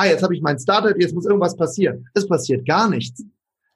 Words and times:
ah, 0.00 0.06
jetzt 0.06 0.22
habe 0.22 0.34
ich 0.34 0.42
mein 0.42 0.58
Startup, 0.58 0.96
jetzt 0.98 1.14
muss 1.14 1.26
irgendwas 1.26 1.56
passieren. 1.56 2.08
Es 2.14 2.26
passiert 2.26 2.66
gar 2.66 2.88
nichts. 2.88 3.22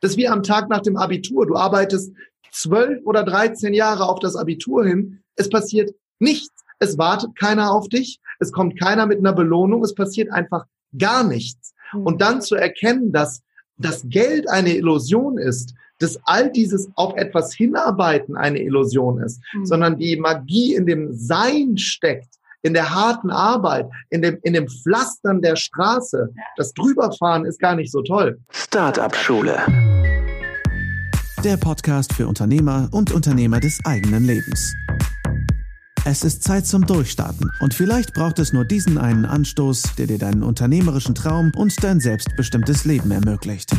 Das 0.01 0.13
ist 0.13 0.17
wie 0.17 0.29
am 0.29 0.43
Tag 0.43 0.69
nach 0.69 0.81
dem 0.81 0.97
Abitur. 0.97 1.47
Du 1.47 1.57
arbeitest 1.57 2.13
zwölf 2.51 3.05
oder 3.05 3.25
dreizehn 3.25 3.75
Jahre 3.75 4.09
auf 4.09 4.21
das 4.21 4.37
Abitur 4.37 4.85
hin. 4.85 5.21
Es 5.37 5.49
passiert 5.49 5.95
nichts. 6.19 6.55
Es 6.79 6.99
wartet 6.99 7.37
keiner 7.39 7.73
auf 7.73 7.89
dich. 7.89 8.21
Es 8.41 8.53
kommt 8.53 8.79
keiner 8.79 9.07
mit 9.07 9.19
einer 9.19 9.33
Belohnung. 9.33 9.83
Es 9.83 9.95
passiert 9.95 10.31
einfach 10.33 10.65
gar 10.99 11.25
nichts. 11.25 11.75
Mhm. 11.93 12.03
Und 12.03 12.21
dann 12.21 12.43
zu 12.43 12.55
erkennen, 12.55 13.13
dass 13.13 13.43
das 13.77 14.05
Geld 14.09 14.49
eine 14.49 14.77
Illusion 14.77 15.39
ist, 15.39 15.75
dass 15.99 16.19
all 16.25 16.51
dieses 16.51 16.89
auf 16.97 17.17
etwas 17.17 17.55
hinarbeiten 17.55 18.37
eine 18.37 18.61
Illusion 18.61 19.21
ist, 19.21 19.41
mhm. 19.53 19.67
sondern 19.67 19.99
die 19.99 20.17
Magie 20.17 20.75
in 20.75 20.87
dem 20.87 21.13
Sein 21.13 21.79
steckt, 21.79 22.35
in 22.65 22.73
der 22.73 22.93
harten 22.93 23.31
Arbeit, 23.31 23.87
in 24.11 24.23
dem, 24.23 24.39
in 24.43 24.55
dem 24.55 24.67
Pflastern 24.67 25.43
der 25.43 25.55
Straße. 25.55 26.31
Das 26.57 26.73
Drüberfahren 26.73 27.45
ist 27.45 27.61
gar 27.61 27.77
nicht 27.77 27.93
so 27.93 28.03
toll. 28.03 28.41
Startup 28.51 29.15
Schule. 29.15 29.59
Der 31.45 31.59
Podcast 31.59 32.15
für 32.15 32.27
Unternehmer 32.27 32.89
und 32.91 33.13
Unternehmer 33.13 33.61
des 33.61 33.79
eigenen 33.85 34.25
Lebens. 34.25 34.75
Es 36.07 36.23
ist 36.23 36.43
Zeit 36.43 36.67
zum 36.67 36.87
Durchstarten 36.87 37.51
und 37.61 37.75
vielleicht 37.75 38.15
braucht 38.15 38.39
es 38.39 38.53
nur 38.55 38.65
diesen 38.65 38.97
einen 38.99 39.27
Anstoß, 39.27 39.95
der 39.99 40.07
dir 40.07 40.19
deinen 40.19 40.43
unternehmerischen 40.43 41.15
Traum 41.15 41.53
und 41.57 41.83
dein 41.85 42.01
selbstbestimmtes 42.01 42.87
Leben 42.87 43.11
ermöglicht. 43.11 43.71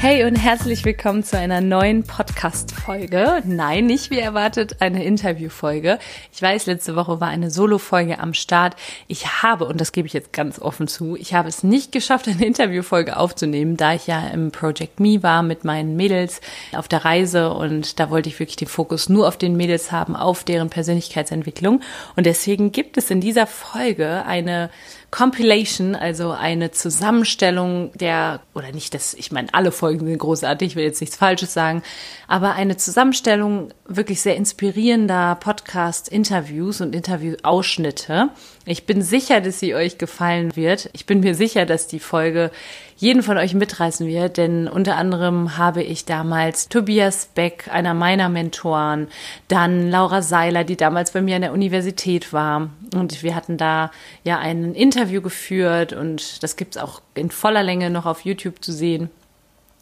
Hey 0.00 0.24
und 0.24 0.36
herzlich 0.36 0.84
willkommen 0.84 1.24
zu 1.24 1.36
einer 1.36 1.60
neuen 1.60 2.04
Podcast-Folge. 2.04 3.42
Nein, 3.44 3.86
nicht 3.86 4.12
wie 4.12 4.20
erwartet 4.20 4.76
eine 4.78 5.02
Interview-Folge. 5.02 5.98
Ich 6.32 6.40
weiß, 6.40 6.66
letzte 6.66 6.94
Woche 6.94 7.20
war 7.20 7.26
eine 7.26 7.50
Solo-Folge 7.50 8.20
am 8.20 8.32
Start. 8.32 8.76
Ich 9.08 9.42
habe, 9.42 9.64
und 9.64 9.80
das 9.80 9.90
gebe 9.90 10.06
ich 10.06 10.12
jetzt 10.12 10.32
ganz 10.32 10.60
offen 10.60 10.86
zu, 10.86 11.16
ich 11.16 11.34
habe 11.34 11.48
es 11.48 11.64
nicht 11.64 11.90
geschafft, 11.90 12.28
eine 12.28 12.46
Interview-Folge 12.46 13.16
aufzunehmen, 13.16 13.76
da 13.76 13.92
ich 13.92 14.06
ja 14.06 14.28
im 14.28 14.52
Project 14.52 15.00
Me 15.00 15.20
war 15.24 15.42
mit 15.42 15.64
meinen 15.64 15.96
Mädels 15.96 16.40
auf 16.76 16.86
der 16.86 17.04
Reise 17.04 17.52
und 17.52 17.98
da 17.98 18.08
wollte 18.08 18.28
ich 18.28 18.38
wirklich 18.38 18.54
den 18.54 18.68
Fokus 18.68 19.08
nur 19.08 19.26
auf 19.26 19.36
den 19.36 19.56
Mädels 19.56 19.90
haben, 19.90 20.14
auf 20.14 20.44
deren 20.44 20.70
Persönlichkeitsentwicklung. 20.70 21.80
Und 22.14 22.24
deswegen 22.24 22.70
gibt 22.70 22.98
es 22.98 23.10
in 23.10 23.20
dieser 23.20 23.48
Folge 23.48 24.24
eine 24.24 24.70
Compilation, 25.10 25.94
also 25.94 26.32
eine 26.32 26.70
Zusammenstellung 26.70 27.92
der, 27.94 28.40
oder 28.54 28.72
nicht 28.72 28.92
das, 28.92 29.14
ich 29.14 29.32
meine, 29.32 29.48
alle 29.52 29.72
Folgen 29.72 30.06
sind 30.06 30.18
großartig, 30.18 30.68
ich 30.68 30.76
will 30.76 30.84
jetzt 30.84 31.00
nichts 31.00 31.16
Falsches 31.16 31.54
sagen, 31.54 31.82
aber 32.26 32.52
eine 32.52 32.76
Zusammenstellung 32.76 33.70
wirklich 33.86 34.20
sehr 34.20 34.36
inspirierender 34.36 35.36
Podcast-Interviews 35.40 36.82
und 36.82 36.94
Interview-Ausschnitte. 36.94 38.28
Ich 38.66 38.84
bin 38.84 39.00
sicher, 39.00 39.40
dass 39.40 39.60
sie 39.60 39.74
euch 39.74 39.96
gefallen 39.96 40.56
wird. 40.56 40.90
Ich 40.92 41.06
bin 41.06 41.20
mir 41.20 41.34
sicher, 41.34 41.64
dass 41.64 41.86
die 41.86 42.00
Folge 42.00 42.50
jeden 42.98 43.22
von 43.22 43.38
euch 43.38 43.54
mitreißen 43.54 44.06
wird, 44.08 44.36
denn 44.36 44.66
unter 44.66 44.96
anderem 44.96 45.56
habe 45.56 45.82
ich 45.84 46.04
damals 46.04 46.68
Tobias 46.68 47.30
Beck, 47.32 47.70
einer 47.72 47.94
meiner 47.94 48.28
Mentoren, 48.28 49.06
dann 49.46 49.88
Laura 49.88 50.20
Seiler, 50.20 50.64
die 50.64 50.76
damals 50.76 51.12
bei 51.12 51.22
mir 51.22 51.36
an 51.36 51.42
der 51.42 51.52
Universität 51.52 52.32
war. 52.32 52.70
Und 52.94 53.22
wir 53.22 53.36
hatten 53.36 53.56
da 53.56 53.92
ja 54.24 54.38
ein 54.38 54.74
Interview 54.74 55.22
geführt 55.22 55.92
und 55.92 56.42
das 56.42 56.56
gibt's 56.56 56.76
auch 56.76 57.00
in 57.14 57.30
voller 57.30 57.62
Länge 57.62 57.88
noch 57.88 58.04
auf 58.04 58.24
YouTube 58.24 58.64
zu 58.64 58.72
sehen 58.72 59.10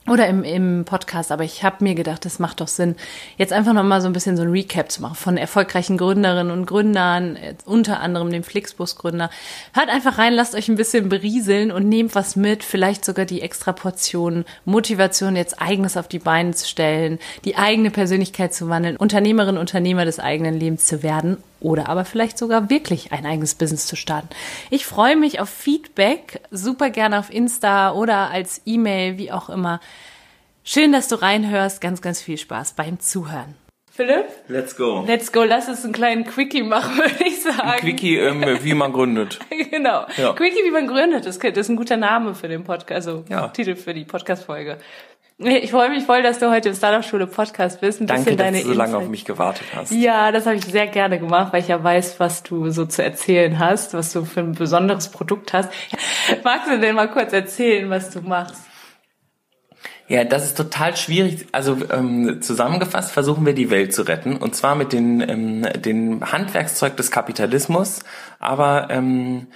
oder 0.09 0.27
im, 0.29 0.45
im 0.45 0.85
Podcast, 0.85 1.33
aber 1.33 1.45
ich 1.45 1.65
habe 1.65 1.83
mir 1.83 1.95
gedacht, 1.95 2.25
das 2.25 2.39
macht 2.39 2.61
doch 2.61 2.69
Sinn, 2.69 2.97
jetzt 3.37 3.53
einfach 3.53 3.73
nochmal 3.73 4.01
so 4.01 4.07
ein 4.07 4.13
bisschen 4.13 4.37
so 4.37 4.43
ein 4.43 4.51
Recap 4.51 4.91
zu 4.91 5.03
machen 5.03 5.15
von 5.15 5.37
erfolgreichen 5.37 5.97
Gründerinnen 5.97 6.53
und 6.53 6.67
Gründern, 6.67 7.39
unter 7.65 8.01
anderem 8.01 8.31
dem 8.31 8.43
Flixbus-Gründer. 8.43 9.31
Hört 9.73 9.89
einfach 9.89 10.19
rein, 10.19 10.33
lasst 10.33 10.55
euch 10.55 10.69
ein 10.69 10.77
bisschen 10.77 11.09
berieseln 11.09 11.71
und 11.73 11.89
nehmt 11.89 12.15
was 12.15 12.37
mit, 12.37 12.63
vielleicht 12.65 13.05
sogar 13.05 13.25
die 13.25 13.43
extra 13.43 13.73
Portion 13.73 14.45
Motivation, 14.65 15.37
jetzt 15.37 15.61
eigenes 15.61 15.97
auf 15.97 16.09
die 16.09 16.19
Beine 16.19 16.53
zu 16.53 16.67
stellen, 16.69 17.19
die 17.45 17.57
eigene 17.57 17.91
Persönlichkeit 17.91 18.55
zu 18.55 18.69
wandeln, 18.69 18.97
Unternehmerin, 18.97 19.57
Unternehmer 19.57 20.05
des 20.05 20.21
eigenen 20.21 20.59
Lebens 20.59 20.87
zu 20.87 21.03
werden 21.03 21.39
oder 21.61 21.89
aber 21.89 22.05
vielleicht 22.05 22.39
sogar 22.39 22.71
wirklich 22.71 23.13
ein 23.13 23.27
eigenes 23.27 23.55
Business 23.55 23.87
zu 23.87 23.97
starten. 23.97 24.29
Ich 24.71 24.87
freue 24.87 25.17
mich 25.17 25.41
auf 25.41 25.49
Feedback, 25.49 26.41
super 26.51 26.91
gerne 26.91 27.19
auf 27.19 27.33
Insta 27.33 27.93
oder 27.93 28.31
als 28.31 28.63
E-Mail, 28.67 29.19
wie 29.19 29.33
auch 29.33 29.49
immer. 29.49 29.81
Schön, 30.65 30.93
dass 30.93 31.09
du 31.09 31.15
reinhörst. 31.15 31.81
Ganz, 31.81 32.03
ganz 32.03 32.21
viel 32.21 32.39
Spaß 32.39 32.73
beim 32.73 32.99
Zuhören. 32.99 33.55
Philipp? 33.97 34.27
Let's 34.49 34.77
go. 34.77 35.05
Let's 35.07 35.33
go. 35.33 35.45
Lass 35.45 35.69
uns 35.69 35.83
einen 35.85 35.95
kleinen 35.95 36.25
Quickie 36.25 36.63
machen, 36.63 36.97
würde 36.99 37.25
ich 37.25 37.41
sagen. 37.41 37.61
Ein 37.61 37.79
Quickie, 37.79 38.17
ähm, 38.19 38.45
wie 38.63 38.75
man 38.75 38.93
gründet. 38.93 39.39
genau. 39.71 40.07
Ja. 40.19 40.35
Quickie, 40.35 40.65
wie 40.65 40.71
man 40.71 40.87
gründet. 40.87 41.25
Das 41.25 41.39
ist 41.39 41.69
ein 41.71 41.77
guter 41.77 41.97
Name 41.97 42.35
für 42.35 42.49
den 42.49 42.63
Podcast, 42.65 43.09
also 43.09 43.25
ja. 43.31 43.49
Titel 43.49 43.75
für 43.75 43.95
die 43.95 44.05
Podcast-Folge. 44.05 44.77
Ich 45.39 45.71
freue 45.71 45.91
mich 45.91 46.05
voll, 46.05 46.23
dass 46.23 46.39
du 46.39 46.51
heute 46.51 46.71
im 46.71 46.75
Startup-Schule 46.75 47.27
Podcast 47.27 47.83
bist. 47.83 48.01
Ein 48.01 48.07
Danke, 48.07 48.37
dass 48.37 48.53
du 48.53 48.63
so 48.63 48.73
lange 48.73 48.97
auf 48.97 49.09
mich 49.09 49.27
gewartet 49.27 49.67
hast. 49.75 49.93
Ja, 49.93 50.33
das 50.33 50.47
habe 50.47 50.57
ich 50.57 50.65
sehr 50.65 50.87
gerne 50.87 51.19
gemacht, 51.19 51.53
weil 51.53 51.61
ich 51.61 51.69
ja 51.69 51.83
weiß, 51.83 52.19
was 52.19 52.43
du 52.43 52.71
so 52.71 52.87
zu 52.87 53.05
erzählen 53.05 53.59
hast, 53.59 53.93
was 53.93 54.15
du 54.15 54.25
für 54.25 54.41
ein 54.41 54.53
besonderes 54.53 55.11
Produkt 55.11 55.53
hast. 55.53 55.71
Magst 56.43 56.71
du 56.71 56.81
denn 56.81 56.95
mal 56.95 57.11
kurz 57.11 57.35
erzählen, 57.35 57.91
was 57.91 58.09
du 58.11 58.23
machst? 58.23 58.63
Ja, 60.09 60.25
das 60.25 60.45
ist 60.45 60.57
total 60.57 60.97
schwierig. 60.97 61.47
Also 61.53 61.77
ähm, 61.93 62.41
zusammengefasst 62.41 63.13
versuchen 63.13 63.45
wir 63.45 63.55
die 63.55 63.69
Welt 63.69 63.93
zu 63.93 64.03
retten 64.03 64.37
und 64.37 64.55
zwar 64.55 64.75
mit 64.75 64.93
den 64.95 65.21
ähm, 65.21 65.67
den 65.83 66.33
Handwerkszeug 66.33 66.97
des 66.97 67.11
Kapitalismus, 67.11 68.01
aber 68.39 68.89
ähm, 68.91 69.49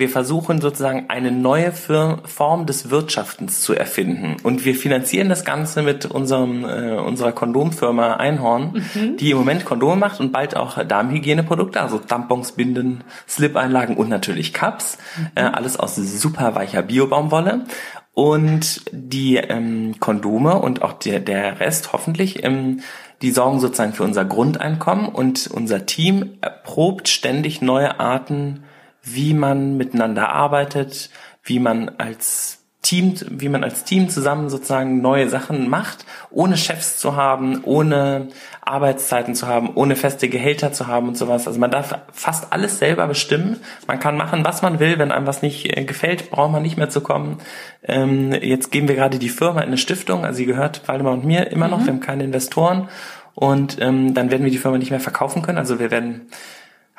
wir 0.00 0.08
versuchen 0.08 0.60
sozusagen 0.60 1.04
eine 1.08 1.30
neue 1.30 1.70
Form 1.72 2.66
des 2.66 2.90
Wirtschaftens 2.90 3.60
zu 3.60 3.74
erfinden. 3.74 4.36
Und 4.42 4.64
wir 4.64 4.74
finanzieren 4.74 5.28
das 5.28 5.44
Ganze 5.44 5.82
mit 5.82 6.06
unserem, 6.06 6.64
äh, 6.64 6.96
unserer 6.96 7.30
Kondomfirma 7.30 8.14
Einhorn, 8.14 8.82
mhm. 8.94 9.16
die 9.16 9.30
im 9.30 9.38
Moment 9.38 9.64
Kondome 9.64 9.96
macht 9.96 10.18
und 10.18 10.32
bald 10.32 10.56
auch 10.56 10.82
Darmhygieneprodukte, 10.82 11.80
also 11.80 11.98
Tampons, 11.98 12.52
Binden, 12.52 13.04
Slip-Einlagen 13.28 13.96
und 13.96 14.08
natürlich 14.08 14.52
Cups. 14.52 14.98
Mhm. 15.16 15.26
Äh, 15.36 15.42
alles 15.42 15.78
aus 15.78 15.94
super 15.94 16.56
weicher 16.56 16.82
Biobaumwolle. 16.82 17.64
Und 18.12 18.82
die 18.90 19.36
ähm, 19.36 19.94
Kondome 20.00 20.58
und 20.58 20.82
auch 20.82 20.94
der, 20.94 21.20
der 21.20 21.60
Rest 21.60 21.92
hoffentlich, 21.92 22.42
ähm, 22.42 22.80
die 23.22 23.30
sorgen 23.30 23.60
sozusagen 23.60 23.92
für 23.92 24.02
unser 24.02 24.24
Grundeinkommen 24.24 25.06
und 25.06 25.48
unser 25.52 25.86
Team 25.86 26.38
erprobt 26.40 27.08
ständig 27.08 27.62
neue 27.62 28.00
Arten 28.00 28.64
wie 29.02 29.34
man 29.34 29.76
miteinander 29.76 30.30
arbeitet, 30.30 31.10
wie 31.42 31.58
man 31.58 31.88
als 31.98 32.60
Team, 32.82 33.14
wie 33.28 33.50
man 33.50 33.62
als 33.62 33.84
Team 33.84 34.08
zusammen 34.08 34.48
sozusagen 34.48 35.02
neue 35.02 35.28
Sachen 35.28 35.68
macht, 35.68 36.06
ohne 36.30 36.56
Chefs 36.56 36.98
zu 36.98 37.14
haben, 37.14 37.62
ohne 37.64 38.28
Arbeitszeiten 38.62 39.34
zu 39.34 39.46
haben, 39.46 39.70
ohne 39.74 39.96
feste 39.96 40.30
Gehälter 40.30 40.72
zu 40.72 40.86
haben 40.86 41.08
und 41.08 41.16
sowas. 41.16 41.46
Also 41.46 41.60
man 41.60 41.70
darf 41.70 41.98
fast 42.10 42.52
alles 42.54 42.78
selber 42.78 43.06
bestimmen. 43.06 43.58
Man 43.86 44.00
kann 44.00 44.16
machen, 44.16 44.44
was 44.44 44.62
man 44.62 44.80
will. 44.80 44.98
Wenn 44.98 45.12
einem 45.12 45.26
was 45.26 45.42
nicht 45.42 45.76
äh, 45.76 45.84
gefällt, 45.84 46.30
braucht 46.30 46.52
man 46.52 46.62
nicht 46.62 46.78
mehr 46.78 46.88
zu 46.88 47.02
kommen. 47.02 47.38
Ähm, 47.82 48.32
jetzt 48.32 48.72
geben 48.72 48.88
wir 48.88 48.94
gerade 48.94 49.18
die 49.18 49.28
Firma 49.28 49.60
in 49.60 49.68
eine 49.68 49.78
Stiftung. 49.78 50.24
Also 50.24 50.38
sie 50.38 50.46
gehört 50.46 50.88
Waldemar 50.88 51.12
und 51.12 51.24
mir 51.26 51.50
immer 51.50 51.68
noch. 51.68 51.80
Mhm. 51.80 51.84
Wir 51.84 51.92
haben 51.92 52.00
keine 52.00 52.24
Investoren. 52.24 52.88
Und 53.34 53.76
ähm, 53.80 54.14
dann 54.14 54.30
werden 54.30 54.44
wir 54.44 54.50
die 54.50 54.58
Firma 54.58 54.78
nicht 54.78 54.90
mehr 54.90 55.00
verkaufen 55.00 55.42
können. 55.42 55.58
Also 55.58 55.78
wir 55.78 55.90
werden 55.90 56.28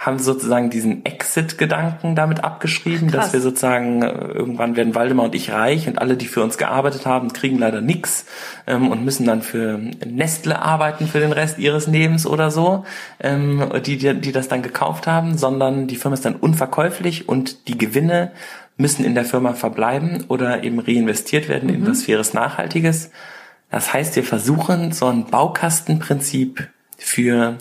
haben 0.01 0.17
sozusagen 0.17 0.71
diesen 0.71 1.05
Exit-Gedanken 1.05 2.15
damit 2.15 2.43
abgeschrieben, 2.43 3.11
Krass. 3.11 3.25
dass 3.25 3.33
wir 3.33 3.39
sozusagen 3.39 4.01
äh, 4.01 4.09
irgendwann 4.09 4.75
werden 4.75 4.95
Waldemar 4.95 5.25
und 5.25 5.35
ich 5.35 5.51
reich 5.51 5.87
und 5.87 5.99
alle, 5.99 6.17
die 6.17 6.25
für 6.25 6.41
uns 6.41 6.57
gearbeitet 6.57 7.05
haben, 7.05 7.31
kriegen 7.33 7.59
leider 7.59 7.81
nix 7.81 8.25
ähm, 8.65 8.89
und 8.89 9.05
müssen 9.05 9.27
dann 9.27 9.43
für 9.43 9.77
Nestle 10.03 10.59
arbeiten 10.59 11.05
für 11.05 11.19
den 11.19 11.31
Rest 11.31 11.59
ihres 11.59 11.85
Lebens 11.85 12.25
oder 12.25 12.49
so, 12.49 12.83
ähm, 13.19 13.69
die, 13.85 13.97
die, 13.97 14.19
die 14.19 14.31
das 14.31 14.47
dann 14.47 14.63
gekauft 14.63 15.05
haben, 15.05 15.37
sondern 15.37 15.85
die 15.85 15.97
Firma 15.97 16.15
ist 16.15 16.25
dann 16.25 16.35
unverkäuflich 16.35 17.29
und 17.29 17.67
die 17.67 17.77
Gewinne 17.77 18.31
müssen 18.77 19.05
in 19.05 19.13
der 19.13 19.23
Firma 19.23 19.53
verbleiben 19.53 20.25
oder 20.29 20.63
eben 20.63 20.79
reinvestiert 20.79 21.47
werden 21.47 21.69
mhm. 21.69 21.75
in 21.75 21.87
was 21.87 22.05
Faires 22.05 22.33
Nachhaltiges. 22.33 23.11
Das 23.69 23.93
heißt, 23.93 24.15
wir 24.15 24.23
versuchen 24.23 24.93
so 24.93 25.05
ein 25.05 25.25
Baukastenprinzip 25.25 26.69
für 26.97 27.59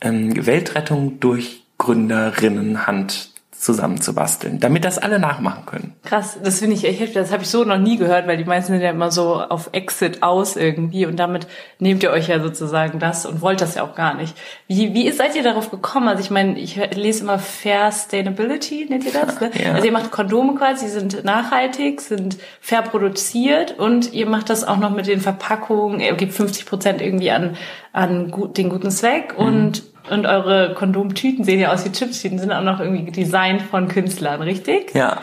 ähm, 0.00 0.46
Weltrettung 0.46 1.18
durch 1.18 1.61
Gründerinnenhand 1.82 3.32
zusammenzubasteln, 3.62 4.58
damit 4.58 4.84
das 4.84 4.98
alle 4.98 5.18
nachmachen 5.18 5.66
können. 5.66 5.94
Krass, 6.04 6.36
das 6.42 6.58
finde 6.58 6.74
ich 6.74 6.84
echt, 6.84 7.14
das 7.14 7.32
habe 7.32 7.42
ich 7.42 7.48
so 7.48 7.64
noch 7.64 7.78
nie 7.78 7.96
gehört, 7.96 8.26
weil 8.26 8.36
die 8.36 8.44
meisten 8.44 8.72
sind 8.72 8.82
ja 8.82 8.90
immer 8.90 9.10
so 9.10 9.40
auf 9.40 9.70
Exit 9.72 10.22
aus 10.22 10.56
irgendwie 10.56 11.06
und 11.06 11.16
damit 11.16 11.46
nehmt 11.78 12.02
ihr 12.02 12.10
euch 12.10 12.28
ja 12.28 12.40
sozusagen 12.40 12.98
das 12.98 13.24
und 13.24 13.40
wollt 13.40 13.60
das 13.60 13.76
ja 13.76 13.84
auch 13.84 13.94
gar 13.94 14.14
nicht. 14.14 14.36
Wie, 14.66 14.94
wie 14.94 15.10
seid 15.10 15.36
ihr 15.36 15.44
darauf 15.44 15.70
gekommen? 15.70 16.08
Also 16.08 16.22
ich 16.22 16.30
meine, 16.30 16.58
ich 16.58 16.76
lese 16.94 17.22
immer 17.22 17.38
Fair 17.38 17.90
Sustainability, 17.92 18.86
nennt 18.88 19.04
ihr 19.04 19.12
das? 19.12 19.40
Ne? 19.40 19.50
Ja. 19.62 19.74
Also 19.74 19.86
ihr 19.86 19.92
macht 19.92 20.10
Kondome 20.10 20.54
quasi, 20.56 20.86
die 20.86 20.90
sind 20.90 21.24
nachhaltig, 21.24 22.00
sind 22.00 22.38
fair 22.60 22.82
produziert 22.82 23.78
und 23.78 24.12
ihr 24.12 24.26
macht 24.26 24.50
das 24.50 24.64
auch 24.64 24.78
noch 24.78 24.90
mit 24.90 25.06
den 25.06 25.20
Verpackungen, 25.20 26.00
ihr 26.00 26.14
gebt 26.14 26.32
50 26.32 26.66
Prozent 26.66 27.00
irgendwie 27.00 27.30
an, 27.30 27.56
an 27.92 28.30
gut, 28.30 28.56
den 28.56 28.70
guten 28.70 28.90
Zweck 28.90 29.38
mhm. 29.38 29.44
und 29.44 29.91
Und 30.10 30.26
eure 30.26 30.74
Kondomtüten 30.74 31.44
sehen 31.44 31.60
ja 31.60 31.72
aus 31.72 31.84
wie 31.84 31.92
Chipstüten, 31.92 32.38
sind 32.38 32.52
auch 32.52 32.62
noch 32.62 32.80
irgendwie 32.80 33.10
designt 33.12 33.62
von 33.62 33.88
Künstlern, 33.88 34.42
richtig? 34.42 34.94
Ja. 34.94 35.22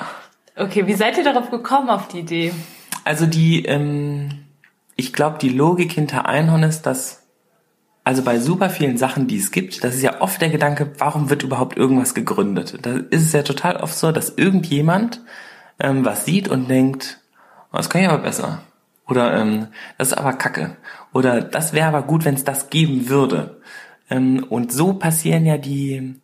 Okay, 0.56 0.88
wie 0.88 0.94
seid 0.94 1.18
ihr 1.18 1.24
darauf 1.24 1.52
gekommen, 1.52 1.90
auf 1.90 2.08
die 2.08 2.20
Idee? 2.20 2.54
Also 3.04 3.26
die, 3.26 3.66
ähm, 3.66 4.30
ich 4.96 5.14
glaube, 5.14 5.38
die 5.40 5.50
Logik 5.50 5.92
hinter 5.92 6.28
Einhorn 6.28 6.64
ist, 6.64 6.84
dass, 6.84 7.28
also 8.04 8.24
bei 8.24 8.40
super 8.40 8.70
vielen 8.70 8.98
Sachen, 8.98 9.28
die 9.28 9.38
es 9.38 9.52
gibt, 9.52 9.84
das 9.84 9.96
ist 9.96 10.02
ja 10.02 10.22
oft 10.22 10.42
der 10.42 10.50
Gedanke, 10.50 10.92
warum 10.98 11.30
wird 11.30 11.44
überhaupt 11.44 11.78
irgendwas 11.78 12.14
gegründet? 12.14 12.80
Da 12.82 12.98
ist 13.10 13.24
es 13.24 13.34
ja 13.34 13.44
total 13.44 13.78
oft 13.78 13.98
so, 13.98 14.12
dass 14.12 14.38
irgendjemand 14.38 15.22
ähm, 15.80 16.06
was 16.06 16.26
sieht 16.26 16.50
und 16.50 16.70
denkt, 16.70 17.22
oh, 17.72 17.78
das 17.78 17.90
kann 17.90 18.02
ich 18.02 18.10
aber 18.10 18.24
besser. 18.24 18.64
Oder 19.08 19.40
ähm, 19.40 19.68
das 19.98 20.10
ist 20.10 20.18
aber 20.18 20.34
Kacke. 20.34 20.78
Oder 21.14 21.42
das 21.42 21.74
wäre 21.74 21.88
aber 21.88 22.04
gut, 22.04 22.26
wenn 22.26 22.36
es 22.36 22.44
das 22.44 22.70
geben 22.70 23.10
würde. 23.10 23.59
Ähm, 24.10 24.46
und 24.50 24.72
so 24.72 24.94
passieren 24.94 25.46
ja 25.46 25.58
die, 25.58 26.16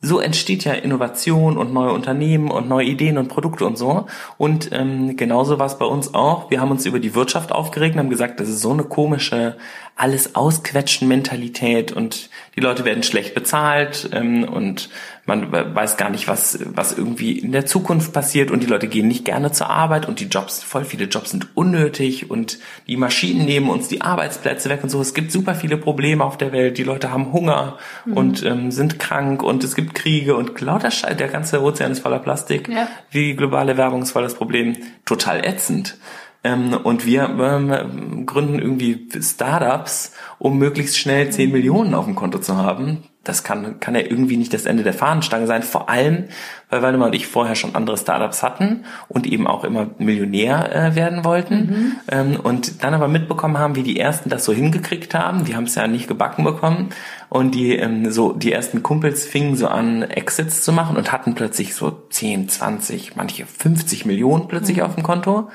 so 0.00 0.20
entsteht 0.20 0.64
ja 0.64 0.74
Innovation 0.74 1.56
und 1.56 1.72
neue 1.72 1.92
Unternehmen 1.92 2.50
und 2.50 2.68
neue 2.68 2.86
Ideen 2.86 3.18
und 3.18 3.28
Produkte 3.28 3.66
und 3.66 3.76
so. 3.76 4.06
Und 4.36 4.70
ähm, 4.72 5.16
genauso 5.16 5.58
war 5.58 5.66
es 5.66 5.78
bei 5.78 5.86
uns 5.86 6.14
auch. 6.14 6.50
Wir 6.50 6.60
haben 6.60 6.70
uns 6.70 6.86
über 6.86 7.00
die 7.00 7.14
Wirtschaft 7.14 7.52
aufgeregt 7.52 7.94
und 7.94 8.00
haben 8.00 8.10
gesagt, 8.10 8.38
das 8.40 8.48
ist 8.48 8.60
so 8.60 8.72
eine 8.72 8.84
komische 8.84 9.56
alles 9.96 10.36
ausquetschen 10.36 11.08
Mentalität 11.08 11.90
und 11.90 12.30
die 12.54 12.60
Leute 12.60 12.84
werden 12.84 13.02
schlecht 13.02 13.34
bezahlt 13.34 14.08
ähm, 14.12 14.44
und 14.44 14.90
man 15.28 15.52
weiß 15.52 15.98
gar 15.98 16.08
nicht, 16.08 16.26
was, 16.26 16.58
was 16.74 16.96
irgendwie 16.96 17.38
in 17.38 17.52
der 17.52 17.66
Zukunft 17.66 18.14
passiert 18.14 18.50
und 18.50 18.62
die 18.62 18.66
Leute 18.66 18.88
gehen 18.88 19.06
nicht 19.06 19.26
gerne 19.26 19.52
zur 19.52 19.68
Arbeit 19.68 20.08
und 20.08 20.20
die 20.20 20.24
Jobs, 20.24 20.62
voll 20.62 20.86
viele 20.86 21.04
Jobs 21.04 21.30
sind 21.32 21.48
unnötig 21.54 22.30
und 22.30 22.58
die 22.86 22.96
Maschinen 22.96 23.44
nehmen 23.44 23.68
uns 23.68 23.88
die 23.88 24.00
Arbeitsplätze 24.00 24.70
weg 24.70 24.80
und 24.82 24.88
so. 24.88 25.00
Es 25.02 25.12
gibt 25.12 25.30
super 25.30 25.54
viele 25.54 25.76
Probleme 25.76 26.24
auf 26.24 26.38
der 26.38 26.52
Welt. 26.52 26.78
Die 26.78 26.82
Leute 26.82 27.12
haben 27.12 27.30
Hunger 27.32 27.76
mhm. 28.06 28.16
und 28.16 28.42
ähm, 28.42 28.70
sind 28.70 28.98
krank 28.98 29.42
und 29.42 29.62
es 29.64 29.76
gibt 29.76 29.94
Kriege 29.94 30.34
und 30.34 30.58
lauter 30.62 30.90
Scheiß. 30.90 31.18
Der 31.18 31.28
ganze 31.28 31.62
Ozean 31.62 31.92
ist 31.92 32.00
voller 32.00 32.20
Plastik. 32.20 32.68
Ja. 32.68 32.88
Wie 33.10 33.36
globale 33.36 33.76
Werbung 33.76 34.02
ist 34.02 34.12
voll 34.12 34.22
das 34.22 34.34
Problem. 34.34 34.76
Total 35.04 35.44
ätzend. 35.46 35.98
Ähm, 36.42 36.72
und 36.72 37.04
wir 37.04 37.24
ähm, 37.24 38.24
gründen 38.24 38.60
irgendwie 38.60 39.08
Startups, 39.20 40.12
um 40.38 40.58
möglichst 40.58 40.98
schnell 40.98 41.30
10 41.30 41.52
Millionen 41.52 41.94
auf 41.94 42.06
dem 42.06 42.14
Konto 42.14 42.38
zu 42.38 42.56
haben. 42.56 43.02
Das 43.28 43.44
kann, 43.44 43.78
kann 43.80 43.94
ja 43.94 44.00
irgendwie 44.00 44.36
nicht 44.36 44.54
das 44.54 44.64
Ende 44.64 44.82
der 44.82 44.94
Fahnenstange 44.94 45.46
sein. 45.46 45.62
Vor 45.62 45.90
allem, 45.90 46.24
weil 46.70 46.82
Waldemar 46.82 47.08
und 47.08 47.14
ich 47.14 47.26
vorher 47.26 47.54
schon 47.54 47.74
andere 47.74 47.96
Startups 47.96 48.42
hatten 48.42 48.84
und 49.08 49.26
eben 49.26 49.46
auch 49.46 49.64
immer 49.64 49.88
Millionär 49.98 50.74
äh, 50.74 50.94
werden 50.94 51.24
wollten. 51.24 51.54
Mhm. 51.54 51.92
Ähm, 52.10 52.40
und 52.40 52.82
dann 52.82 52.94
aber 52.94 53.08
mitbekommen 53.08 53.58
haben, 53.58 53.76
wie 53.76 53.82
die 53.82 54.00
ersten 54.00 54.30
das 54.30 54.44
so 54.44 54.52
hingekriegt 54.52 55.14
haben. 55.14 55.44
Die 55.44 55.54
haben 55.54 55.64
es 55.64 55.74
ja 55.74 55.86
nicht 55.86 56.08
gebacken 56.08 56.44
bekommen. 56.44 56.88
Und 57.28 57.54
die, 57.54 57.76
ähm, 57.76 58.10
so, 58.10 58.32
die 58.32 58.52
ersten 58.52 58.82
Kumpels 58.82 59.26
fingen 59.26 59.56
so 59.56 59.68
an, 59.68 60.02
Exits 60.02 60.62
zu 60.62 60.72
machen 60.72 60.96
und 60.96 61.12
hatten 61.12 61.34
plötzlich 61.34 61.74
so 61.74 61.90
10, 61.90 62.48
20, 62.48 63.16
manche 63.16 63.44
50 63.44 64.06
Millionen 64.06 64.48
plötzlich 64.48 64.78
mhm. 64.78 64.82
auf 64.84 64.94
dem 64.94 65.02
Konto 65.02 65.50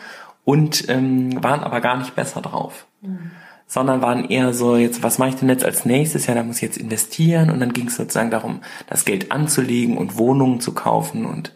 und 0.45 0.87
ähm, 0.89 1.43
waren 1.43 1.61
aber 1.61 1.81
gar 1.81 1.97
nicht 1.97 2.15
besser 2.15 2.41
drauf. 2.41 2.85
Mhm. 3.01 3.31
Sondern 3.67 4.01
waren 4.01 4.25
eher 4.25 4.53
so, 4.53 4.75
jetzt, 4.77 5.01
was 5.01 5.17
mache 5.17 5.29
ich 5.29 5.35
denn 5.35 5.49
jetzt 5.49 5.65
als 5.65 5.85
nächstes? 5.85 6.27
Ja, 6.27 6.35
da 6.35 6.43
muss 6.43 6.57
ich 6.57 6.63
jetzt 6.63 6.77
investieren 6.77 7.49
und 7.49 7.59
dann 7.59 7.73
ging 7.73 7.87
es 7.87 7.95
sozusagen 7.95 8.29
darum, 8.29 8.61
das 8.87 9.05
Geld 9.05 9.31
anzulegen 9.31 9.97
und 9.97 10.17
Wohnungen 10.17 10.59
zu 10.59 10.73
kaufen 10.73 11.25
und 11.25 11.53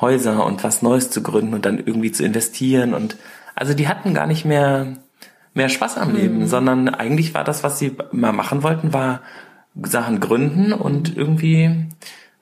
Häuser 0.00 0.46
und 0.46 0.64
was 0.64 0.82
Neues 0.82 1.10
zu 1.10 1.22
gründen 1.22 1.54
und 1.54 1.66
dann 1.66 1.78
irgendwie 1.78 2.12
zu 2.12 2.24
investieren 2.24 2.94
und 2.94 3.16
also 3.54 3.74
die 3.74 3.88
hatten 3.88 4.14
gar 4.14 4.28
nicht 4.28 4.44
mehr 4.44 4.96
mehr 5.54 5.68
Spaß 5.68 5.98
am 5.98 6.14
Leben, 6.14 6.38
mhm. 6.38 6.46
sondern 6.46 6.88
eigentlich 6.88 7.34
war 7.34 7.42
das, 7.42 7.64
was 7.64 7.78
sie 7.78 7.96
mal 8.12 8.32
machen 8.32 8.62
wollten, 8.62 8.92
war 8.92 9.22
Sachen 9.82 10.20
gründen 10.20 10.72
und 10.72 11.16
irgendwie 11.16 11.88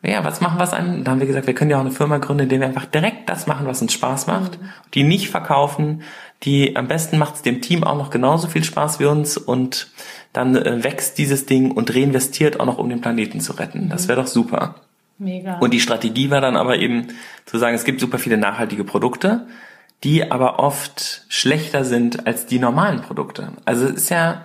ja, 0.03 0.23
was 0.23 0.41
machen 0.41 0.59
wir 0.59 0.73
an? 0.73 1.03
Da 1.03 1.11
haben 1.11 1.21
wir 1.21 1.27
gesagt, 1.27 1.47
wir 1.47 1.55
können 1.55 1.71
ja 1.71 1.79
auch 1.79 1.83
eine 1.83 1.91
Firma 1.91 2.19
gründen, 2.19 2.45
in 2.45 2.49
der 2.49 2.61
wir 2.61 2.67
einfach 2.69 2.85
direkt 2.85 3.29
das 3.29 3.47
machen, 3.47 3.67
was 3.67 3.83
uns 3.83 3.93
Spaß 3.93 4.27
macht, 4.29 4.61
mhm. 4.61 4.67
die 4.95 5.03
nicht 5.03 5.31
verkaufen, 5.31 6.03
die 6.43 6.77
am 6.77 6.89
besten 6.89 7.19
macht 7.19 7.37
es 7.37 7.43
dem 7.43 7.61
Team 7.61 7.85
auch 7.85 7.97
noch 7.97 8.11
genauso 8.11 8.49
viel 8.49 8.65
Spaß 8.65 9.01
wie 9.01 9.07
uns 9.07 9.37
und 9.37 9.89
dann 10.33 10.55
äh, 10.55 10.85
wächst 10.85 11.19
dieses 11.19 11.47
Ding 11.47 11.71
und 11.71 11.95
reinvestiert 11.95 12.61
auch 12.61 12.67
noch, 12.67 12.79
um 12.79 12.89
den 12.89 13.01
Planeten 13.01 13.41
zu 13.41 13.53
retten. 13.53 13.89
Das 13.89 14.09
wäre 14.09 14.21
doch 14.21 14.29
super. 14.29 14.77
Mega. 15.19 15.59
Und 15.59 15.73
die 15.73 15.81
Strategie 15.81 16.31
war 16.31 16.43
dann 16.43 16.57
aber 16.57 16.77
eben 16.77 17.09
zu 17.47 17.57
sagen, 17.57 17.75
es 17.75 17.85
gibt 17.85 18.01
super 18.01 18.19
viele 18.19 18.37
nachhaltige 18.37 18.85
Produkte, 18.85 19.47
die 20.05 20.31
aber 20.31 20.59
oft 20.59 21.25
schlechter 21.29 21.85
sind 21.85 22.27
als 22.27 22.45
die 22.45 22.59
normalen 22.59 23.01
Produkte. 23.01 23.53
Also 23.65 23.87
es 23.87 23.95
ist 23.95 24.11
ja, 24.11 24.45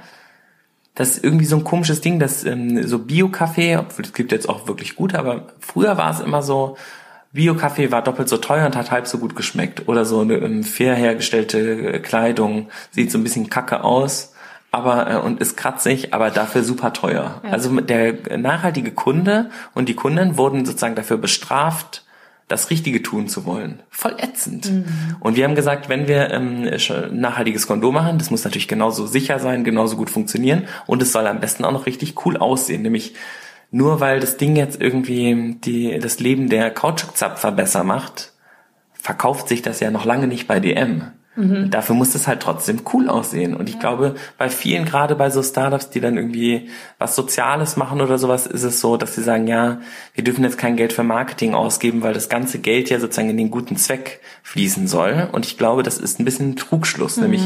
das 0.95 1.17
ist 1.17 1.23
irgendwie 1.25 1.45
so 1.45 1.57
ein 1.57 1.65
komisches 1.65 1.99
Ding, 1.99 2.19
dass 2.19 2.45
ähm, 2.45 2.87
so 2.87 2.99
Bio-Kaffee, 2.99 3.75
obwohl 3.77 4.05
es 4.05 4.13
gibt 4.13 4.31
jetzt 4.31 4.47
auch 4.47 4.67
wirklich 4.67 4.95
gute, 4.95 5.19
aber 5.19 5.47
früher 5.59 5.97
war 5.97 6.11
es 6.11 6.21
immer 6.21 6.41
so, 6.41 6.77
Bio-Kaffee 7.33 7.91
war 7.91 8.03
doppelt 8.03 8.27
so 8.27 8.37
teuer 8.37 8.65
und 8.65 8.75
hat 8.75 8.91
halb 8.91 9.07
so 9.07 9.17
gut 9.17 9.35
geschmeckt. 9.35 9.87
Oder 9.87 10.05
so 10.05 10.19
eine 10.19 10.35
ähm, 10.35 10.63
fair 10.63 10.95
hergestellte 10.95 12.01
Kleidung 12.01 12.69
sieht 12.91 13.11
so 13.11 13.17
ein 13.17 13.23
bisschen 13.23 13.49
kacke 13.49 13.83
aus, 13.83 14.33
aber 14.71 15.09
äh, 15.09 15.15
und 15.17 15.39
ist 15.39 15.55
kratzig, 15.55 16.13
aber 16.13 16.29
dafür 16.29 16.63
super 16.63 16.93
teuer. 16.93 17.41
Ja. 17.43 17.49
Also 17.49 17.79
der 17.79 18.37
nachhaltige 18.37 18.91
Kunde 18.91 19.49
und 19.73 19.87
die 19.87 19.95
Kunden 19.95 20.37
wurden 20.37 20.65
sozusagen 20.65 20.95
dafür 20.95 21.17
bestraft, 21.17 22.03
das 22.49 22.69
Richtige 22.69 23.01
tun 23.01 23.29
zu 23.29 23.45
wollen. 23.45 23.81
Voll 23.89 24.15
ätzend. 24.17 24.69
Mhm. 24.69 24.85
Und 25.21 25.37
wir 25.37 25.45
haben 25.45 25.55
gesagt, 25.55 25.87
wenn 25.87 26.09
wir 26.09 26.31
ähm, 26.31 26.69
nachhaltiges 27.13 27.65
Kondom 27.65 27.93
machen, 27.93 28.17
das 28.17 28.29
muss 28.29 28.43
natürlich 28.43 28.67
genauso 28.67 29.07
sicher 29.07 29.39
sein, 29.39 29.63
genauso 29.63 29.95
gut 29.95 30.09
funktionieren 30.09 30.67
und 30.85 31.01
es 31.01 31.13
soll 31.13 31.27
am 31.27 31.39
besten 31.39 31.63
auch 31.63 31.71
noch 31.71 31.85
richtig 31.85 32.25
cool 32.25 32.35
aussehen. 32.35 32.81
Nämlich 32.81 33.13
nur 33.71 33.99
weil 34.01 34.19
das 34.19 34.37
Ding 34.37 34.55
jetzt 34.55 34.79
irgendwie 34.79 35.55
die, 35.63 35.97
das 35.99 36.19
Leben 36.19 36.49
der 36.49 36.71
Kautschukzapfer 36.71 37.51
besser 37.51 37.83
macht, 37.83 38.33
verkauft 38.93 39.47
sich 39.47 39.61
das 39.61 39.79
ja 39.79 39.89
noch 39.89 40.05
lange 40.05 40.27
nicht 40.27 40.47
bei 40.47 40.59
DM. 40.59 41.03
Mhm. 41.35 41.69
Dafür 41.69 41.95
muss 41.95 42.13
es 42.13 42.27
halt 42.27 42.41
trotzdem 42.41 42.81
cool 42.93 43.07
aussehen. 43.07 43.55
Und 43.55 43.69
ich 43.69 43.75
ja. 43.75 43.81
glaube, 43.81 44.15
bei 44.37 44.49
vielen, 44.49 44.83
gerade 44.83 45.15
bei 45.15 45.29
so 45.29 45.41
Startups, 45.41 45.89
die 45.89 46.01
dann 46.01 46.17
irgendwie 46.17 46.69
was 46.97 47.15
Soziales 47.15 47.77
machen 47.77 48.01
oder 48.01 48.17
sowas, 48.17 48.45
ist 48.45 48.63
es 48.63 48.81
so, 48.81 48.97
dass 48.97 49.15
sie 49.15 49.23
sagen, 49.23 49.47
ja, 49.47 49.79
wir 50.13 50.25
dürfen 50.25 50.43
jetzt 50.43 50.57
kein 50.57 50.75
Geld 50.75 50.91
für 50.91 51.03
Marketing 51.03 51.53
ausgeben, 51.53 52.03
weil 52.03 52.13
das 52.13 52.27
ganze 52.27 52.59
Geld 52.59 52.89
ja 52.89 52.99
sozusagen 52.99 53.29
in 53.29 53.37
den 53.37 53.49
guten 53.51 53.77
Zweck 53.77 54.19
fließen 54.43 54.87
soll. 54.87 55.29
Und 55.31 55.45
ich 55.45 55.57
glaube, 55.57 55.83
das 55.83 55.97
ist 55.97 56.19
ein 56.19 56.25
bisschen 56.25 56.51
ein 56.51 56.55
Trugschluss, 56.57 57.15
mhm. 57.15 57.23
nämlich 57.23 57.43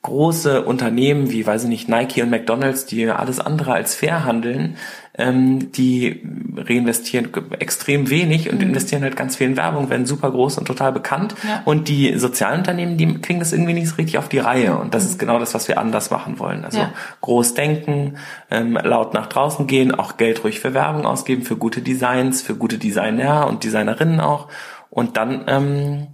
große 0.00 0.62
Unternehmen 0.64 1.30
wie, 1.30 1.46
weiß 1.46 1.64
ich 1.64 1.68
nicht, 1.68 1.88
Nike 1.88 2.22
und 2.22 2.30
McDonalds, 2.30 2.86
die 2.86 3.08
alles 3.10 3.40
andere 3.40 3.72
als 3.72 3.94
fair 3.94 4.24
handeln, 4.24 4.76
ähm, 5.18 5.72
die 5.72 6.22
reinvestieren 6.56 7.30
extrem 7.58 8.10
wenig 8.10 8.50
und 8.50 8.56
mhm. 8.56 8.68
investieren 8.68 9.02
halt 9.02 9.16
ganz 9.16 9.36
viel 9.36 9.46
in 9.46 9.56
Werbung, 9.56 9.90
werden 9.90 10.06
super 10.06 10.30
groß 10.30 10.58
und 10.58 10.66
total 10.66 10.92
bekannt. 10.92 11.34
Ja. 11.46 11.62
Und 11.64 11.88
die 11.88 12.18
Sozialunternehmen, 12.18 12.96
die 12.96 13.20
kriegen 13.20 13.38
das 13.38 13.52
irgendwie 13.52 13.72
nicht 13.72 13.88
so 13.88 13.96
richtig 13.96 14.18
auf 14.18 14.28
die 14.28 14.38
Reihe. 14.38 14.76
Und 14.76 14.94
das 14.94 15.04
mhm. 15.04 15.10
ist 15.10 15.18
genau 15.18 15.38
das, 15.38 15.54
was 15.54 15.68
wir 15.68 15.78
anders 15.78 16.10
machen 16.10 16.38
wollen. 16.38 16.64
Also 16.64 16.78
ja. 16.78 16.92
groß 17.20 17.54
denken, 17.54 18.16
ähm, 18.50 18.78
laut 18.82 19.14
nach 19.14 19.26
draußen 19.26 19.66
gehen, 19.66 19.94
auch 19.94 20.16
Geld 20.16 20.44
ruhig 20.44 20.60
für 20.60 20.74
Werbung 20.74 21.06
ausgeben, 21.06 21.42
für 21.42 21.56
gute 21.56 21.82
Designs, 21.82 22.42
für 22.42 22.54
gute 22.54 22.78
Designer 22.78 23.46
und 23.46 23.64
Designerinnen 23.64 24.20
auch. 24.20 24.48
Und 24.90 25.16
dann 25.16 25.44
ähm, 25.46 26.06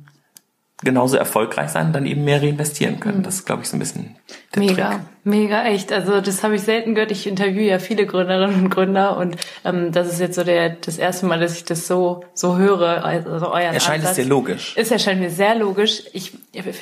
genauso 0.83 1.17
erfolgreich 1.17 1.71
sein, 1.71 1.93
dann 1.93 2.07
eben 2.07 2.25
mehr 2.25 2.43
reinvestieren 2.43 3.01
können. 3.01 3.19
Mhm. 3.19 3.23
Das 3.23 3.37
ist, 3.37 3.47
glaube 3.47 3.63
ich, 3.63 3.69
so 3.69 3.77
ein 3.77 3.81
bisschen 3.81 4.17
der 4.55 4.63
Mega, 4.63 4.91
Trick. 4.91 5.01
mega, 5.25 5.65
echt. 5.65 5.93
Also 5.93 6.21
das 6.21 6.43
habe 6.43 6.57
ich 6.57 6.63
selten 6.63 6.95
gehört. 6.95 7.11
Ich 7.11 7.27
interviewe 7.27 7.65
ja 7.65 7.79
viele 7.79 8.07
Gründerinnen 8.07 8.65
und 8.65 8.71
Gründer 8.71 9.17
und 9.17 9.37
ähm, 9.65 9.93
das 9.93 10.09
ist 10.13 10.21
jetzt 10.21 10.35
so 10.35 10.45
der 10.45 10.71
das 10.71 10.99
erste 10.99 11.27
Mal, 11.27 11.41
dass 11.41 11.57
ich 11.57 11.65
das 11.65 11.87
so 11.87 12.25
so 12.35 12.57
höre. 12.57 13.05
Also 13.05 13.51
euer 13.51 13.73
erscheint 13.73 14.05
es 14.05 14.15
dir 14.15 14.25
logisch? 14.25 14.75
Es 14.77 14.91
erscheint 14.91 15.21
mir 15.21 15.31
sehr 15.31 15.55
logisch. 15.55 16.03
Ich 16.13 16.33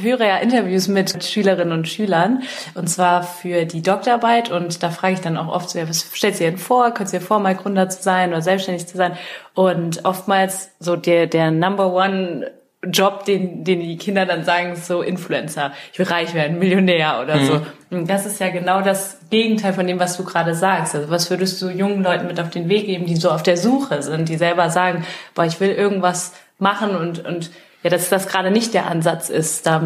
höre 0.00 0.24
ja 0.24 0.36
Interviews 0.38 0.88
mit 0.88 1.22
Schülerinnen 1.22 1.72
und 1.72 1.88
Schülern 1.88 2.42
und 2.74 2.88
zwar 2.88 3.22
für 3.22 3.66
die 3.66 3.82
Doktorarbeit 3.82 4.50
und 4.50 4.82
da 4.82 4.90
frage 4.90 5.14
ich 5.14 5.20
dann 5.20 5.36
auch 5.36 5.48
oft 5.48 5.70
so, 5.70 5.78
ja, 5.78 5.88
was 5.88 6.06
stellt 6.12 6.40
ihr 6.40 6.50
denn 6.50 6.58
vor? 6.58 6.92
Könnt 6.92 7.12
ihr 7.12 7.20
vor, 7.20 7.38
mal 7.38 7.54
Gründer 7.54 7.88
zu 7.88 8.02
sein 8.02 8.30
oder 8.30 8.42
selbstständig 8.42 8.86
zu 8.86 8.96
sein? 8.96 9.16
Und 9.54 10.04
oftmals 10.04 10.70
so 10.80 10.96
der 10.96 11.26
der 11.26 11.50
Number 11.50 11.92
One 11.92 12.50
Job, 12.86 13.26
den, 13.26 13.62
den 13.62 13.80
die 13.80 13.98
Kinder 13.98 14.24
dann 14.24 14.44
sagen, 14.44 14.74
so 14.74 15.02
Influencer, 15.02 15.72
ich 15.92 15.98
will 15.98 16.06
reich 16.06 16.32
werden, 16.32 16.58
Millionär 16.58 17.20
oder 17.22 17.36
mhm. 17.36 17.46
so. 17.46 17.60
Und 17.90 18.08
das 18.08 18.24
ist 18.24 18.40
ja 18.40 18.48
genau 18.48 18.80
das 18.80 19.18
Gegenteil 19.28 19.74
von 19.74 19.86
dem, 19.86 19.98
was 19.98 20.16
du 20.16 20.24
gerade 20.24 20.54
sagst. 20.54 20.94
Also 20.94 21.10
was 21.10 21.28
würdest 21.28 21.60
du 21.60 21.68
jungen 21.68 22.02
Leuten 22.02 22.26
mit 22.26 22.40
auf 22.40 22.48
den 22.48 22.70
Weg 22.70 22.86
geben, 22.86 23.04
die 23.04 23.16
so 23.16 23.30
auf 23.30 23.42
der 23.42 23.58
Suche 23.58 24.02
sind, 24.02 24.30
die 24.30 24.36
selber 24.36 24.70
sagen, 24.70 25.04
boah, 25.34 25.44
ich 25.44 25.60
will 25.60 25.70
irgendwas 25.70 26.32
machen 26.58 26.96
und, 26.96 27.24
und 27.24 27.50
ja, 27.82 27.90
dass 27.90 28.08
das 28.08 28.28
gerade 28.28 28.50
nicht 28.50 28.72
der 28.72 28.86
Ansatz 28.86 29.28
ist, 29.28 29.66
da 29.66 29.80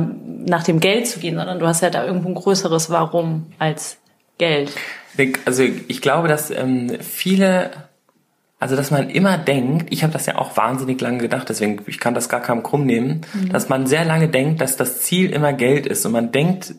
nach 0.46 0.62
dem 0.62 0.78
Geld 0.78 1.06
zu 1.08 1.18
gehen, 1.18 1.36
sondern 1.36 1.58
du 1.58 1.66
hast 1.66 1.80
ja 1.82 1.90
da 1.90 2.04
irgendwo 2.04 2.28
ein 2.28 2.34
größeres 2.34 2.90
Warum 2.90 3.52
als 3.58 3.98
Geld. 4.38 4.72
Also 5.44 5.62
ich 5.62 6.00
glaube, 6.00 6.28
dass 6.28 6.50
ähm, 6.50 6.96
viele 7.00 7.70
also, 8.60 8.76
dass 8.76 8.90
man 8.90 9.10
immer 9.10 9.36
denkt, 9.36 9.92
ich 9.92 10.02
habe 10.02 10.12
das 10.12 10.26
ja 10.26 10.36
auch 10.36 10.56
wahnsinnig 10.56 11.00
lange 11.00 11.18
gedacht, 11.18 11.48
deswegen 11.48 11.80
ich 11.86 11.98
kann 11.98 12.14
das 12.14 12.28
gar 12.28 12.40
keinem 12.40 12.62
krumm 12.62 12.86
nehmen, 12.86 13.22
mhm. 13.34 13.50
dass 13.50 13.68
man 13.68 13.86
sehr 13.86 14.04
lange 14.04 14.28
denkt, 14.28 14.60
dass 14.60 14.76
das 14.76 15.00
Ziel 15.02 15.30
immer 15.30 15.52
Geld 15.52 15.86
ist 15.86 16.06
und 16.06 16.12
man 16.12 16.32
denkt 16.32 16.74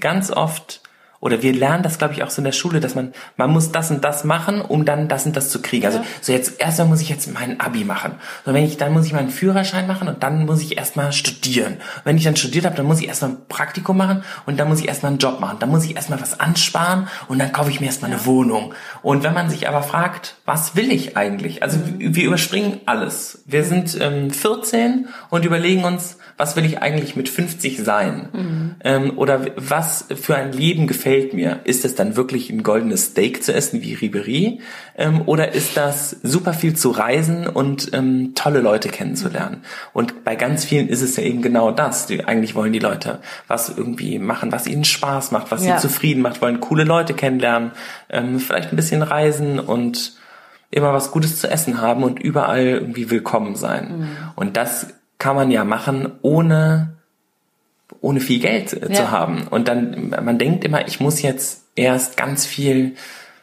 ganz 0.00 0.30
oft 0.30 0.82
oder 1.24 1.40
wir 1.40 1.54
lernen 1.54 1.82
das, 1.82 1.96
glaube 1.96 2.12
ich, 2.12 2.22
auch 2.22 2.28
so 2.28 2.40
in 2.40 2.44
der 2.44 2.52
Schule, 2.52 2.80
dass 2.80 2.94
man, 2.94 3.14
man 3.38 3.50
muss 3.50 3.72
das 3.72 3.90
und 3.90 4.04
das 4.04 4.24
machen, 4.24 4.60
um 4.60 4.84
dann 4.84 5.08
das 5.08 5.24
und 5.24 5.34
das 5.34 5.48
zu 5.48 5.62
kriegen. 5.62 5.86
Also 5.86 6.02
so 6.20 6.32
jetzt 6.32 6.60
erstmal 6.60 6.86
muss 6.86 7.00
ich 7.00 7.08
jetzt 7.08 7.32
mein 7.32 7.60
Abi 7.60 7.82
machen. 7.84 8.12
Und 8.44 8.52
wenn 8.52 8.62
ich, 8.62 8.76
dann 8.76 8.92
muss 8.92 9.06
ich 9.06 9.14
meinen 9.14 9.30
Führerschein 9.30 9.86
machen 9.86 10.06
und 10.06 10.22
dann 10.22 10.44
muss 10.44 10.60
ich 10.60 10.76
erstmal 10.76 11.14
studieren. 11.14 11.72
Und 11.76 12.04
wenn 12.04 12.18
ich 12.18 12.24
dann 12.24 12.36
studiert 12.36 12.66
habe, 12.66 12.76
dann 12.76 12.84
muss 12.84 13.00
ich 13.00 13.08
erstmal 13.08 13.30
ein 13.30 13.36
Praktikum 13.48 13.96
machen 13.96 14.22
und 14.44 14.60
dann 14.60 14.68
muss 14.68 14.80
ich 14.80 14.88
erstmal 14.88 15.12
einen 15.12 15.18
Job 15.18 15.40
machen. 15.40 15.56
Dann 15.60 15.70
muss 15.70 15.86
ich 15.86 15.96
erstmal 15.96 16.20
was 16.20 16.38
ansparen 16.38 17.08
und 17.26 17.38
dann 17.38 17.52
kaufe 17.52 17.70
ich 17.70 17.80
mir 17.80 17.86
erstmal 17.86 18.10
eine 18.10 18.26
Wohnung. 18.26 18.74
Und 19.00 19.24
wenn 19.24 19.32
man 19.32 19.48
sich 19.48 19.66
aber 19.66 19.82
fragt, 19.82 20.36
was 20.44 20.76
will 20.76 20.92
ich 20.92 21.16
eigentlich? 21.16 21.62
Also 21.62 21.78
mhm. 21.78 22.14
wir 22.14 22.24
überspringen 22.24 22.82
alles. 22.84 23.42
Wir 23.46 23.64
sind 23.64 23.96
ähm, 23.98 24.30
14 24.30 25.08
und 25.30 25.46
überlegen 25.46 25.84
uns, 25.84 26.18
was 26.36 26.56
will 26.56 26.64
ich 26.64 26.82
eigentlich 26.82 27.16
mit 27.16 27.28
50 27.28 27.78
sein? 27.78 28.28
Mhm. 28.32 28.74
Ähm, 28.84 29.12
oder 29.16 29.46
was 29.56 30.06
für 30.14 30.36
ein 30.36 30.52
Leben 30.52 30.86
gefällt 30.86 31.13
mir? 31.34 31.60
Ist 31.64 31.84
es 31.84 31.94
dann 31.94 32.16
wirklich 32.16 32.50
ein 32.50 32.62
goldenes 32.62 33.06
Steak 33.06 33.42
zu 33.42 33.54
essen 33.54 33.82
wie 33.82 33.94
Ribery? 33.94 34.60
Ähm, 34.96 35.22
oder 35.26 35.52
ist 35.52 35.76
das 35.76 36.16
super 36.22 36.52
viel 36.52 36.74
zu 36.74 36.90
reisen 36.90 37.46
und 37.46 37.90
ähm, 37.92 38.32
tolle 38.34 38.60
Leute 38.60 38.88
kennenzulernen? 38.88 39.62
Und 39.92 40.24
bei 40.24 40.34
ganz 40.36 40.64
vielen 40.64 40.88
ist 40.88 41.02
es 41.02 41.16
ja 41.16 41.22
eben 41.22 41.42
genau 41.42 41.70
das. 41.70 42.06
Die, 42.06 42.24
eigentlich 42.24 42.54
wollen 42.54 42.72
die 42.72 42.78
Leute 42.78 43.20
was 43.46 43.68
irgendwie 43.76 44.18
machen, 44.18 44.52
was 44.52 44.66
ihnen 44.66 44.84
Spaß 44.84 45.30
macht, 45.30 45.50
was 45.50 45.64
ja. 45.64 45.78
sie 45.78 45.88
zufrieden 45.88 46.22
macht, 46.22 46.42
wollen 46.42 46.60
coole 46.60 46.84
Leute 46.84 47.14
kennenlernen, 47.14 47.72
ähm, 48.10 48.40
vielleicht 48.40 48.72
ein 48.72 48.76
bisschen 48.76 49.02
reisen 49.02 49.60
und 49.60 50.14
immer 50.70 50.92
was 50.92 51.12
Gutes 51.12 51.38
zu 51.38 51.48
essen 51.48 51.80
haben 51.80 52.02
und 52.02 52.18
überall 52.18 52.64
irgendwie 52.64 53.10
willkommen 53.10 53.54
sein. 53.54 53.98
Mhm. 53.98 54.08
Und 54.34 54.56
das 54.56 54.88
kann 55.18 55.36
man 55.36 55.50
ja 55.50 55.64
machen, 55.64 56.12
ohne, 56.22 56.93
ohne 58.04 58.20
viel 58.20 58.38
Geld 58.38 58.72
äh, 58.72 58.88
ja. 58.88 58.94
zu 58.94 59.10
haben. 59.10 59.48
Und 59.48 59.66
dann, 59.66 60.10
man 60.10 60.38
denkt 60.38 60.64
immer, 60.64 60.86
ich 60.86 61.00
muss 61.00 61.22
jetzt 61.22 61.64
erst 61.74 62.16
ganz 62.16 62.44
viel 62.46 62.94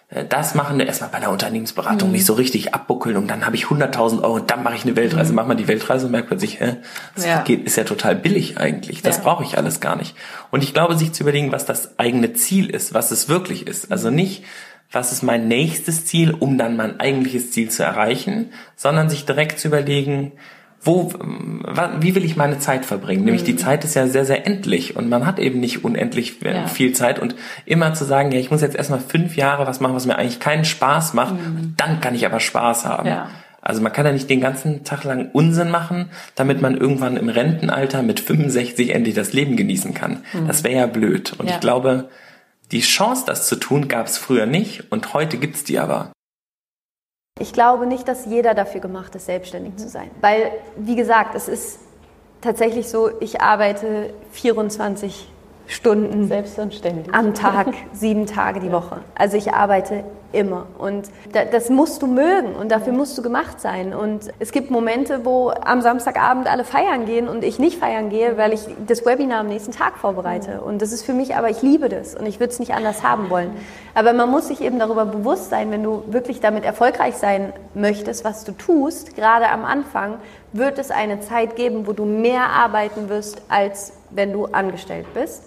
äh, 0.09 0.23
das 0.23 0.53
machen, 0.53 0.79
erstmal 0.79 1.09
bei 1.09 1.19
der 1.19 1.31
Unternehmensberatung 1.31 2.09
mhm. 2.09 2.13
nicht 2.13 2.25
so 2.25 2.33
richtig 2.33 2.73
abbuckeln 2.73 3.17
und 3.17 3.27
dann 3.27 3.45
habe 3.45 3.55
ich 3.55 3.65
100.000 3.65 4.21
Euro 4.21 4.35
und 4.35 4.51
dann 4.51 4.63
mache 4.63 4.75
ich 4.75 4.85
eine 4.85 4.95
Weltreise. 4.95 5.31
Mhm. 5.31 5.35
Mach 5.35 5.47
mal 5.47 5.55
die 5.55 5.67
Weltreise 5.67 6.05
und 6.05 6.11
merkt 6.11 6.27
plötzlich, 6.27 6.59
hä, 6.59 6.77
das 7.15 7.25
ja. 7.25 7.41
geht, 7.41 7.65
ist 7.65 7.75
ja 7.75 7.83
total 7.83 8.15
billig 8.15 8.57
eigentlich. 8.59 9.01
Das 9.01 9.17
ja. 9.17 9.23
brauche 9.23 9.43
ich 9.43 9.57
alles 9.57 9.79
gar 9.79 9.95
nicht. 9.95 10.15
Und 10.51 10.63
ich 10.63 10.73
glaube, 10.73 10.95
sich 10.95 11.11
zu 11.11 11.23
überlegen, 11.23 11.51
was 11.51 11.65
das 11.65 11.97
eigene 11.97 12.33
Ziel 12.33 12.69
ist, 12.69 12.93
was 12.93 13.11
es 13.11 13.29
wirklich 13.29 13.67
ist. 13.67 13.91
Also 13.91 14.11
nicht, 14.11 14.43
was 14.91 15.11
ist 15.11 15.23
mein 15.23 15.47
nächstes 15.47 16.05
Ziel, 16.05 16.35
um 16.37 16.57
dann 16.57 16.75
mein 16.75 16.99
eigentliches 16.99 17.51
Ziel 17.51 17.69
zu 17.69 17.83
erreichen, 17.83 18.51
sondern 18.75 19.09
sich 19.09 19.25
direkt 19.25 19.59
zu 19.59 19.69
überlegen, 19.69 20.33
wo, 20.83 21.11
wie 21.99 22.15
will 22.15 22.25
ich 22.25 22.35
meine 22.35 22.57
Zeit 22.57 22.85
verbringen? 22.85 23.23
Nämlich 23.23 23.43
die 23.43 23.53
mhm. 23.53 23.59
Zeit 23.59 23.83
ist 23.83 23.93
ja 23.93 24.07
sehr, 24.07 24.25
sehr 24.25 24.47
endlich 24.47 24.95
und 24.95 25.09
man 25.09 25.27
hat 25.27 25.37
eben 25.37 25.59
nicht 25.59 25.83
unendlich 25.85 26.43
äh, 26.43 26.55
ja. 26.55 26.67
viel 26.67 26.93
Zeit 26.93 27.19
und 27.19 27.35
immer 27.65 27.93
zu 27.93 28.03
sagen, 28.03 28.31
ja, 28.31 28.39
ich 28.39 28.49
muss 28.49 28.61
jetzt 28.61 28.75
erstmal 28.75 28.99
fünf 28.99 29.35
Jahre 29.35 29.67
was 29.67 29.79
machen, 29.79 29.93
was 29.93 30.07
mir 30.07 30.17
eigentlich 30.17 30.39
keinen 30.39 30.65
Spaß 30.65 31.13
macht, 31.13 31.35
mhm. 31.35 31.75
dann 31.77 32.01
kann 32.01 32.15
ich 32.15 32.25
aber 32.25 32.39
Spaß 32.39 32.85
haben. 32.85 33.07
Ja. 33.07 33.29
Also 33.61 33.81
man 33.81 33.93
kann 33.93 34.07
ja 34.07 34.11
nicht 34.11 34.27
den 34.27 34.41
ganzen 34.41 34.83
Tag 34.83 35.03
lang 35.03 35.29
Unsinn 35.33 35.69
machen, 35.69 36.09
damit 36.33 36.61
man 36.61 36.75
irgendwann 36.75 37.15
im 37.15 37.29
Rentenalter 37.29 38.01
mit 38.01 38.19
65 38.19 38.89
endlich 38.89 39.13
das 39.13 39.33
Leben 39.33 39.55
genießen 39.55 39.93
kann. 39.93 40.23
Mhm. 40.33 40.47
Das 40.47 40.63
wäre 40.63 40.75
ja 40.75 40.87
blöd. 40.87 41.33
Und 41.37 41.47
ja. 41.47 41.53
ich 41.53 41.59
glaube, 41.59 42.09
die 42.71 42.81
Chance, 42.81 43.23
das 43.27 43.47
zu 43.47 43.55
tun, 43.57 43.87
gab 43.87 44.07
es 44.07 44.17
früher 44.17 44.47
nicht 44.47 44.91
und 44.91 45.13
heute 45.13 45.37
gibt's 45.37 45.63
die 45.63 45.77
aber. 45.77 46.11
Ich 47.39 47.53
glaube 47.53 47.87
nicht, 47.87 48.07
dass 48.07 48.25
jeder 48.25 48.53
dafür 48.53 48.81
gemacht 48.81 49.15
ist, 49.15 49.25
selbstständig 49.25 49.77
zu 49.77 49.89
sein. 49.89 50.11
Weil, 50.21 50.51
wie 50.75 50.95
gesagt, 50.95 51.33
es 51.33 51.47
ist 51.47 51.79
tatsächlich 52.39 52.87
so, 52.87 53.09
ich 53.19 53.41
arbeite 53.41 54.13
24 54.31 55.27
Stunden 55.71 56.29
am 57.13 57.33
Tag, 57.33 57.67
sieben 57.93 58.25
Tage 58.25 58.59
die 58.59 58.73
Woche. 58.73 58.97
Also 59.15 59.37
ich 59.37 59.53
arbeite 59.53 60.03
immer 60.33 60.67
und 60.77 61.09
das 61.33 61.69
musst 61.69 62.01
du 62.01 62.07
mögen 62.07 62.55
und 62.55 62.71
dafür 62.71 62.91
musst 62.91 63.17
du 63.17 63.21
gemacht 63.21 63.61
sein. 63.61 63.93
Und 63.93 64.33
es 64.39 64.51
gibt 64.51 64.69
Momente, 64.69 65.23
wo 65.23 65.49
am 65.49 65.81
Samstagabend 65.81 66.51
alle 66.51 66.65
feiern 66.65 67.05
gehen 67.05 67.29
und 67.29 67.45
ich 67.45 67.57
nicht 67.57 67.79
feiern 67.79 68.09
gehe, 68.09 68.37
weil 68.37 68.51
ich 68.51 68.61
das 68.85 69.05
Webinar 69.05 69.39
am 69.39 69.47
nächsten 69.47 69.71
Tag 69.71 69.97
vorbereite. 69.97 70.59
Und 70.59 70.81
das 70.81 70.91
ist 70.91 71.05
für 71.05 71.13
mich, 71.13 71.35
aber 71.35 71.49
ich 71.49 71.61
liebe 71.61 71.87
das 71.87 72.15
und 72.15 72.25
ich 72.25 72.41
würde 72.41 72.51
es 72.51 72.59
nicht 72.59 72.73
anders 72.73 73.01
haben 73.01 73.29
wollen. 73.29 73.51
Aber 73.93 74.11
man 74.11 74.29
muss 74.29 74.49
sich 74.49 74.59
eben 74.61 74.77
darüber 74.77 75.05
bewusst 75.05 75.49
sein, 75.49 75.71
wenn 75.71 75.83
du 75.83 76.03
wirklich 76.07 76.41
damit 76.41 76.65
erfolgreich 76.65 77.15
sein 77.15 77.53
möchtest, 77.73 78.25
was 78.25 78.43
du 78.43 78.51
tust, 78.51 79.15
gerade 79.15 79.47
am 79.47 79.63
Anfang, 79.63 80.15
wird 80.51 80.79
es 80.79 80.91
eine 80.91 81.21
Zeit 81.21 81.55
geben, 81.55 81.87
wo 81.87 81.93
du 81.93 82.03
mehr 82.03 82.49
arbeiten 82.49 83.07
wirst, 83.07 83.41
als 83.47 83.93
wenn 84.09 84.33
du 84.33 84.47
angestellt 84.47 85.05
bist. 85.13 85.43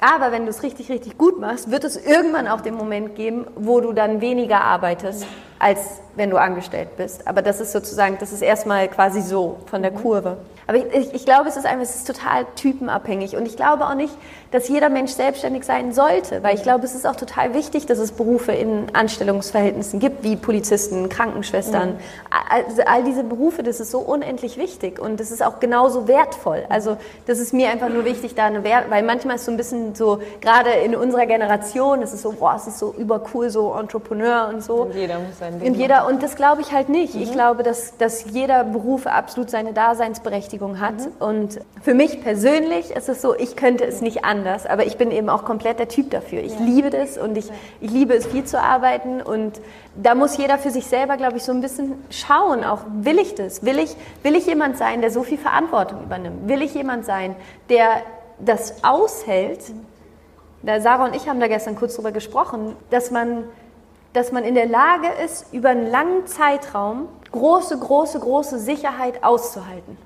Aber 0.00 0.30
wenn 0.30 0.44
du 0.44 0.50
es 0.50 0.62
richtig, 0.62 0.90
richtig 0.90 1.18
gut 1.18 1.40
machst, 1.40 1.70
wird 1.72 1.82
es 1.82 1.96
irgendwann 1.96 2.46
auch 2.46 2.60
den 2.60 2.74
Moment 2.74 3.16
geben, 3.16 3.46
wo 3.56 3.80
du 3.80 3.92
dann 3.92 4.20
weniger 4.20 4.60
arbeitest, 4.60 5.26
als 5.58 6.00
wenn 6.18 6.30
du 6.30 6.36
angestellt 6.36 6.96
bist. 6.96 7.26
Aber 7.26 7.42
das 7.42 7.60
ist 7.60 7.72
sozusagen, 7.72 8.18
das 8.18 8.32
ist 8.32 8.42
erstmal 8.42 8.88
quasi 8.88 9.22
so 9.22 9.58
von 9.66 9.82
der 9.82 9.92
Kurve. 9.92 10.36
Aber 10.68 10.76
ich, 10.76 11.14
ich, 11.14 11.24
glaube, 11.24 11.48
es 11.48 11.56
ist 11.56 11.64
einfach, 11.64 11.82
es 11.82 11.94
ist 11.94 12.06
total 12.06 12.44
typenabhängig. 12.54 13.36
Und 13.36 13.46
ich 13.46 13.56
glaube 13.56 13.86
auch 13.86 13.94
nicht, 13.94 14.12
dass 14.50 14.68
jeder 14.68 14.90
Mensch 14.90 15.12
selbstständig 15.12 15.64
sein 15.64 15.92
sollte, 15.92 16.42
weil 16.42 16.56
ich 16.56 16.62
glaube, 16.62 16.84
es 16.84 16.94
ist 16.94 17.06
auch 17.06 17.16
total 17.16 17.54
wichtig, 17.54 17.86
dass 17.86 17.98
es 17.98 18.12
Berufe 18.12 18.52
in 18.52 18.86
Anstellungsverhältnissen 18.92 19.98
gibt, 19.98 20.24
wie 20.24 20.36
Polizisten, 20.36 21.08
Krankenschwestern. 21.08 21.92
Mhm. 21.92 21.96
Also 22.50 22.82
all 22.82 23.02
diese 23.02 23.24
Berufe, 23.24 23.62
das 23.62 23.80
ist 23.80 23.90
so 23.90 24.00
unendlich 24.00 24.58
wichtig 24.58 24.98
und 24.98 25.20
das 25.20 25.30
ist 25.30 25.42
auch 25.42 25.58
genauso 25.58 26.06
wertvoll. 26.06 26.64
Also 26.68 26.98
das 27.26 27.38
ist 27.38 27.54
mir 27.54 27.70
einfach 27.70 27.88
nur 27.88 28.04
wichtig, 28.04 28.34
da 28.34 28.44
eine 28.44 28.62
Wert, 28.62 28.90
weil 28.90 29.02
manchmal 29.02 29.36
ist 29.36 29.46
so 29.46 29.50
ein 29.50 29.56
bisschen 29.56 29.94
so, 29.94 30.20
gerade 30.42 30.70
in 30.70 30.94
unserer 30.94 31.24
Generation, 31.24 32.02
es 32.02 32.12
ist 32.12 32.22
so, 32.22 32.32
boah, 32.32 32.56
es 32.56 32.66
ist 32.66 32.78
so 32.78 32.94
übercool, 32.96 33.48
so 33.48 33.72
Entrepreneur 33.72 34.50
und 34.52 34.62
so. 34.62 34.82
Und 34.82 34.94
jeder 34.94 35.18
muss 35.18 35.38
sein 35.38 35.47
Ding 35.50 35.72
Und 35.72 35.74
jeder, 35.78 36.06
und 36.06 36.22
das 36.22 36.36
glaube 36.36 36.62
ich 36.62 36.72
halt 36.72 36.88
nicht. 36.88 37.14
Mhm. 37.14 37.22
Ich 37.22 37.32
glaube, 37.32 37.62
dass, 37.62 37.96
dass 37.96 38.30
jeder 38.32 38.64
Beruf 38.64 39.06
absolut 39.06 39.50
seine 39.50 39.72
Daseinsberechtigung 39.72 40.48
Berechtigung 40.58 40.80
hat. 40.80 40.94
Mhm. 40.98 41.12
Und 41.18 41.60
für 41.82 41.94
mich 41.94 42.20
persönlich 42.22 42.90
ist 42.90 43.08
es 43.08 43.22
so, 43.22 43.34
ich 43.34 43.56
könnte 43.56 43.84
es 43.84 44.00
nicht 44.00 44.24
anders, 44.24 44.66
aber 44.66 44.86
ich 44.86 44.96
bin 44.96 45.10
eben 45.10 45.28
auch 45.28 45.44
komplett 45.44 45.78
der 45.78 45.88
Typ 45.88 46.10
dafür. 46.10 46.42
Ich 46.42 46.54
ja. 46.54 46.64
liebe 46.64 46.90
das 46.90 47.18
und 47.18 47.36
ich, 47.36 47.50
ich 47.80 47.90
liebe 47.90 48.14
es, 48.14 48.26
viel 48.26 48.44
zu 48.44 48.60
arbeiten. 48.60 49.20
Und 49.22 49.60
da 49.96 50.14
muss 50.14 50.36
jeder 50.36 50.58
für 50.58 50.70
sich 50.70 50.86
selber, 50.86 51.16
glaube 51.16 51.36
ich, 51.36 51.44
so 51.44 51.52
ein 51.52 51.60
bisschen 51.60 51.94
schauen, 52.10 52.64
auch 52.64 52.80
will 52.88 53.18
ich 53.18 53.34
das? 53.34 53.64
Will 53.64 53.78
ich, 53.78 53.96
will 54.22 54.36
ich 54.36 54.46
jemand 54.46 54.76
sein, 54.76 55.00
der 55.00 55.10
so 55.10 55.22
viel 55.22 55.38
Verantwortung 55.38 56.02
übernimmt? 56.02 56.48
Will 56.48 56.62
ich 56.62 56.74
jemand 56.74 57.04
sein, 57.04 57.34
der 57.68 58.02
das 58.38 58.84
aushält? 58.84 59.60
Da 60.62 60.80
Sarah 60.80 61.04
und 61.04 61.14
ich 61.14 61.28
haben 61.28 61.40
da 61.40 61.46
gestern 61.46 61.76
kurz 61.76 61.94
drüber 61.94 62.12
gesprochen, 62.12 62.74
dass 62.90 63.10
man 63.10 63.44
dass 64.12 64.32
man 64.32 64.44
in 64.44 64.54
der 64.54 64.66
Lage 64.66 65.08
ist, 65.24 65.52
über 65.52 65.70
einen 65.70 65.90
langen 65.90 66.26
Zeitraum 66.26 67.08
große, 67.32 67.78
große, 67.78 68.18
große 68.20 68.58
Sicherheit 68.58 69.22
auszuhalten. 69.22 69.98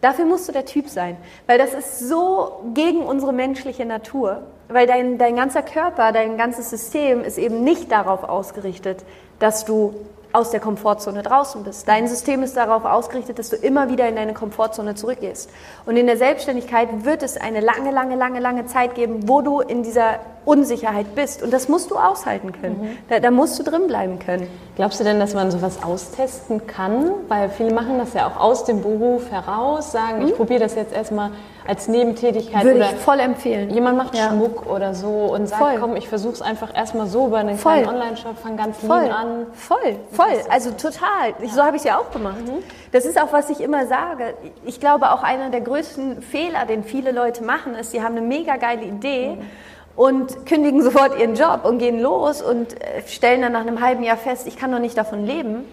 Dafür 0.00 0.24
musst 0.24 0.48
du 0.48 0.52
der 0.52 0.64
Typ 0.64 0.88
sein, 0.88 1.16
weil 1.46 1.58
das 1.58 1.74
ist 1.74 2.00
so 2.00 2.60
gegen 2.74 3.02
unsere 3.02 3.32
menschliche 3.32 3.86
Natur, 3.86 4.42
weil 4.68 4.88
dein, 4.88 5.16
dein 5.16 5.36
ganzer 5.36 5.62
Körper, 5.62 6.10
dein 6.10 6.36
ganzes 6.36 6.70
System 6.70 7.22
ist 7.22 7.38
eben 7.38 7.62
nicht 7.62 7.92
darauf 7.92 8.24
ausgerichtet, 8.24 9.04
dass 9.38 9.64
du 9.64 9.94
aus 10.32 10.50
der 10.50 10.60
Komfortzone 10.60 11.22
draußen 11.22 11.62
bist. 11.62 11.86
Dein 11.86 12.08
System 12.08 12.42
ist 12.42 12.56
darauf 12.56 12.84
ausgerichtet, 12.84 13.38
dass 13.38 13.50
du 13.50 13.56
immer 13.56 13.90
wieder 13.90 14.08
in 14.08 14.16
deine 14.16 14.34
Komfortzone 14.34 14.94
zurückgehst. 14.94 15.50
Und 15.84 15.96
in 15.96 16.06
der 16.06 16.16
Selbstständigkeit 16.16 17.04
wird 17.04 17.22
es 17.22 17.36
eine 17.36 17.60
lange, 17.60 17.90
lange, 17.90 18.16
lange, 18.16 18.40
lange 18.40 18.66
Zeit 18.66 18.94
geben, 18.94 19.28
wo 19.28 19.42
du 19.42 19.60
in 19.60 19.82
dieser 19.82 20.20
Unsicherheit 20.44 21.14
bist. 21.14 21.42
Und 21.42 21.52
das 21.52 21.68
musst 21.68 21.90
du 21.90 21.96
aushalten 21.96 22.52
können. 22.52 22.80
Mhm. 22.80 22.98
Da, 23.08 23.20
da, 23.20 23.30
musst 23.30 23.58
du 23.58 23.62
drin 23.62 23.86
bleiben 23.86 24.18
können. 24.18 24.48
Glaubst 24.76 24.98
du 24.98 25.04
denn, 25.04 25.20
dass 25.20 25.34
man 25.34 25.50
sowas 25.50 25.82
austesten 25.82 26.66
kann? 26.66 27.10
Weil 27.28 27.48
viele 27.48 27.72
machen 27.72 27.98
das 27.98 28.14
ja 28.14 28.26
auch 28.26 28.40
aus 28.40 28.64
dem 28.64 28.82
Beruf 28.82 29.30
heraus, 29.30 29.92
sagen, 29.92 30.22
mhm. 30.22 30.28
ich 30.28 30.36
probiere 30.36 30.60
das 30.60 30.74
jetzt 30.74 30.92
erstmal 30.92 31.30
als 31.66 31.88
Nebentätigkeit. 31.88 32.64
Würde 32.64 32.80
ich 32.80 33.00
voll 33.00 33.20
empfehlen. 33.20 33.70
Jemand 33.70 33.96
macht 33.96 34.16
ja. 34.16 34.28
Schmuck 34.28 34.66
oder 34.66 34.94
so 34.94 35.08
und 35.08 35.48
sagt, 35.48 35.62
voll. 35.62 35.78
komm, 35.78 35.96
ich 35.96 36.08
versuche 36.08 36.32
es 36.32 36.42
einfach 36.42 36.74
erstmal 36.74 37.06
so 37.06 37.26
über 37.26 37.38
einen 37.38 37.56
voll. 37.56 37.82
kleinen 37.82 37.88
Online-Shop, 37.88 38.36
fang 38.38 38.56
ganz 38.56 38.78
voll. 38.78 39.08
an. 39.10 39.46
Voll, 39.52 39.96
voll. 40.10 40.26
Also 40.50 40.72
total. 40.72 41.34
Ja. 41.40 41.48
So 41.48 41.62
habe 41.62 41.76
ich 41.76 41.82
es 41.82 41.84
ja 41.84 41.98
auch 41.98 42.10
gemacht. 42.10 42.44
Mhm. 42.44 42.64
Das 42.90 43.04
ist 43.04 43.20
auch, 43.20 43.32
was 43.32 43.48
ich 43.50 43.60
immer 43.60 43.86
sage. 43.86 44.34
Ich 44.64 44.80
glaube, 44.80 45.12
auch 45.12 45.22
einer 45.22 45.50
der 45.50 45.60
größten 45.60 46.22
Fehler, 46.22 46.66
den 46.66 46.82
viele 46.82 47.12
Leute 47.12 47.44
machen, 47.44 47.74
ist, 47.74 47.92
sie 47.92 48.02
haben 48.02 48.16
eine 48.16 48.26
mega 48.26 48.56
geile 48.56 48.82
Idee. 48.82 49.38
Und 49.94 50.46
kündigen 50.46 50.82
sofort 50.82 51.18
ihren 51.18 51.34
Job 51.34 51.64
und 51.64 51.78
gehen 51.78 52.00
los 52.00 52.40
und 52.40 52.80
äh, 52.80 53.02
stellen 53.06 53.42
dann 53.42 53.52
nach 53.52 53.60
einem 53.60 53.80
halben 53.82 54.02
Jahr 54.02 54.16
fest, 54.16 54.46
ich 54.46 54.56
kann 54.56 54.72
doch 54.72 54.78
nicht 54.78 54.96
davon 54.96 55.26
leben 55.26 55.64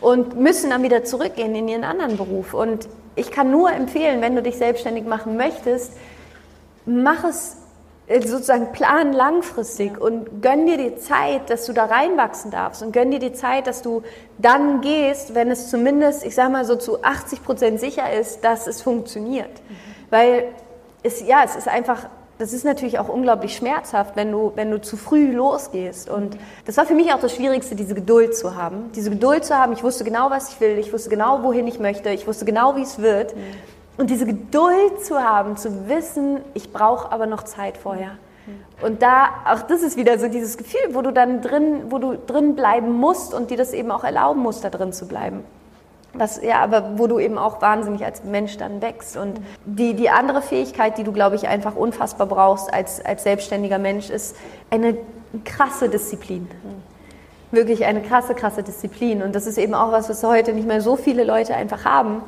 und 0.00 0.40
müssen 0.40 0.70
dann 0.70 0.82
wieder 0.82 1.04
zurückgehen 1.04 1.54
in 1.54 1.68
ihren 1.68 1.84
anderen 1.84 2.16
Beruf. 2.16 2.54
Und 2.54 2.88
ich 3.14 3.30
kann 3.30 3.50
nur 3.50 3.70
empfehlen, 3.70 4.22
wenn 4.22 4.34
du 4.34 4.42
dich 4.42 4.56
selbstständig 4.56 5.04
machen 5.04 5.36
möchtest, 5.36 5.92
mach 6.86 7.24
es 7.24 7.56
äh, 8.08 8.26
sozusagen 8.26 8.72
plan 8.72 9.12
langfristig 9.12 10.00
und 10.00 10.40
gönn 10.40 10.66
dir 10.66 10.78
die 10.78 10.96
Zeit, 10.96 11.50
dass 11.50 11.66
du 11.66 11.72
da 11.72 11.84
reinwachsen 11.84 12.50
darfst 12.50 12.82
und 12.82 12.92
gönn 12.92 13.10
dir 13.10 13.18
die 13.18 13.34
Zeit, 13.34 13.66
dass 13.66 13.82
du 13.82 14.02
dann 14.38 14.80
gehst, 14.80 15.34
wenn 15.34 15.50
es 15.50 15.68
zumindest, 15.68 16.24
ich 16.24 16.34
sag 16.34 16.50
mal 16.50 16.64
so 16.64 16.76
zu 16.76 17.02
80 17.02 17.44
Prozent 17.44 17.80
sicher 17.80 18.10
ist, 18.10 18.44
dass 18.44 18.66
es 18.66 18.80
funktioniert. 18.80 19.50
Mhm. 19.50 19.74
Weil 20.10 20.44
es, 21.02 21.26
ja, 21.26 21.42
es 21.44 21.54
ist 21.54 21.68
einfach 21.68 22.06
das 22.38 22.52
ist 22.52 22.64
natürlich 22.64 22.98
auch 22.98 23.08
unglaublich 23.08 23.56
schmerzhaft, 23.56 24.14
wenn 24.14 24.30
du, 24.30 24.52
wenn 24.54 24.70
du 24.70 24.80
zu 24.80 24.96
früh 24.96 25.32
losgehst. 25.32 26.08
Und 26.08 26.36
das 26.66 26.76
war 26.76 26.86
für 26.86 26.94
mich 26.94 27.12
auch 27.12 27.18
das 27.18 27.34
Schwierigste, 27.34 27.74
diese 27.74 27.94
Geduld 27.94 28.36
zu 28.36 28.54
haben. 28.54 28.92
Diese 28.94 29.10
Geduld 29.10 29.44
zu 29.44 29.56
haben, 29.56 29.72
ich 29.72 29.82
wusste 29.82 30.04
genau, 30.04 30.30
was 30.30 30.52
ich 30.52 30.60
will, 30.60 30.78
ich 30.78 30.92
wusste 30.92 31.10
genau, 31.10 31.42
wohin 31.42 31.66
ich 31.66 31.80
möchte, 31.80 32.10
ich 32.10 32.26
wusste 32.26 32.44
genau, 32.44 32.76
wie 32.76 32.82
es 32.82 33.00
wird. 33.00 33.34
Mhm. 33.34 33.40
Und 33.96 34.10
diese 34.10 34.26
Geduld 34.26 35.04
zu 35.04 35.18
haben, 35.18 35.56
zu 35.56 35.88
wissen, 35.88 36.38
ich 36.54 36.72
brauche 36.72 37.10
aber 37.10 37.26
noch 37.26 37.42
Zeit 37.42 37.76
vorher. 37.76 38.12
Mhm. 38.46 38.86
Und 38.86 39.02
da, 39.02 39.30
auch 39.44 39.62
das 39.62 39.82
ist 39.82 39.96
wieder 39.96 40.16
so 40.20 40.28
dieses 40.28 40.56
Gefühl, 40.56 40.94
wo 40.94 41.02
du 41.02 41.12
dann 41.12 41.42
drin, 41.42 41.86
wo 41.90 41.98
du 41.98 42.16
drin 42.16 42.54
bleiben 42.54 42.92
musst 42.92 43.34
und 43.34 43.50
dir 43.50 43.56
das 43.56 43.72
eben 43.72 43.90
auch 43.90 44.04
erlauben 44.04 44.40
musst, 44.40 44.62
da 44.62 44.70
drin 44.70 44.92
zu 44.92 45.08
bleiben. 45.08 45.42
Was, 46.14 46.42
ja, 46.42 46.60
aber 46.60 46.98
wo 46.98 47.06
du 47.06 47.18
eben 47.18 47.38
auch 47.38 47.60
wahnsinnig 47.60 48.04
als 48.04 48.24
Mensch 48.24 48.56
dann 48.56 48.80
wächst. 48.80 49.16
Und 49.16 49.40
die, 49.66 49.94
die 49.94 50.08
andere 50.10 50.40
Fähigkeit, 50.40 50.96
die 50.98 51.04
du, 51.04 51.12
glaube 51.12 51.36
ich, 51.36 51.46
einfach 51.48 51.76
unfassbar 51.76 52.26
brauchst 52.26 52.72
als, 52.72 53.04
als 53.04 53.22
selbstständiger 53.22 53.78
Mensch, 53.78 54.08
ist 54.10 54.34
eine 54.70 54.96
krasse 55.44 55.88
Disziplin. 55.88 56.48
Wirklich 57.50 57.84
eine 57.84 58.02
krasse, 58.02 58.34
krasse 58.34 58.62
Disziplin. 58.62 59.22
Und 59.22 59.34
das 59.34 59.46
ist 59.46 59.58
eben 59.58 59.74
auch 59.74 59.92
was, 59.92 60.08
was 60.08 60.22
heute 60.24 60.52
nicht 60.52 60.66
mehr 60.66 60.80
so 60.80 60.96
viele 60.96 61.24
Leute 61.24 61.54
einfach 61.54 61.84
haben, 61.84 62.22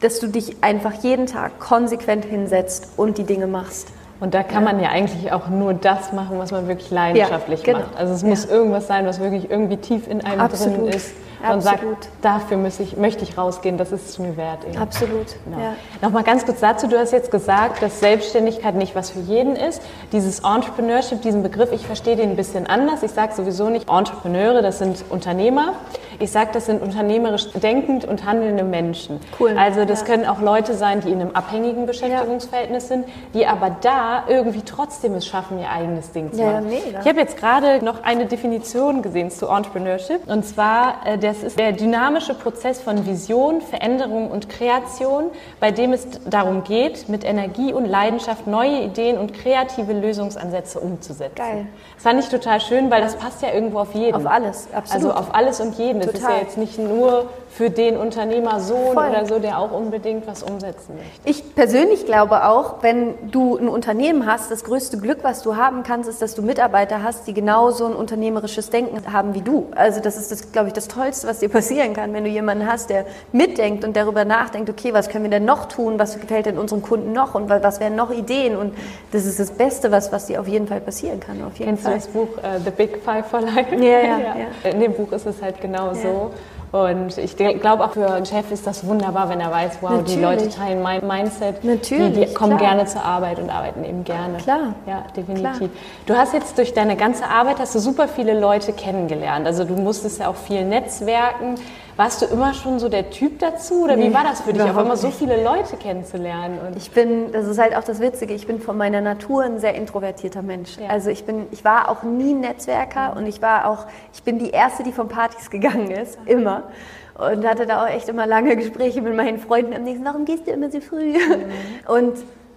dass 0.00 0.18
du 0.18 0.26
dich 0.26 0.62
einfach 0.62 0.94
jeden 1.02 1.26
Tag 1.26 1.60
konsequent 1.60 2.24
hinsetzt 2.24 2.90
und 2.96 3.18
die 3.18 3.24
Dinge 3.24 3.46
machst. 3.46 3.88
Und 4.18 4.34
da 4.34 4.42
kann 4.42 4.64
man 4.64 4.80
ja 4.80 4.90
eigentlich 4.90 5.32
auch 5.32 5.48
nur 5.48 5.72
das 5.72 6.12
machen, 6.12 6.38
was 6.38 6.50
man 6.50 6.68
wirklich 6.68 6.90
leidenschaftlich 6.90 7.60
ja, 7.60 7.72
genau. 7.72 7.86
macht. 7.86 7.96
Also 7.96 8.12
es 8.12 8.22
muss 8.22 8.44
ja. 8.44 8.50
irgendwas 8.50 8.86
sein, 8.86 9.06
was 9.06 9.18
wirklich 9.18 9.50
irgendwie 9.50 9.78
tief 9.78 10.06
in 10.08 10.22
einem 10.22 10.40
Absolut. 10.40 10.76
drin 10.76 10.86
ist 10.88 11.12
und 11.48 11.60
sagt, 11.60 12.08
dafür 12.22 12.56
muss 12.56 12.80
ich, 12.80 12.96
möchte 12.96 13.24
ich 13.24 13.38
rausgehen, 13.38 13.78
das 13.78 13.92
ist 13.92 14.08
es 14.08 14.18
mir 14.18 14.36
wert. 14.36 14.64
Eben. 14.64 14.76
Absolut. 14.76 15.26
Genau. 15.44 15.58
Ja. 15.58 15.74
Nochmal 16.02 16.22
ganz 16.24 16.44
kurz 16.44 16.60
dazu, 16.60 16.86
du 16.86 16.98
hast 16.98 17.12
jetzt 17.12 17.30
gesagt, 17.30 17.82
dass 17.82 18.00
Selbstständigkeit 18.00 18.74
nicht 18.74 18.94
was 18.94 19.10
für 19.10 19.20
jeden 19.20 19.56
ist. 19.56 19.82
Dieses 20.12 20.40
Entrepreneurship, 20.40 21.22
diesen 21.22 21.42
Begriff, 21.42 21.72
ich 21.72 21.86
verstehe 21.86 22.16
den 22.16 22.30
ein 22.30 22.36
bisschen 22.36 22.66
anders. 22.66 23.02
Ich 23.02 23.12
sage 23.12 23.34
sowieso 23.34 23.70
nicht 23.70 23.88
Entrepreneure, 23.88 24.62
das 24.62 24.78
sind 24.78 25.04
Unternehmer. 25.08 25.74
Ich 26.20 26.30
sage, 26.30 26.50
das 26.52 26.66
sind 26.66 26.82
unternehmerisch 26.82 27.50
denkend 27.52 28.04
und 28.04 28.24
handelnde 28.24 28.62
Menschen. 28.62 29.20
Cool. 29.38 29.56
Also 29.58 29.84
das 29.84 30.00
ja. 30.00 30.06
können 30.06 30.26
auch 30.26 30.40
Leute 30.40 30.74
sein, 30.74 31.00
die 31.00 31.10
in 31.10 31.20
einem 31.20 31.30
abhängigen 31.32 31.86
Beschäftigungsverhältnis 31.86 32.88
sind, 32.88 33.06
die 33.34 33.46
aber 33.46 33.76
da 33.80 34.24
irgendwie 34.28 34.62
trotzdem 34.62 35.14
es 35.14 35.26
schaffen, 35.26 35.58
ihr 35.58 35.70
eigenes 35.70 36.12
Ding 36.12 36.32
zu 36.32 36.42
machen. 36.42 36.70
Ja, 36.70 37.00
ich 37.00 37.08
habe 37.08 37.18
jetzt 37.18 37.36
gerade 37.36 37.84
noch 37.84 38.02
eine 38.04 38.26
Definition 38.26 39.02
gesehen 39.02 39.30
zu 39.30 39.48
Entrepreneurship 39.48 40.26
und 40.26 40.44
zwar 40.44 41.06
äh, 41.06 41.18
das 41.18 41.42
ist 41.42 41.58
der 41.58 41.72
dynamische 41.72 42.34
Prozess 42.34 42.80
von 42.80 43.06
Vision, 43.06 43.60
Veränderung 43.60 44.30
und 44.30 44.48
Kreation, 44.48 45.30
bei 45.58 45.70
dem 45.70 45.92
es 45.92 46.06
darum 46.28 46.64
geht, 46.64 47.08
mit 47.08 47.24
Energie 47.24 47.72
und 47.72 47.86
Leidenschaft 47.86 48.46
neue 48.46 48.82
Ideen 48.82 49.18
und 49.18 49.34
kreative 49.34 49.92
Lösungsansätze 49.92 50.80
umzusetzen. 50.80 51.34
Geil. 51.36 51.66
Das 51.94 52.02
fand 52.02 52.20
ich 52.20 52.28
total 52.28 52.60
schön, 52.60 52.90
weil 52.90 53.00
das 53.00 53.16
passt 53.16 53.42
ja 53.42 53.52
irgendwo 53.52 53.80
auf 53.80 53.94
jeden. 53.94 54.14
Auf 54.14 54.26
alles, 54.26 54.68
absolut. 54.74 55.04
Also 55.04 55.18
auf 55.18 55.34
alles 55.34 55.60
und 55.60 55.76
jeden. 55.76 56.00
Das 56.12 56.20
ist 56.20 56.28
ja 56.28 56.38
jetzt 56.38 56.58
nicht 56.58 56.78
nur 56.78 57.30
für 57.50 57.68
den 57.68 57.96
Unternehmersohn 57.96 58.94
Voll. 58.94 59.08
oder 59.08 59.26
so, 59.26 59.38
der 59.40 59.58
auch 59.58 59.72
unbedingt 59.72 60.26
was 60.26 60.42
umsetzen 60.42 60.94
möchte. 60.94 61.20
Ich 61.24 61.54
persönlich 61.54 62.06
glaube 62.06 62.46
auch, 62.46 62.76
wenn 62.82 63.30
du 63.30 63.56
ein 63.56 63.68
Unternehmen 63.68 64.24
hast, 64.24 64.50
das 64.52 64.62
größte 64.62 64.98
Glück, 64.98 65.18
was 65.22 65.42
du 65.42 65.56
haben 65.56 65.82
kannst, 65.82 66.08
ist, 66.08 66.22
dass 66.22 66.34
du 66.34 66.42
Mitarbeiter 66.42 67.02
hast, 67.02 67.26
die 67.26 67.34
genauso 67.34 67.86
ein 67.86 67.94
unternehmerisches 67.94 68.70
Denken 68.70 69.12
haben 69.12 69.34
wie 69.34 69.42
du. 69.42 69.66
Also 69.74 70.00
das 70.00 70.16
ist, 70.16 70.30
das, 70.30 70.52
glaube 70.52 70.68
ich, 70.68 70.74
das 70.74 70.86
Tollste, 70.86 71.26
was 71.26 71.40
dir 71.40 71.48
passieren 71.48 71.92
kann, 71.92 72.14
wenn 72.14 72.22
du 72.22 72.30
jemanden 72.30 72.66
hast, 72.66 72.88
der 72.88 73.04
mitdenkt 73.32 73.84
und 73.84 73.96
darüber 73.96 74.24
nachdenkt, 74.24 74.70
okay, 74.70 74.94
was 74.94 75.08
können 75.08 75.24
wir 75.24 75.30
denn 75.30 75.44
noch 75.44 75.66
tun, 75.66 75.98
was 75.98 76.20
gefällt 76.20 76.46
denn 76.46 76.56
unseren 76.56 76.82
Kunden 76.82 77.12
noch 77.12 77.34
und 77.34 77.48
was 77.48 77.80
wären 77.80 77.96
noch 77.96 78.12
Ideen 78.12 78.56
und 78.56 78.74
das 79.10 79.26
ist 79.26 79.40
das 79.40 79.50
Beste, 79.50 79.90
was, 79.90 80.12
was 80.12 80.26
dir 80.26 80.40
auf 80.40 80.46
jeden 80.46 80.68
Fall 80.68 80.80
passieren 80.80 81.18
kann. 81.18 81.42
Auf 81.42 81.58
jeden 81.58 81.70
Kennst 81.70 81.82
Fall. 81.82 81.94
du 81.94 81.98
das 81.98 82.08
Buch 82.08 82.28
uh, 82.38 82.60
The 82.64 82.70
Big 82.70 83.02
Five 83.04 83.26
for 83.26 83.40
Life? 83.40 83.74
Ja, 83.74 83.80
ja, 83.82 84.18
ja. 84.64 84.70
In 84.70 84.80
dem 84.80 84.92
Buch 84.92 85.10
ist 85.12 85.26
es 85.26 85.42
halt 85.42 85.60
genau 85.60 85.94
so. 85.94 86.30
Und 86.72 87.18
ich 87.18 87.36
glaube 87.36 87.84
auch 87.84 87.92
für 87.92 88.08
einen 88.08 88.26
Chef 88.26 88.50
ist 88.52 88.64
das 88.64 88.86
wunderbar, 88.86 89.28
wenn 89.28 89.40
er 89.40 89.50
weiß, 89.50 89.78
wow, 89.80 89.90
Natürlich. 89.90 90.14
die 90.14 90.22
Leute 90.22 90.48
teilen 90.48 90.82
mein 90.82 91.04
Mindset. 91.06 91.64
Natürlich. 91.64 92.14
Die, 92.14 92.26
die 92.26 92.34
kommen 92.34 92.58
klar. 92.58 92.74
gerne 92.74 92.86
zur 92.86 93.04
Arbeit 93.04 93.40
und 93.40 93.50
arbeiten 93.50 93.84
eben 93.84 94.04
gerne. 94.04 94.38
Klar. 94.38 94.74
Ja, 94.86 95.04
definitiv. 95.16 95.58
Klar. 95.58 95.70
Du 96.06 96.14
hast 96.14 96.32
jetzt 96.32 96.56
durch 96.58 96.72
deine 96.72 96.96
ganze 96.96 97.26
Arbeit 97.26 97.58
hast 97.58 97.74
du 97.74 97.80
super 97.80 98.06
viele 98.06 98.38
Leute 98.38 98.72
kennengelernt. 98.72 99.46
Also 99.46 99.64
du 99.64 99.74
musstest 99.74 100.20
ja 100.20 100.28
auch 100.28 100.36
viel 100.36 100.64
netzwerken. 100.64 101.56
Warst 102.00 102.22
du 102.22 102.26
immer 102.26 102.54
schon 102.54 102.78
so 102.78 102.88
der 102.88 103.10
Typ 103.10 103.40
dazu 103.40 103.84
oder 103.84 103.94
nee, 103.94 104.08
wie 104.08 104.14
war 104.14 104.24
das 104.24 104.40
für 104.40 104.54
dich, 104.54 104.62
auf 104.62 104.78
einmal 104.78 104.96
so 104.96 105.10
viele 105.10 105.44
Leute 105.44 105.76
kennenzulernen? 105.76 106.58
Ich 106.74 106.92
bin, 106.92 107.30
das 107.30 107.46
ist 107.46 107.58
halt 107.58 107.76
auch 107.76 107.84
das 107.84 108.00
Witzige, 108.00 108.32
ich 108.32 108.46
bin 108.46 108.58
von 108.58 108.78
meiner 108.78 109.02
Natur 109.02 109.42
ein 109.42 109.58
sehr 109.58 109.74
introvertierter 109.74 110.40
Mensch. 110.40 110.78
Ja. 110.78 110.88
Also 110.88 111.10
ich 111.10 111.26
bin, 111.26 111.46
ich 111.50 111.62
war 111.62 111.90
auch 111.90 112.02
nie 112.02 112.32
ein 112.32 112.40
Netzwerker 112.40 113.14
und 113.18 113.26
ich 113.26 113.42
war 113.42 113.68
auch, 113.68 113.84
ich 114.14 114.22
bin 114.22 114.38
die 114.38 114.48
erste, 114.48 114.82
die 114.82 114.92
von 114.92 115.08
Partys 115.08 115.50
gegangen 115.50 115.90
ist, 115.90 116.18
immer 116.24 116.70
und 117.18 117.46
hatte 117.46 117.66
da 117.66 117.84
auch 117.84 117.88
echt 117.90 118.08
immer 118.08 118.26
lange 118.26 118.56
Gespräche 118.56 119.02
mit 119.02 119.14
meinen 119.14 119.38
Freunden 119.38 119.74
am 119.74 119.82
nächsten, 119.82 120.06
warum 120.06 120.24
gehst 120.24 120.46
du 120.46 120.52
immer 120.52 120.70
so 120.70 120.80
früh? 120.80 121.18
Mhm. 121.18 121.50
Und 121.86 122.14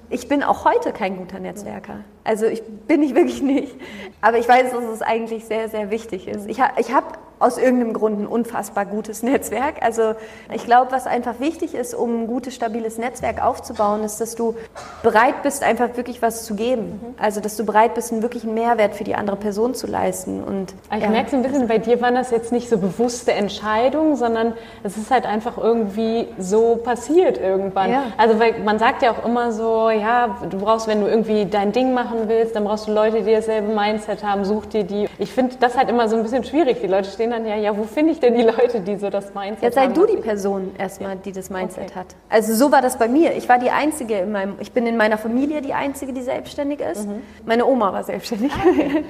ich 0.10 0.30
bin 0.30 0.42
auch 0.42 0.64
heute 0.64 0.94
kein 0.94 1.18
guter 1.18 1.40
Netzwerker. 1.40 1.96
Also 2.24 2.46
ich 2.46 2.64
bin 2.64 3.04
ich 3.04 3.16
wirklich 3.16 3.42
nicht. 3.42 3.76
Aber 4.22 4.38
ich 4.38 4.48
weiß, 4.48 4.72
dass 4.72 4.84
es 4.86 5.02
eigentlich 5.02 5.46
sehr, 5.46 5.70
sehr 5.70 5.92
wichtig 5.92 6.28
ist. 6.28 6.48
Ich, 6.48 6.62
ha, 6.62 6.72
ich 6.78 6.94
habe 6.94 7.08
aus 7.44 7.58
irgendeinem 7.58 7.94
Grund 7.94 8.22
ein 8.22 8.28
unfassbar 8.28 8.86
gutes 8.86 9.22
Netzwerk. 9.22 9.76
Also 9.82 10.16
ich 10.54 10.66
glaube, 10.66 10.92
was 10.92 11.08
einfach 11.08 11.40
wichtig 11.40 11.76
ist, 11.76 11.94
um 11.94 12.24
ein 12.24 12.28
gutes, 12.28 12.56
stabiles 12.56 12.98
Netzwerk 12.98 13.44
aufzubauen, 13.44 14.04
ist, 14.04 14.22
dass 14.22 14.36
du 14.36 14.56
bereit 15.02 15.44
bist, 15.44 15.62
einfach 15.62 15.98
wirklich 15.98 16.22
was 16.22 16.46
zu 16.46 16.56
geben. 16.56 17.02
Also 17.20 17.42
dass 17.42 17.58
du 17.58 17.66
bereit 17.66 17.96
bist, 17.96 18.14
einen 18.14 18.22
wirklichen 18.22 18.54
Mehrwert 18.54 18.96
für 18.96 19.04
die 19.04 19.16
andere 19.16 19.36
Person 19.36 19.76
zu 19.76 19.88
leisten. 19.88 20.42
Und, 20.42 20.74
ich 20.96 21.04
ja. 21.04 21.10
merke 21.10 21.32
so 21.32 21.36
ein 21.36 21.44
bisschen, 21.44 21.68
bei 21.68 21.80
dir 21.80 22.00
waren 22.02 22.16
das 22.16 22.32
jetzt 22.32 22.54
nicht 22.54 22.70
so 22.70 22.78
bewusste 22.78 23.34
Entscheidungen, 23.34 24.16
sondern 24.16 24.54
es 24.84 24.96
ist 24.96 25.12
halt 25.12 25.26
einfach 25.26 25.58
irgendwie 25.58 26.28
so 26.40 26.78
passiert 26.78 27.38
irgendwann. 27.38 27.92
Ja. 27.92 28.04
Also 28.18 28.40
weil 28.40 28.60
man 28.60 28.80
sagt 28.80 29.02
ja 29.02 29.12
auch 29.12 29.26
immer 29.26 29.52
so, 29.52 29.90
ja, 29.90 30.38
du 30.50 30.60
brauchst, 30.60 30.88
wenn 30.88 31.02
du 31.02 31.08
irgendwie 31.08 31.46
dein 31.46 31.74
Ding 31.74 31.94
machen 32.14 32.30
willst, 32.30 32.56
dann 32.56 32.64
brauchst 32.64 32.88
du 32.88 32.94
Leute, 32.94 33.22
die 33.22 33.34
dasselbe 33.34 33.74
Mindset 33.74 34.24
haben, 34.24 34.46
such 34.46 34.66
dir 34.68 34.84
die. 34.84 35.08
Ich 35.18 35.32
finde 35.32 35.56
das 35.60 35.78
halt 35.78 35.90
immer 35.90 36.08
so 36.08 36.16
ein 36.16 36.24
bisschen 36.24 36.44
schwierig. 36.44 36.80
Die 36.82 36.88
Leute 36.88 37.10
stehen 37.10 37.32
dann 37.32 37.46
ja, 37.46 37.56
ja, 37.56 37.76
wo 37.76 37.84
finde 37.84 38.12
ich 38.12 38.20
denn 38.20 38.36
die 38.36 38.44
Leute, 38.44 38.82
die 38.82 38.98
so 38.98 39.10
das 39.10 39.34
Mindset 39.34 39.58
haben? 39.58 39.62
Jetzt 39.62 39.76
sei 39.76 39.88
du 39.88 40.06
die 40.06 40.18
Person 40.18 40.72
erstmal, 40.78 41.16
die 41.18 41.32
das 41.32 41.50
Mindset 41.50 41.92
okay. 41.92 42.00
hat. 42.00 42.08
Also 42.30 42.54
so 42.54 42.72
war 42.72 42.82
das 42.82 42.98
bei 42.98 43.08
mir. 43.08 43.36
Ich 43.36 43.50
war 43.50 43.60
die 43.60 43.72
Einzige 43.72 44.20
in 44.20 44.32
meinem, 44.32 44.56
ich 44.60 44.72
bin 44.72 44.86
in 44.86 44.98
meiner 44.98 45.18
Familie 45.18 45.62
die 45.62 45.74
Einzige, 45.74 46.14
die 46.14 46.22
selbstständig 46.22 46.80
ist. 46.80 47.08
Mhm. 47.08 47.22
Meine 47.46 47.66
Oma 47.66 47.94
war 47.94 48.04
selbstständig. 48.04 48.52
Okay. 48.54 49.04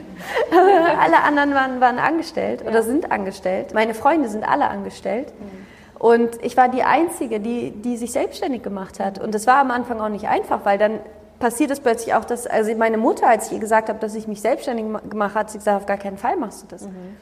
alle 0.99 1.23
anderen 1.23 1.53
waren, 1.53 1.81
waren 1.81 1.99
angestellt 1.99 2.61
ja. 2.61 2.69
oder 2.69 2.83
sind 2.83 3.11
angestellt. 3.11 3.73
Meine 3.73 3.93
Freunde 3.93 4.29
sind 4.29 4.47
alle 4.47 4.67
angestellt. 4.69 5.27
Mhm. 5.39 5.63
Und 5.99 6.43
ich 6.43 6.57
war 6.57 6.67
die 6.67 6.83
Einzige, 6.83 7.39
die, 7.39 7.71
die 7.71 7.95
sich 7.95 8.11
selbstständig 8.11 8.61
gemacht 8.61 8.99
hat. 8.99 9.19
Und 9.19 9.33
das 9.33 9.47
war 9.47 9.59
am 9.59 9.71
Anfang 9.71 10.01
auch 10.01 10.09
nicht 10.09 10.27
einfach, 10.27 10.65
weil 10.65 10.77
dann 10.77 10.99
passiert 11.43 11.71
es 11.71 11.81
plötzlich 11.81 12.13
auch, 12.13 12.23
dass 12.23 12.47
also 12.47 12.73
meine 12.75 12.97
Mutter, 12.97 13.27
als 13.27 13.47
ich 13.47 13.51
ihr 13.51 13.59
gesagt 13.59 13.89
habe, 13.89 13.99
dass 13.99 14.15
ich 14.15 14.29
mich 14.29 14.39
selbstständig 14.39 14.85
gemacht 15.09 15.31
habe, 15.31 15.41
hat 15.41 15.51
sie 15.51 15.57
gesagt, 15.57 15.81
auf 15.81 15.85
gar 15.85 15.97
keinen 15.97 16.17
Fall 16.17 16.37
machst 16.37 16.63
du 16.63 16.67
das. 16.67 16.83
Mhm. 16.83 17.17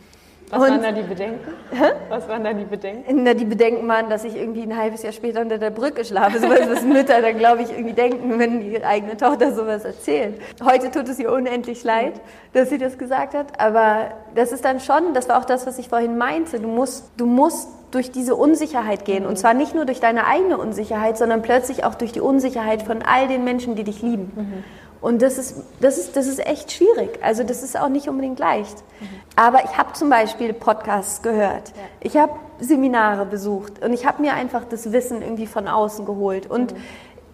Was 0.52 0.62
und, 0.62 0.70
waren 0.70 0.82
da 0.82 0.92
die 0.92 1.02
Bedenken? 1.02 1.54
Hä? 1.72 1.92
Was 2.10 2.28
waren 2.28 2.44
da 2.44 2.52
die 2.52 2.66
Bedenken? 2.66 3.24
Na, 3.24 3.34
die 3.34 3.46
Bedenken 3.46 3.88
waren, 3.88 4.10
dass 4.10 4.26
ich 4.26 4.36
irgendwie 4.36 4.64
ein 4.64 4.78
halbes 4.78 5.02
Jahr 5.02 5.14
später 5.14 5.42
unter 5.42 5.58
der 5.58 5.70
Brücke 5.70 6.04
schlafe. 6.04 6.40
So 6.40 6.50
was 6.50 6.84
Mütter 6.84 7.22
dann, 7.22 7.38
glaube 7.38 7.62
ich, 7.62 7.72
irgendwie 7.72 7.94
denken, 7.94 8.38
wenn 8.38 8.62
ihre 8.62 8.86
eigene 8.86 9.16
Tochter 9.16 9.54
sowas 9.54 9.86
erzählt. 9.86 10.42
Heute 10.64 10.92
tut 10.92 11.08
es 11.08 11.20
ihr 11.20 11.32
unendlich 11.32 11.84
leid, 11.86 12.20
dass 12.54 12.70
sie 12.70 12.78
das 12.78 12.98
gesagt 12.98 13.34
hat. 13.34 13.60
Aber 13.62 14.12
das 14.36 14.52
ist 14.52 14.66
dann 14.66 14.82
schon, 14.82 15.14
das 15.14 15.30
war 15.30 15.40
auch 15.40 15.46
das, 15.46 15.66
was 15.66 15.80
ich 15.80 15.88
vorhin 15.88 16.18
meinte. 16.18 16.60
Du 16.60 16.68
musst, 16.68 17.10
du 17.16 17.26
musst 17.26 17.70
durch 17.92 18.12
diese 18.12 18.36
Unsicherheit 18.36 19.06
gehen. 19.06 19.26
Und 19.26 19.38
zwar 19.38 19.54
nicht 19.54 19.76
nur 19.76 19.86
durch 19.86 20.00
deine 20.00 20.26
eigene 20.26 20.58
Unsicherheit, 20.58 21.18
sondern 21.18 21.42
plötzlich 21.42 21.84
auch 21.84 21.96
durch 21.96 22.12
die 22.12 22.22
Unsicherheit 22.22 22.82
von 22.82 23.02
all 23.02 23.28
den 23.28 23.44
Menschen, 23.44 23.76
die 23.76 23.84
dich 23.84 24.02
lieben. 24.02 24.32
Mhm. 24.36 24.64
Und 25.02 25.24
das 25.24 25.40
ist, 25.40 25.56
das, 25.80 25.98
ist, 25.98 26.16
das 26.16 26.28
ist 26.28 26.46
echt 26.46 26.72
schwierig. 26.72 27.20
Also 27.24 27.44
das 27.44 27.64
ist 27.64 27.78
auch 27.78 27.90
nicht 27.90 28.08
unbedingt 28.08 28.38
leicht. 28.38 28.78
Mhm. 29.00 29.08
Aber 29.36 29.64
ich 29.66 29.76
habe 29.78 29.94
zum 29.94 30.10
Beispiel 30.10 30.54
Podcasts 30.54 31.24
gehört. 31.24 31.70
Ja. 31.70 31.84
Ich 32.02 32.18
habe 32.18 32.34
Seminare 32.60 33.26
besucht 33.26 33.84
und 33.84 33.94
ich 33.94 34.06
habe 34.06 34.22
mir 34.22 34.36
einfach 34.36 34.64
das 34.70 34.92
Wissen 34.92 35.24
irgendwie 35.24 35.48
von 35.48 35.68
außen 35.68 36.06
geholt. 36.06 36.46
Und 36.46 36.74
mhm. 36.74 36.82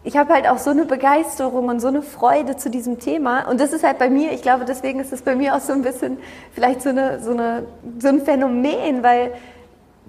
ich 0.05 0.15
habe 0.15 0.33
halt 0.33 0.47
auch 0.47 0.59
so 0.59 0.69
eine 0.69 0.85
Begeisterung 0.85 1.67
und 1.67 1.81
so 1.81 1.89
eine 1.89 2.01
Freude 2.01 2.55
zu 2.55 2.69
diesem 2.69 2.99
Thema. 2.99 3.49
Und 3.49 3.59
das 3.59 3.73
ist 3.73 3.83
halt 3.83 3.99
bei 3.99 4.09
mir, 4.09 4.31
ich 4.31 4.41
glaube, 4.41 4.63
deswegen 4.63 5.01
ist 5.01 5.11
es 5.11 5.21
bei 5.21 5.35
mir 5.35 5.53
auch 5.53 5.61
so 5.61 5.73
ein 5.73 5.81
bisschen 5.81 6.19
vielleicht 6.53 6.81
so, 6.81 6.89
eine, 6.89 7.21
so, 7.21 7.31
eine, 7.31 7.65
so 7.99 8.07
ein 8.07 8.21
Phänomen, 8.21 9.03
weil 9.03 9.33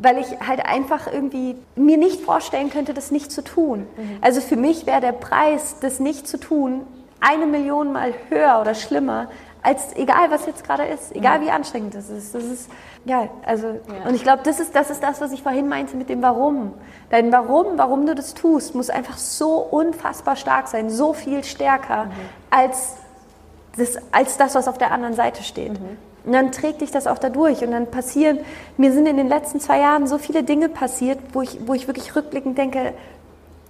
weil 0.00 0.18
ich 0.18 0.28
halt 0.38 0.64
einfach 0.64 1.12
irgendwie 1.12 1.56
mir 1.74 1.96
nicht 1.96 2.20
vorstellen 2.20 2.70
könnte, 2.70 2.94
das 2.94 3.10
nicht 3.10 3.32
zu 3.32 3.42
tun. 3.42 3.80
Mhm. 3.80 4.18
Also 4.20 4.40
für 4.40 4.54
mich 4.54 4.86
wäre 4.86 5.00
der 5.00 5.10
Preis, 5.10 5.76
das 5.80 5.98
nicht 5.98 6.28
zu 6.28 6.38
tun, 6.38 6.82
eine 7.20 7.46
Million 7.46 7.92
Mal 7.92 8.14
höher 8.28 8.60
oder 8.60 8.74
schlimmer, 8.74 9.28
als 9.62 9.94
egal 9.96 10.30
was 10.30 10.46
jetzt 10.46 10.64
gerade 10.64 10.84
ist, 10.84 11.14
egal 11.14 11.40
wie 11.40 11.50
anstrengend 11.50 11.94
das 11.94 12.10
ist. 12.10 12.34
Das 12.34 12.44
ist 12.44 12.70
ja, 13.04 13.28
also 13.44 13.66
ja. 13.66 14.08
und 14.08 14.14
ich 14.14 14.22
glaube, 14.22 14.42
das 14.44 14.60
ist 14.60 14.74
das 14.74 14.90
ist 14.90 15.02
das, 15.02 15.20
was 15.20 15.32
ich 15.32 15.42
vorhin 15.42 15.68
meinte 15.68 15.96
mit 15.96 16.08
dem 16.08 16.22
Warum. 16.22 16.74
Dein 17.10 17.32
Warum, 17.32 17.76
warum 17.76 18.06
du 18.06 18.14
das 18.14 18.34
tust, 18.34 18.74
muss 18.74 18.90
einfach 18.90 19.16
so 19.16 19.56
unfassbar 19.56 20.36
stark 20.36 20.68
sein, 20.68 20.90
so 20.90 21.12
viel 21.12 21.44
stärker 21.44 22.04
mhm. 22.04 22.10
als 22.50 22.96
das, 23.76 23.96
als 24.12 24.36
das, 24.36 24.54
was 24.54 24.68
auf 24.68 24.78
der 24.78 24.92
anderen 24.92 25.14
Seite 25.14 25.42
steht. 25.42 25.72
Mhm. 25.72 25.98
Und 26.24 26.32
dann 26.32 26.52
trägt 26.52 26.82
dich 26.82 26.90
das 26.90 27.06
auch 27.06 27.18
dadurch. 27.18 27.62
Und 27.62 27.70
dann 27.70 27.86
passieren, 27.86 28.40
mir 28.76 28.92
sind 28.92 29.06
in 29.06 29.16
den 29.16 29.28
letzten 29.28 29.60
zwei 29.60 29.78
Jahren 29.78 30.06
so 30.06 30.18
viele 30.18 30.42
Dinge 30.42 30.68
passiert, 30.68 31.18
wo 31.32 31.40
ich, 31.40 31.58
wo 31.66 31.72
ich 31.72 31.86
wirklich 31.86 32.14
rückblickend 32.14 32.58
denke, 32.58 32.92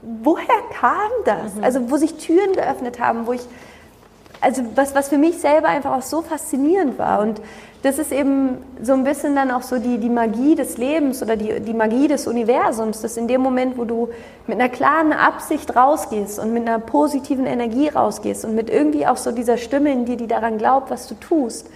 woher 0.03 0.47
kam 0.79 1.11
das? 1.25 1.55
Mhm. 1.55 1.65
Also 1.65 1.91
wo 1.91 1.97
sich 1.97 2.15
Türen 2.15 2.53
geöffnet 2.53 3.01
haben, 3.01 3.27
wo 3.27 3.33
ich, 3.33 3.43
also 4.41 4.63
was, 4.75 4.95
was 4.95 5.09
für 5.09 5.19
mich 5.19 5.39
selber 5.39 5.69
einfach 5.69 5.93
auch 5.93 6.03
so 6.03 6.23
faszinierend 6.23 6.99
war. 6.99 7.21
Und 7.21 7.41
das 7.83 7.99
ist 7.99 8.11
eben 8.11 8.59
so 8.83 8.93
ein 8.93 9.05
bisschen 9.05 9.37
dann 9.37 9.51
auch 9.53 9.63
so 9.63 9.79
die, 9.79 9.99
die 9.99 10.09
Magie 10.09 10.57
des 10.57 10.79
Lebens 10.79 11.23
oder 11.23 11.37
die, 11.37 11.61
die 11.61 11.75
Magie 11.75 12.09
des 12.09 12.27
Universums, 12.27 13.03
dass 13.03 13.17
in 13.17 13.29
dem 13.29 13.41
Moment, 13.41 13.79
wo 13.79 13.85
du 13.85 14.09
mit 14.47 14.59
einer 14.59 14.69
klaren 14.69 15.13
Absicht 15.13 15.77
rausgehst 15.77 16.41
und 16.41 16.53
mit 16.53 16.67
einer 16.67 16.81
positiven 16.81 17.47
Energie 17.47 17.89
rausgehst 17.89 18.45
und 18.45 18.55
mit 18.57 18.69
irgendwie 18.69 19.07
auch 19.07 19.17
so 19.17 19.31
dieser 19.31 19.59
Stimme 19.59 19.93
in 19.93 20.07
dir, 20.07 20.17
die 20.17 20.27
daran 20.27 20.59
glaubt, 20.59 20.91
was 20.91 21.07
du 21.07 21.15
tust, 21.15 21.69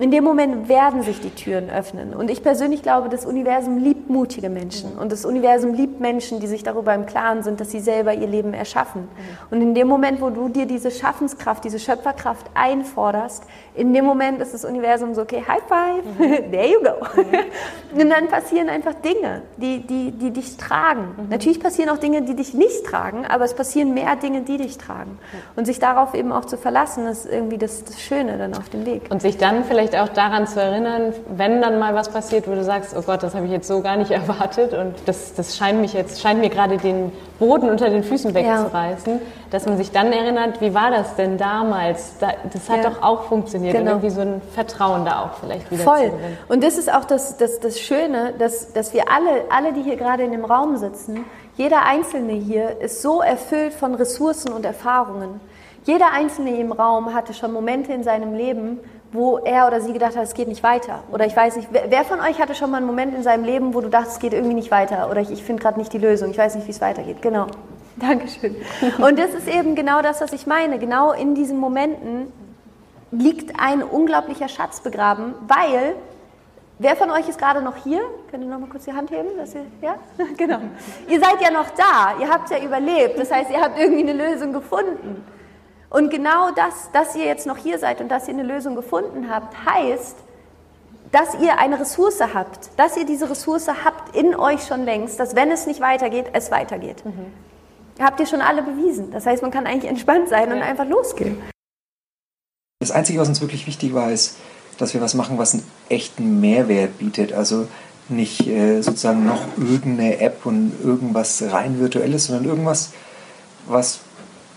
in 0.00 0.12
dem 0.12 0.22
Moment 0.22 0.68
werden 0.68 1.02
sich 1.02 1.20
die 1.20 1.30
Türen 1.30 1.70
öffnen. 1.70 2.14
Und 2.14 2.30
ich 2.30 2.42
persönlich 2.42 2.82
glaube, 2.82 3.08
das 3.08 3.26
Universum 3.26 3.78
liebt 3.78 4.08
mutige 4.08 4.48
Menschen. 4.48 4.96
Und 4.96 5.10
das 5.10 5.24
Universum 5.24 5.74
liebt 5.74 6.00
Menschen, 6.00 6.38
die 6.38 6.46
sich 6.46 6.62
darüber 6.62 6.94
im 6.94 7.04
Klaren 7.04 7.42
sind, 7.42 7.60
dass 7.60 7.72
sie 7.72 7.80
selber 7.80 8.14
ihr 8.14 8.28
Leben 8.28 8.54
erschaffen. 8.54 9.08
Und 9.50 9.60
in 9.60 9.74
dem 9.74 9.88
Moment, 9.88 10.20
wo 10.20 10.30
du 10.30 10.48
dir 10.48 10.66
diese 10.66 10.92
Schaffenskraft, 10.92 11.64
diese 11.64 11.80
Schöpferkraft 11.80 12.46
einforderst, 12.54 13.42
in 13.74 13.92
dem 13.92 14.04
Moment 14.04 14.40
ist 14.40 14.54
das 14.54 14.64
Universum 14.64 15.14
so, 15.14 15.22
okay, 15.22 15.42
High 15.46 15.62
Five, 15.66 16.04
mhm. 16.18 16.50
there 16.52 16.68
you 16.68 16.80
go. 16.80 17.20
Mhm. 17.20 18.00
Und 18.00 18.10
dann 18.10 18.28
passieren 18.28 18.68
einfach 18.68 18.94
Dinge, 18.94 19.42
die, 19.56 19.80
die, 19.80 20.12
die 20.12 20.30
dich 20.30 20.56
tragen. 20.56 21.14
Mhm. 21.16 21.28
Natürlich 21.30 21.60
passieren 21.60 21.90
auch 21.90 21.98
Dinge, 21.98 22.22
die 22.22 22.36
dich 22.36 22.54
nicht 22.54 22.84
tragen, 22.84 23.26
aber 23.26 23.44
es 23.44 23.54
passieren 23.54 23.94
mehr 23.94 24.14
Dinge, 24.16 24.42
die 24.42 24.58
dich 24.58 24.78
tragen. 24.78 25.18
Und 25.56 25.66
sich 25.66 25.80
darauf 25.80 26.14
eben 26.14 26.30
auch 26.30 26.44
zu 26.44 26.56
verlassen, 26.56 27.06
ist 27.06 27.26
irgendwie 27.26 27.58
das, 27.58 27.84
das 27.84 28.00
Schöne 28.00 28.38
dann 28.38 28.54
auf 28.54 28.68
dem 28.68 28.86
Weg. 28.86 29.02
Und 29.10 29.22
sich 29.22 29.38
dann 29.38 29.64
vielleicht 29.64 29.87
vielleicht 29.88 30.10
auch 30.10 30.14
daran 30.14 30.46
zu 30.46 30.60
erinnern, 30.60 31.12
wenn 31.28 31.60
dann 31.60 31.78
mal 31.78 31.94
was 31.94 32.08
passiert, 32.08 32.48
wo 32.48 32.54
du 32.54 32.64
sagst, 32.64 32.94
oh 32.96 33.02
Gott, 33.02 33.22
das 33.22 33.34
habe 33.34 33.46
ich 33.46 33.52
jetzt 33.52 33.68
so 33.68 33.80
gar 33.80 33.96
nicht 33.96 34.10
erwartet 34.10 34.72
und 34.72 34.94
das, 35.06 35.34
das 35.34 35.56
scheint 35.56 35.80
mich 35.80 35.92
jetzt, 35.92 36.20
scheint 36.20 36.40
mir 36.40 36.50
gerade 36.50 36.76
den 36.78 37.12
Boden 37.38 37.68
unter 37.68 37.88
den 37.90 38.02
Füßen 38.02 38.34
wegzureißen, 38.34 39.14
ja. 39.14 39.20
dass 39.50 39.66
man 39.66 39.76
sich 39.76 39.90
dann 39.90 40.12
erinnert, 40.12 40.60
wie 40.60 40.74
war 40.74 40.90
das 40.90 41.14
denn 41.16 41.38
damals? 41.38 42.14
Das 42.18 42.68
hat 42.68 42.84
ja. 42.84 42.90
doch 42.90 43.02
auch 43.02 43.24
funktioniert 43.24 43.74
genau. 43.74 43.92
und 43.92 43.98
irgendwie 43.98 44.14
so 44.14 44.20
ein 44.20 44.42
Vertrauen 44.54 45.04
da 45.04 45.24
auch 45.24 45.38
vielleicht 45.40 45.70
wieder 45.70 45.84
Voll. 45.84 46.12
Und 46.48 46.64
das 46.64 46.78
ist 46.78 46.92
auch 46.92 47.04
das, 47.04 47.36
das, 47.36 47.60
das 47.60 47.78
Schöne, 47.78 48.34
dass, 48.38 48.72
dass 48.72 48.92
wir 48.92 49.04
alle, 49.10 49.44
alle, 49.50 49.72
die 49.72 49.82
hier 49.82 49.96
gerade 49.96 50.24
in 50.24 50.32
dem 50.32 50.44
Raum 50.44 50.76
sitzen, 50.76 51.24
jeder 51.56 51.84
Einzelne 51.84 52.34
hier 52.34 52.80
ist 52.80 53.02
so 53.02 53.20
erfüllt 53.20 53.72
von 53.72 53.94
Ressourcen 53.94 54.52
und 54.52 54.64
Erfahrungen. 54.64 55.40
Jeder 55.84 56.12
Einzelne 56.12 56.58
im 56.58 56.70
Raum 56.70 57.14
hatte 57.14 57.32
schon 57.32 57.52
Momente 57.52 57.92
in 57.92 58.02
seinem 58.02 58.34
Leben, 58.34 58.78
wo 59.12 59.38
er 59.38 59.66
oder 59.66 59.80
sie 59.80 59.92
gedacht 59.92 60.16
hat, 60.16 60.24
es 60.24 60.34
geht 60.34 60.48
nicht 60.48 60.62
weiter. 60.62 61.02
Oder 61.10 61.26
ich 61.26 61.34
weiß 61.34 61.56
nicht, 61.56 61.68
wer, 61.70 62.04
von 62.04 62.20
euch 62.20 62.40
hatte 62.40 62.54
schon 62.54 62.70
mal 62.70 62.78
einen 62.78 62.86
Moment 62.86 63.14
in 63.14 63.22
seinem 63.22 63.44
Leben, 63.44 63.74
wo 63.74 63.80
du 63.80 63.88
dachtest, 63.88 64.14
es 64.14 64.18
geht 64.18 64.32
irgendwie 64.32 64.54
nicht 64.54 64.70
weiter? 64.70 65.10
Oder 65.10 65.20
ich, 65.20 65.30
ich 65.30 65.42
finde 65.42 65.62
gerade 65.62 65.78
nicht 65.78 65.92
die 65.92 65.98
Lösung, 65.98 66.30
ich 66.30 66.38
weiß 66.38 66.54
nicht, 66.54 66.66
wie 66.66 66.72
es 66.72 66.80
weitergeht. 66.80 67.22
Genau. 67.22 67.46
Dankeschön. 67.96 68.56
Und 68.98 69.18
das 69.18 69.30
ist 69.30 69.48
eben 69.48 69.74
genau 69.74 70.02
das, 70.02 70.20
was 70.20 70.32
ich 70.32 70.46
meine. 70.46 70.78
Genau 70.78 71.12
in 71.12 71.34
diesen 71.34 71.58
Momenten 71.58 72.32
liegt 73.10 73.58
ein 73.58 73.82
unglaublicher 73.82 74.48
Schatz 74.48 74.80
begraben, 74.80 75.34
weil 75.46 75.94
Wer 76.80 76.94
von 76.94 77.10
euch 77.10 77.28
ist 77.28 77.40
gerade 77.40 77.60
noch 77.60 77.74
hier? 77.74 78.00
Könnt 78.30 78.44
ihr 78.44 78.48
noch 78.48 78.60
mal 78.60 78.68
kurz 78.68 78.84
die 78.84 78.92
Hand 78.92 79.10
heben? 79.10 79.36
Dass 79.36 79.52
ihr, 79.52 79.66
ja? 79.82 79.96
Genau. 80.36 80.60
Ihr 81.08 81.18
seid 81.18 81.40
ja 81.42 81.50
noch 81.50 81.68
da. 81.70 82.14
Ihr 82.20 82.28
habt 82.30 82.48
ja 82.50 82.58
überlebt. 82.60 83.18
Das 83.18 83.32
heißt, 83.32 83.50
ihr 83.50 83.60
habt 83.60 83.76
irgendwie 83.76 84.08
eine 84.08 84.12
Lösung 84.12 84.52
gefunden. 84.52 85.24
Und 85.90 86.10
genau 86.10 86.50
das, 86.50 86.90
dass 86.92 87.14
ihr 87.16 87.24
jetzt 87.24 87.46
noch 87.46 87.56
hier 87.56 87.78
seid 87.78 88.00
und 88.00 88.08
dass 88.08 88.28
ihr 88.28 88.34
eine 88.34 88.42
Lösung 88.42 88.74
gefunden 88.74 89.30
habt, 89.30 89.54
heißt, 89.64 90.16
dass 91.12 91.34
ihr 91.40 91.58
eine 91.58 91.80
Ressource 91.80 92.20
habt, 92.34 92.70
dass 92.76 92.96
ihr 92.96 93.06
diese 93.06 93.30
Ressource 93.30 93.68
habt 93.68 94.14
in 94.14 94.34
euch 94.34 94.66
schon 94.66 94.84
längst, 94.84 95.18
dass 95.18 95.34
wenn 95.34 95.50
es 95.50 95.66
nicht 95.66 95.80
weitergeht, 95.80 96.26
es 96.34 96.50
weitergeht. 96.50 97.04
Mhm. 97.04 97.32
Habt 97.98 98.20
ihr 98.20 98.26
schon 98.26 98.42
alle 98.42 98.62
bewiesen. 98.62 99.10
Das 99.10 99.26
heißt, 99.26 99.42
man 99.42 99.50
kann 99.50 99.66
eigentlich 99.66 99.90
entspannt 99.90 100.28
sein 100.28 100.50
ja. 100.50 100.56
und 100.56 100.62
einfach 100.62 100.86
losgehen. 100.86 101.42
Das 102.80 102.90
Einzige, 102.90 103.18
was 103.18 103.28
uns 103.28 103.40
wirklich 103.40 103.66
wichtig 103.66 103.94
war, 103.94 104.12
ist, 104.12 104.36
dass 104.76 104.94
wir 104.94 105.00
was 105.00 105.14
machen, 105.14 105.38
was 105.38 105.54
einen 105.54 105.66
echten 105.88 106.40
Mehrwert 106.40 106.98
bietet. 106.98 107.32
Also 107.32 107.66
nicht 108.08 108.46
äh, 108.46 108.82
sozusagen 108.82 109.24
noch 109.26 109.40
irgendeine 109.56 110.20
App 110.20 110.46
und 110.46 110.72
irgendwas 110.82 111.42
rein 111.50 111.80
virtuelles, 111.80 112.26
sondern 112.26 112.44
irgendwas, 112.44 112.92
was 113.66 114.00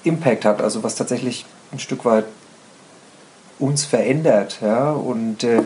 Impact 0.04 0.46
hat, 0.46 0.62
also 0.62 0.84
was 0.84 0.96
tatsächlich 0.96 1.46
ein 1.72 1.80
Stück 1.80 2.06
weit 2.06 2.26
uns 3.60 3.86
verändert. 3.86 4.60
Ja? 4.62 4.92
Und 4.92 5.44
äh, 5.44 5.64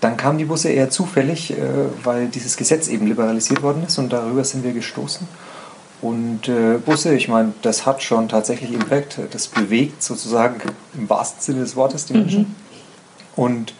dann 0.00 0.16
kamen 0.16 0.38
die 0.38 0.44
Busse 0.44 0.70
eher 0.70 0.90
zufällig, 0.90 1.52
äh, 1.52 1.56
weil 2.02 2.28
dieses 2.28 2.56
Gesetz 2.56 2.88
eben 2.88 3.06
liberalisiert 3.06 3.62
worden 3.62 3.84
ist 3.86 3.98
und 3.98 4.12
darüber 4.12 4.44
sind 4.44 4.64
wir 4.64 4.72
gestoßen. 4.72 5.26
Und 6.00 6.48
äh, 6.48 6.78
Busse, 6.84 7.14
ich 7.14 7.28
meine, 7.28 7.54
das 7.62 7.86
hat 7.86 8.02
schon 8.02 8.28
tatsächlich 8.28 8.72
Impact, 8.72 9.18
das 9.30 9.48
bewegt 9.48 10.02
sozusagen 10.02 10.60
im 10.94 11.08
wahrsten 11.08 11.40
Sinne 11.40 11.60
des 11.60 11.76
Wortes 11.76 12.04
die 12.04 12.12
Menschen. 12.12 12.40
Mhm. 12.40 12.54
Und 13.36 13.74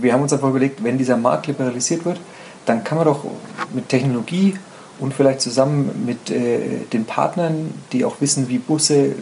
wir 0.00 0.12
haben 0.12 0.22
uns 0.22 0.32
einfach 0.32 0.48
überlegt, 0.48 0.84
wenn 0.84 0.98
dieser 0.98 1.16
Markt 1.16 1.46
liberalisiert 1.46 2.04
wird, 2.04 2.20
dann 2.66 2.84
kann 2.84 2.98
man 2.98 3.06
doch 3.06 3.24
mit 3.72 3.88
Technologie 3.88 4.58
und 4.98 5.14
vielleicht 5.14 5.40
zusammen 5.40 6.04
mit 6.06 6.30
äh, 6.30 6.84
den 6.92 7.04
Partnern, 7.04 7.72
die 7.92 8.04
auch 8.04 8.20
wissen, 8.20 8.48
wie 8.48 8.58
Busse 8.58 9.14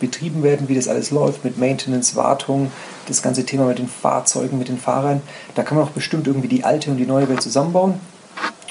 betrieben 0.00 0.42
werden, 0.42 0.68
wie 0.68 0.74
das 0.74 0.88
alles 0.88 1.12
läuft, 1.12 1.44
mit 1.44 1.58
Maintenance, 1.58 2.16
Wartung, 2.16 2.72
das 3.06 3.22
ganze 3.22 3.46
Thema 3.46 3.66
mit 3.66 3.78
den 3.78 3.88
Fahrzeugen, 3.88 4.58
mit 4.58 4.68
den 4.68 4.78
Fahrern. 4.78 5.22
Da 5.54 5.62
kann 5.62 5.78
man 5.78 5.86
auch 5.86 5.92
bestimmt 5.92 6.26
irgendwie 6.26 6.48
die 6.48 6.64
alte 6.64 6.90
und 6.90 6.96
die 6.96 7.06
neue 7.06 7.28
Welt 7.28 7.40
zusammenbauen 7.40 7.94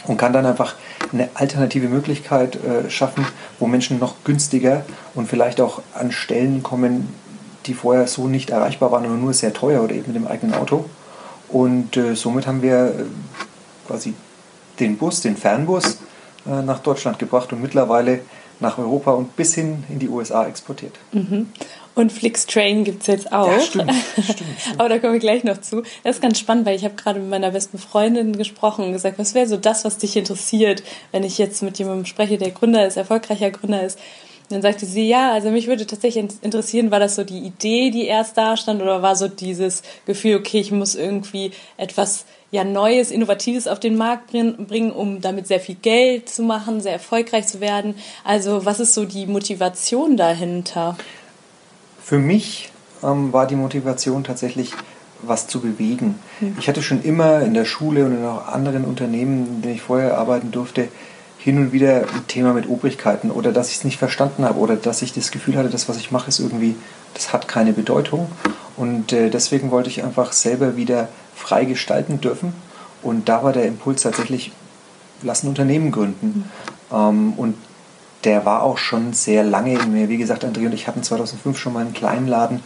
und 0.07 0.17
kann 0.17 0.33
dann 0.33 0.45
einfach 0.45 0.75
eine 1.13 1.29
alternative 1.33 1.87
Möglichkeit 1.87 2.57
äh, 2.63 2.89
schaffen, 2.89 3.25
wo 3.59 3.67
Menschen 3.67 3.97
noch 3.99 4.15
günstiger 4.25 4.85
und 5.15 5.29
vielleicht 5.29 5.61
auch 5.61 5.81
an 5.93 6.11
Stellen 6.11 6.63
kommen, 6.63 7.13
die 7.65 7.73
vorher 7.73 8.07
so 8.07 8.27
nicht 8.27 8.49
erreichbar 8.49 8.91
waren 8.91 9.05
oder 9.05 9.15
nur 9.15 9.33
sehr 9.33 9.53
teuer 9.53 9.83
oder 9.83 9.93
eben 9.93 10.07
mit 10.07 10.15
dem 10.15 10.27
eigenen 10.27 10.53
Auto. 10.55 10.85
Und 11.47 11.95
äh, 11.95 12.15
somit 12.15 12.47
haben 12.47 12.61
wir 12.61 12.87
äh, 12.87 13.03
quasi 13.87 14.13
den 14.79 14.97
Bus, 14.97 15.21
den 15.21 15.37
Fernbus, 15.37 15.97
nach 16.45 16.79
Deutschland 16.79 17.19
gebracht 17.19 17.53
und 17.53 17.61
mittlerweile 17.61 18.21
nach 18.59 18.77
Europa 18.77 19.11
und 19.11 19.35
bis 19.35 19.55
hin 19.55 19.83
in 19.89 19.99
die 19.99 20.07
USA 20.07 20.45
exportiert. 20.45 20.93
Mhm. 21.11 21.49
Und 21.93 22.11
Flixtrain 22.11 22.83
gibt 22.83 23.01
es 23.01 23.07
jetzt 23.07 23.33
auch. 23.33 23.47
Ja, 23.47 23.59
stimmt, 23.59 23.91
stimmt, 24.13 24.27
stimmt. 24.31 24.49
Aber 24.77 24.87
da 24.87 24.99
komme 24.99 25.17
ich 25.17 25.21
gleich 25.21 25.43
noch 25.43 25.59
zu. 25.59 25.83
Das 26.03 26.15
ist 26.15 26.21
ganz 26.21 26.39
spannend, 26.39 26.65
weil 26.65 26.75
ich 26.75 26.85
habe 26.85 26.95
gerade 26.95 27.19
mit 27.19 27.29
meiner 27.29 27.51
besten 27.51 27.77
Freundin 27.77 28.37
gesprochen 28.37 28.85
und 28.85 28.93
gesagt, 28.93 29.19
was 29.19 29.33
wäre 29.33 29.47
so 29.47 29.57
das, 29.57 29.83
was 29.83 29.97
dich 29.97 30.15
interessiert, 30.15 30.83
wenn 31.11 31.23
ich 31.23 31.37
jetzt 31.37 31.61
mit 31.63 31.79
jemandem 31.79 32.05
spreche, 32.05 32.37
der 32.37 32.51
Gründer 32.51 32.87
ist, 32.87 32.95
erfolgreicher 32.95 33.51
Gründer 33.51 33.83
ist. 33.83 33.99
Und 34.51 34.63
dann 34.63 34.71
sagte 34.73 34.85
sie, 34.85 35.07
ja, 35.07 35.31
also 35.31 35.49
mich 35.49 35.67
würde 35.67 35.87
tatsächlich 35.87 36.25
interessieren, 36.41 36.91
war 36.91 36.99
das 36.99 37.15
so 37.15 37.23
die 37.23 37.39
Idee, 37.39 37.91
die 37.91 38.05
erst 38.05 38.37
da 38.37 38.57
stand, 38.57 38.81
oder 38.81 39.01
war 39.01 39.15
so 39.15 39.27
dieses 39.27 39.83
Gefühl, 40.05 40.35
okay, 40.35 40.59
ich 40.59 40.71
muss 40.71 40.95
irgendwie 40.95 41.51
etwas 41.77 42.25
ja 42.51 42.63
Neues, 42.63 43.11
Innovatives 43.11 43.67
auf 43.67 43.79
den 43.79 43.95
Markt 43.95 44.31
bringen, 44.31 44.91
um 44.91 45.21
damit 45.21 45.47
sehr 45.47 45.59
viel 45.59 45.75
Geld 45.75 46.29
zu 46.29 46.43
machen, 46.43 46.81
sehr 46.81 46.93
erfolgreich 46.93 47.47
zu 47.47 47.61
werden. 47.61 47.95
Also 48.23 48.65
was 48.65 48.79
ist 48.79 48.93
so 48.93 49.05
die 49.05 49.25
Motivation 49.25 50.17
dahinter? 50.17 50.97
Für 52.03 52.19
mich 52.19 52.71
ähm, 53.03 53.31
war 53.31 53.47
die 53.47 53.55
Motivation 53.55 54.23
tatsächlich, 54.23 54.73
was 55.21 55.47
zu 55.47 55.61
bewegen. 55.61 56.19
Mhm. 56.41 56.57
Ich 56.59 56.67
hatte 56.67 56.83
schon 56.83 57.01
immer 57.03 57.41
in 57.41 57.53
der 57.53 57.65
Schule 57.65 58.05
und 58.05 58.17
in 58.17 58.25
auch 58.25 58.47
anderen 58.47 58.83
Unternehmen, 58.83 59.47
in 59.47 59.61
denen 59.61 59.75
ich 59.75 59.81
vorher 59.81 60.17
arbeiten 60.17 60.51
durfte, 60.51 60.89
hin 61.43 61.57
und 61.57 61.71
wieder 61.71 62.01
ein 62.01 62.27
Thema 62.27 62.53
mit 62.53 62.69
Obrigkeiten 62.69 63.31
oder 63.31 63.51
dass 63.51 63.69
ich 63.69 63.77
es 63.77 63.83
nicht 63.83 63.97
verstanden 63.97 64.45
habe 64.45 64.59
oder 64.59 64.75
dass 64.75 65.01
ich 65.01 65.11
das 65.11 65.31
Gefühl 65.31 65.57
hatte, 65.57 65.69
das, 65.69 65.89
was 65.89 65.97
ich 65.97 66.11
mache, 66.11 66.29
ist 66.29 66.39
irgendwie, 66.39 66.75
das 67.15 67.33
hat 67.33 67.47
keine 67.47 67.73
Bedeutung. 67.73 68.31
Und 68.77 69.11
äh, 69.11 69.31
deswegen 69.31 69.71
wollte 69.71 69.89
ich 69.89 70.03
einfach 70.03 70.33
selber 70.33 70.77
wieder 70.77 71.09
frei 71.35 71.65
gestalten 71.65 72.21
dürfen. 72.21 72.53
Und 73.01 73.27
da 73.27 73.43
war 73.43 73.53
der 73.53 73.65
Impuls 73.65 74.03
tatsächlich, 74.03 74.51
lass 75.23 75.43
ein 75.43 75.47
Unternehmen 75.47 75.91
gründen. 75.91 76.51
Mhm. 76.91 76.95
Ähm, 76.95 77.33
und 77.33 77.55
der 78.23 78.45
war 78.45 78.61
auch 78.61 78.77
schon 78.77 79.13
sehr 79.13 79.43
lange 79.43 79.73
in 79.79 79.91
mir. 79.91 80.09
Wie 80.09 80.17
gesagt, 80.17 80.45
André 80.45 80.67
und 80.67 80.73
ich 80.73 80.87
hatten 80.87 81.01
2005 81.01 81.57
schon 81.57 81.73
mal 81.73 81.79
einen 81.79 81.93
kleinen 81.93 82.27
Laden 82.27 82.59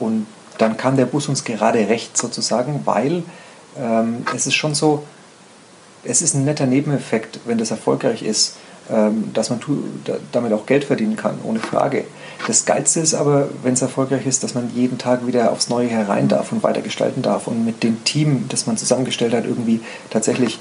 und 0.00 0.26
dann 0.58 0.76
kam 0.76 0.96
der 0.96 1.06
Bus 1.06 1.28
uns 1.28 1.44
gerade 1.44 1.88
recht 1.88 2.16
sozusagen, 2.16 2.80
weil 2.86 3.22
ähm, 3.78 4.24
es 4.34 4.48
ist 4.48 4.54
schon 4.54 4.74
so, 4.74 5.04
es 6.08 6.22
ist 6.22 6.34
ein 6.34 6.44
netter 6.44 6.66
Nebeneffekt, 6.66 7.40
wenn 7.44 7.58
das 7.58 7.70
erfolgreich 7.70 8.22
ist, 8.22 8.56
ähm, 8.88 9.30
dass 9.34 9.50
man 9.50 9.60
damit 10.32 10.52
auch 10.52 10.66
Geld 10.66 10.84
verdienen 10.84 11.16
kann, 11.16 11.38
ohne 11.42 11.58
Frage. 11.58 12.04
Das 12.46 12.64
Geilste 12.64 13.00
ist 13.00 13.14
aber, 13.14 13.48
wenn 13.62 13.74
es 13.74 13.82
erfolgreich 13.82 14.26
ist, 14.26 14.44
dass 14.44 14.54
man 14.54 14.70
jeden 14.74 14.98
Tag 14.98 15.26
wieder 15.26 15.50
aufs 15.50 15.68
Neue 15.68 15.88
herein 15.88 16.28
darf 16.28 16.52
und 16.52 16.62
weiter 16.62 16.82
gestalten 16.82 17.22
darf 17.22 17.48
und 17.48 17.64
mit 17.64 17.82
dem 17.82 18.04
Team, 18.04 18.44
das 18.48 18.66
man 18.66 18.76
zusammengestellt 18.76 19.34
hat, 19.34 19.44
irgendwie 19.44 19.80
tatsächlich 20.10 20.60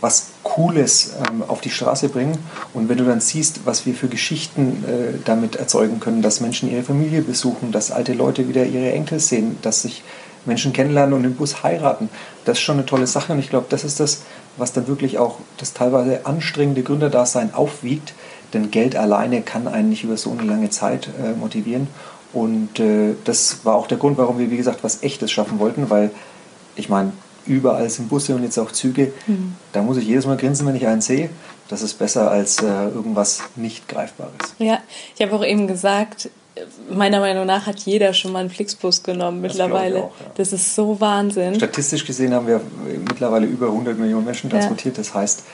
was 0.00 0.32
Cooles 0.42 1.12
ähm, 1.30 1.44
auf 1.46 1.60
die 1.60 1.70
Straße 1.70 2.08
bringen. 2.08 2.36
Und 2.74 2.88
wenn 2.88 2.98
du 2.98 3.04
dann 3.04 3.20
siehst, 3.20 3.66
was 3.66 3.86
wir 3.86 3.94
für 3.94 4.08
Geschichten 4.08 4.84
äh, 4.84 5.18
damit 5.24 5.56
erzeugen 5.56 6.00
können, 6.00 6.22
dass 6.22 6.40
Menschen 6.40 6.70
ihre 6.70 6.82
Familie 6.82 7.22
besuchen, 7.22 7.70
dass 7.70 7.92
alte 7.92 8.12
Leute 8.12 8.48
wieder 8.48 8.66
ihre 8.66 8.90
Enkel 8.90 9.20
sehen, 9.20 9.58
dass 9.62 9.82
sich 9.82 10.02
Menschen 10.44 10.72
kennenlernen 10.72 11.14
und 11.14 11.24
im 11.24 11.34
Bus 11.34 11.62
heiraten, 11.62 12.08
das 12.44 12.58
ist 12.58 12.64
schon 12.64 12.76
eine 12.76 12.86
tolle 12.86 13.06
Sache. 13.06 13.32
Und 13.32 13.38
ich 13.38 13.50
glaube, 13.50 13.66
das 13.68 13.84
ist 13.84 14.00
das, 14.00 14.22
was 14.56 14.72
dann 14.72 14.88
wirklich 14.88 15.18
auch 15.18 15.38
das 15.58 15.72
teilweise 15.72 16.26
anstrengende 16.26 16.82
Gründerdasein 16.82 17.54
aufwiegt. 17.54 18.14
Denn 18.52 18.70
Geld 18.70 18.96
alleine 18.96 19.42
kann 19.42 19.66
einen 19.66 19.88
nicht 19.88 20.04
über 20.04 20.16
so 20.16 20.30
eine 20.30 20.42
lange 20.42 20.70
Zeit 20.70 21.08
äh, 21.22 21.32
motivieren. 21.38 21.88
Und 22.32 22.80
äh, 22.80 23.14
das 23.24 23.64
war 23.64 23.74
auch 23.74 23.86
der 23.86 23.98
Grund, 23.98 24.18
warum 24.18 24.38
wir, 24.38 24.50
wie 24.50 24.56
gesagt, 24.56 24.82
was 24.84 25.02
Echtes 25.02 25.30
schaffen 25.30 25.58
wollten, 25.58 25.90
weil 25.90 26.10
ich 26.76 26.88
meine, 26.88 27.12
überall 27.46 27.88
sind 27.90 28.08
Busse 28.08 28.34
und 28.34 28.42
jetzt 28.42 28.58
auch 28.58 28.72
Züge. 28.72 29.12
Mhm. 29.26 29.54
Da 29.72 29.82
muss 29.82 29.96
ich 29.96 30.06
jedes 30.06 30.26
Mal 30.26 30.36
grinsen, 30.36 30.66
wenn 30.66 30.76
ich 30.76 30.86
einen 30.86 31.00
sehe. 31.00 31.30
Das 31.68 31.82
ist 31.82 31.94
besser 31.94 32.30
als 32.30 32.62
äh, 32.62 32.66
irgendwas 32.66 33.42
nicht 33.56 33.88
Greifbares. 33.88 34.54
Ja, 34.58 34.78
ich 35.16 35.22
habe 35.22 35.34
auch 35.34 35.44
eben 35.44 35.66
gesagt, 35.66 36.30
meiner 36.90 37.20
Meinung 37.20 37.46
nach 37.46 37.66
hat 37.66 37.80
jeder 37.80 38.12
schon 38.12 38.32
mal 38.32 38.40
einen 38.40 38.50
Flixbus 38.50 39.02
genommen 39.02 39.40
mittlerweile. 39.40 40.04
Auch, 40.04 40.20
ja. 40.20 40.26
Das 40.34 40.52
ist 40.52 40.74
so 40.74 41.00
Wahnsinn. 41.00 41.54
Statistisch 41.54 42.04
gesehen 42.04 42.34
haben 42.34 42.46
wir 42.46 42.60
mittlerweile 43.08 43.46
über 43.46 43.66
100 43.66 43.98
Millionen 43.98 44.24
Menschen 44.24 44.50
transportiert. 44.50 44.96
Ja. 44.96 45.02
Das 45.02 45.14
heißt, 45.14 45.44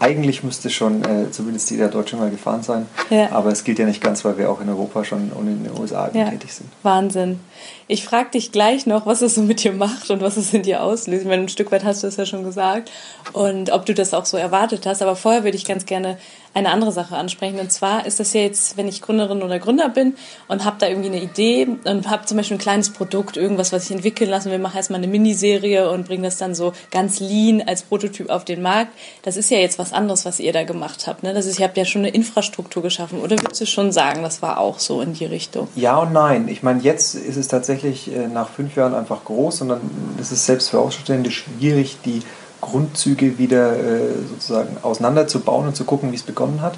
eigentlich 0.00 0.42
müsste 0.42 0.70
schon 0.70 1.04
äh, 1.04 1.30
zumindest 1.30 1.70
jeder 1.70 1.88
Deutsche 1.88 2.16
mal 2.16 2.30
gefahren 2.30 2.62
sein. 2.62 2.86
Ja. 3.10 3.30
Aber 3.32 3.50
es 3.50 3.64
gilt 3.64 3.78
ja 3.78 3.84
nicht 3.84 4.02
ganz, 4.02 4.24
weil 4.24 4.38
wir 4.38 4.50
auch 4.50 4.60
in 4.60 4.68
Europa 4.68 5.04
schon 5.04 5.30
und 5.30 5.46
in 5.46 5.62
den 5.62 5.78
USA 5.78 6.08
tätig 6.08 6.54
sind. 6.54 6.70
Wahnsinn. 6.82 7.38
Ich 7.86 8.04
frage 8.04 8.30
dich 8.30 8.50
gleich 8.50 8.86
noch, 8.86 9.04
was 9.04 9.20
es 9.20 9.34
so 9.34 9.42
mit 9.42 9.62
dir 9.62 9.72
macht 9.72 10.10
und 10.10 10.22
was 10.22 10.38
es 10.38 10.54
in 10.54 10.62
dir 10.62 10.82
auslöst. 10.82 11.22
Ich 11.22 11.28
meine, 11.28 11.42
ein 11.42 11.48
Stück 11.50 11.70
weit 11.70 11.84
hast 11.84 12.02
du 12.02 12.06
es 12.06 12.16
ja 12.16 12.24
schon 12.24 12.44
gesagt 12.44 12.90
und 13.34 13.70
ob 13.70 13.84
du 13.84 13.92
das 13.92 14.14
auch 14.14 14.24
so 14.24 14.38
erwartet 14.38 14.86
hast. 14.86 15.02
Aber 15.02 15.16
vorher 15.16 15.44
würde 15.44 15.58
ich 15.58 15.66
ganz 15.66 15.84
gerne 15.84 16.16
eine 16.52 16.70
andere 16.70 16.90
Sache 16.92 17.16
ansprechen. 17.16 17.60
Und 17.60 17.70
zwar 17.70 18.06
ist 18.06 18.18
das 18.18 18.32
ja 18.32 18.40
jetzt, 18.40 18.76
wenn 18.76 18.88
ich 18.88 19.02
Gründerin 19.02 19.42
oder 19.42 19.58
Gründer 19.58 19.88
bin 19.88 20.14
und 20.48 20.64
habe 20.64 20.76
da 20.80 20.88
irgendwie 20.88 21.08
eine 21.08 21.22
Idee 21.22 21.68
und 21.84 22.10
habe 22.10 22.26
zum 22.26 22.36
Beispiel 22.36 22.56
ein 22.56 22.60
kleines 22.60 22.90
Produkt, 22.90 23.36
irgendwas, 23.36 23.72
was 23.72 23.84
ich 23.84 23.92
entwickeln 23.92 24.30
lasse. 24.30 24.50
Wir 24.50 24.58
machen 24.58 24.76
erstmal 24.76 24.98
eine 24.98 25.06
Miniserie 25.06 25.90
und 25.90 26.06
bringen 26.06 26.24
das 26.24 26.38
dann 26.38 26.54
so 26.54 26.72
ganz 26.90 27.20
lean 27.20 27.62
als 27.66 27.82
Prototyp 27.82 28.30
auf 28.30 28.44
den 28.44 28.62
Markt. 28.62 28.92
Das 29.22 29.36
ist 29.36 29.50
ja 29.50 29.58
jetzt 29.58 29.78
was 29.78 29.92
anderes, 29.92 30.24
was 30.24 30.40
ihr 30.40 30.52
da 30.52 30.64
gemacht 30.64 31.06
habt. 31.06 31.22
Ne? 31.22 31.34
Das 31.34 31.46
ist, 31.46 31.60
ihr 31.60 31.66
habt 31.66 31.76
ja 31.76 31.84
schon 31.84 32.02
eine 32.02 32.10
Infrastruktur 32.10 32.82
geschaffen. 32.82 33.20
Oder 33.20 33.36
würdest 33.40 33.60
du 33.60 33.66
schon 33.66 33.92
sagen, 33.92 34.22
das 34.22 34.42
war 34.42 34.58
auch 34.58 34.80
so 34.80 35.00
in 35.02 35.12
die 35.12 35.26
Richtung? 35.26 35.68
Ja 35.76 35.98
und 35.98 36.12
nein. 36.12 36.48
Ich 36.48 36.62
meine, 36.62 36.80
jetzt 36.82 37.14
ist 37.14 37.36
es 37.36 37.46
tatsächlich 37.46 38.12
äh, 38.12 38.26
nach 38.26 38.48
fünf 38.48 38.74
Jahren 38.76 38.94
einfach 38.94 39.24
groß 39.24 39.62
und 39.62 39.68
dann 39.68 39.80
ist 40.20 40.32
es 40.32 40.46
selbst 40.46 40.70
für 40.70 40.80
Außenstehende 40.80 41.30
schwierig, 41.30 41.98
die 42.04 42.22
Grundzüge 42.60 43.38
wieder 43.38 43.76
äh, 43.76 44.12
sozusagen 44.28 44.76
auseinanderzubauen 44.82 45.68
und 45.68 45.76
zu 45.76 45.84
gucken, 45.84 46.12
wie 46.12 46.16
es 46.16 46.22
begonnen 46.22 46.62
hat. 46.62 46.74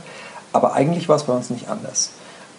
Aber 0.52 0.74
eigentlich 0.74 1.08
war 1.08 1.16
es 1.16 1.24
bei 1.24 1.32
uns 1.32 1.50
nicht 1.50 1.68
anders. 1.68 2.10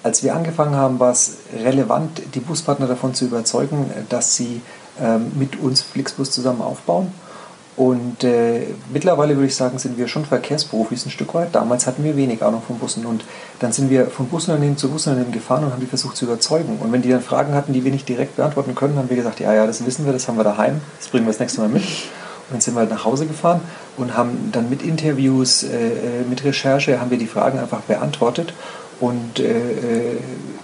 Als 0.03 0.23
wir 0.23 0.36
angefangen 0.36 0.75
haben, 0.75 0.99
war 0.99 1.12
es 1.12 1.38
relevant, 1.63 2.21
die 2.33 2.39
Buspartner 2.39 2.88
davon 2.88 3.13
zu 3.13 3.25
überzeugen, 3.25 3.89
dass 4.09 4.36
sie 4.36 4.62
ähm, 5.01 5.31
mit 5.36 5.59
uns 5.59 5.81
Flixbus 5.81 6.31
zusammen 6.31 6.62
aufbauen. 6.62 7.12
Und 7.75 8.23
äh, 8.23 8.67
mittlerweile 8.91 9.36
würde 9.36 9.47
ich 9.47 9.55
sagen, 9.55 9.79
sind 9.79 9.97
wir 9.97 10.07
schon 10.07 10.25
Verkehrsprofis 10.25 11.07
ein 11.07 11.09
Stück 11.09 11.33
weit. 11.33 11.55
Damals 11.55 11.88
hatten 11.88 12.03
wir 12.03 12.15
wenig 12.15 12.43
Ahnung 12.43 12.62
von 12.65 12.77
Bussen 12.77 13.05
und 13.05 13.23
dann 13.59 13.71
sind 13.71 13.89
wir 13.89 14.07
von 14.07 14.27
Busunternehmen 14.27 14.77
zu 14.77 14.89
Busunternehmen 14.89 15.33
gefahren 15.33 15.63
und 15.63 15.71
haben 15.71 15.79
die 15.79 15.88
versucht 15.88 16.15
zu 16.15 16.25
überzeugen. 16.25 16.77
Und 16.79 16.91
wenn 16.91 17.01
die 17.01 17.09
dann 17.09 17.21
Fragen 17.21 17.55
hatten, 17.55 17.73
die 17.73 17.83
wir 17.83 17.91
nicht 17.91 18.07
direkt 18.07 18.36
beantworten 18.36 18.75
können, 18.75 18.97
haben 18.97 19.09
wir 19.09 19.17
gesagt, 19.17 19.39
ja, 19.39 19.53
ja, 19.53 19.65
das 19.65 19.83
wissen 19.86 20.05
wir, 20.05 20.13
das 20.13 20.27
haben 20.27 20.38
wir 20.38 20.43
daheim, 20.43 20.81
das 20.99 21.07
bringen 21.07 21.25
wir 21.25 21.31
das 21.31 21.39
nächste 21.39 21.62
Mal 21.62 21.69
mit. 21.69 21.83
Und 22.49 22.56
dann 22.56 22.62
sind 22.62 22.75
wir 22.75 22.82
halt 22.82 22.89
nach 22.89 23.06
Hause 23.06 23.25
gefahren 23.25 23.62
und 23.97 24.17
haben 24.17 24.49
dann 24.51 24.69
mit 24.69 24.82
Interviews, 24.82 25.63
äh, 25.63 25.67
äh, 25.67 26.23
mit 26.29 26.43
Recherche, 26.43 26.99
haben 26.99 27.12
wir 27.12 27.17
die 27.17 27.27
Fragen 27.27 27.60
einfach 27.60 27.82
beantwortet 27.82 28.53
und 28.99 29.39
äh, 29.39 29.43
äh, 29.43 30.17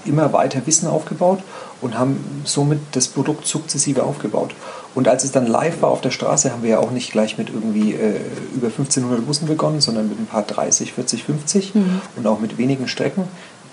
immer 0.05 0.33
weiter 0.33 0.65
Wissen 0.65 0.87
aufgebaut 0.87 1.39
und 1.81 1.97
haben 1.97 2.41
somit 2.43 2.79
das 2.93 3.07
Produkt 3.07 3.47
sukzessive 3.47 4.03
aufgebaut. 4.03 4.53
Und 4.95 5.07
als 5.07 5.23
es 5.23 5.31
dann 5.31 5.47
live 5.47 5.81
war 5.81 5.89
auf 5.89 6.01
der 6.01 6.11
Straße, 6.11 6.51
haben 6.51 6.63
wir 6.63 6.69
ja 6.71 6.79
auch 6.79 6.91
nicht 6.91 7.11
gleich 7.11 7.37
mit 7.37 7.49
irgendwie 7.49 7.93
äh, 7.93 8.19
über 8.55 8.67
1500 8.67 9.25
Bussen 9.25 9.47
begonnen, 9.47 9.81
sondern 9.81 10.09
mit 10.09 10.19
ein 10.19 10.25
paar 10.25 10.43
30, 10.43 10.93
40, 10.93 11.23
50 11.23 11.75
mhm. 11.75 12.01
und 12.15 12.27
auch 12.27 12.39
mit 12.39 12.57
wenigen 12.57 12.87
Strecken, 12.87 13.23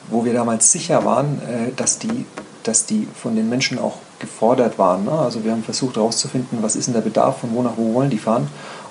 wo 0.08 0.24
wir 0.24 0.32
damals 0.32 0.70
sicher 0.70 1.04
waren, 1.04 1.40
äh, 1.42 1.72
dass 1.74 1.98
die 1.98 2.26
dass 2.66 2.86
die 2.86 3.06
von 3.14 3.36
den 3.36 3.48
Menschen 3.48 3.78
auch 3.78 3.98
gefordert 4.18 4.78
waren. 4.78 5.04
Ne? 5.04 5.12
Also 5.12 5.44
wir 5.44 5.52
haben 5.52 5.62
versucht 5.62 5.96
herauszufinden, 5.96 6.58
was 6.62 6.76
ist 6.76 6.86
denn 6.86 6.94
der 6.94 7.00
Bedarf, 7.00 7.40
von 7.40 7.54
wo 7.54 7.62
nach 7.62 7.76
wo 7.76 7.94
wollen 7.94 8.10
die 8.10 8.18
fahren. 8.18 8.48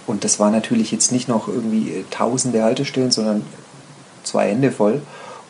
Und 0.07 0.23
das 0.23 0.39
war 0.39 0.51
natürlich 0.51 0.91
jetzt 0.91 1.11
nicht 1.11 1.27
noch 1.27 1.47
irgendwie 1.47 1.91
äh, 1.91 2.03
tausende 2.11 2.63
Haltestellen, 2.63 3.11
sondern 3.11 3.43
zwei 4.23 4.49
Hände 4.49 4.71
voll. 4.71 5.01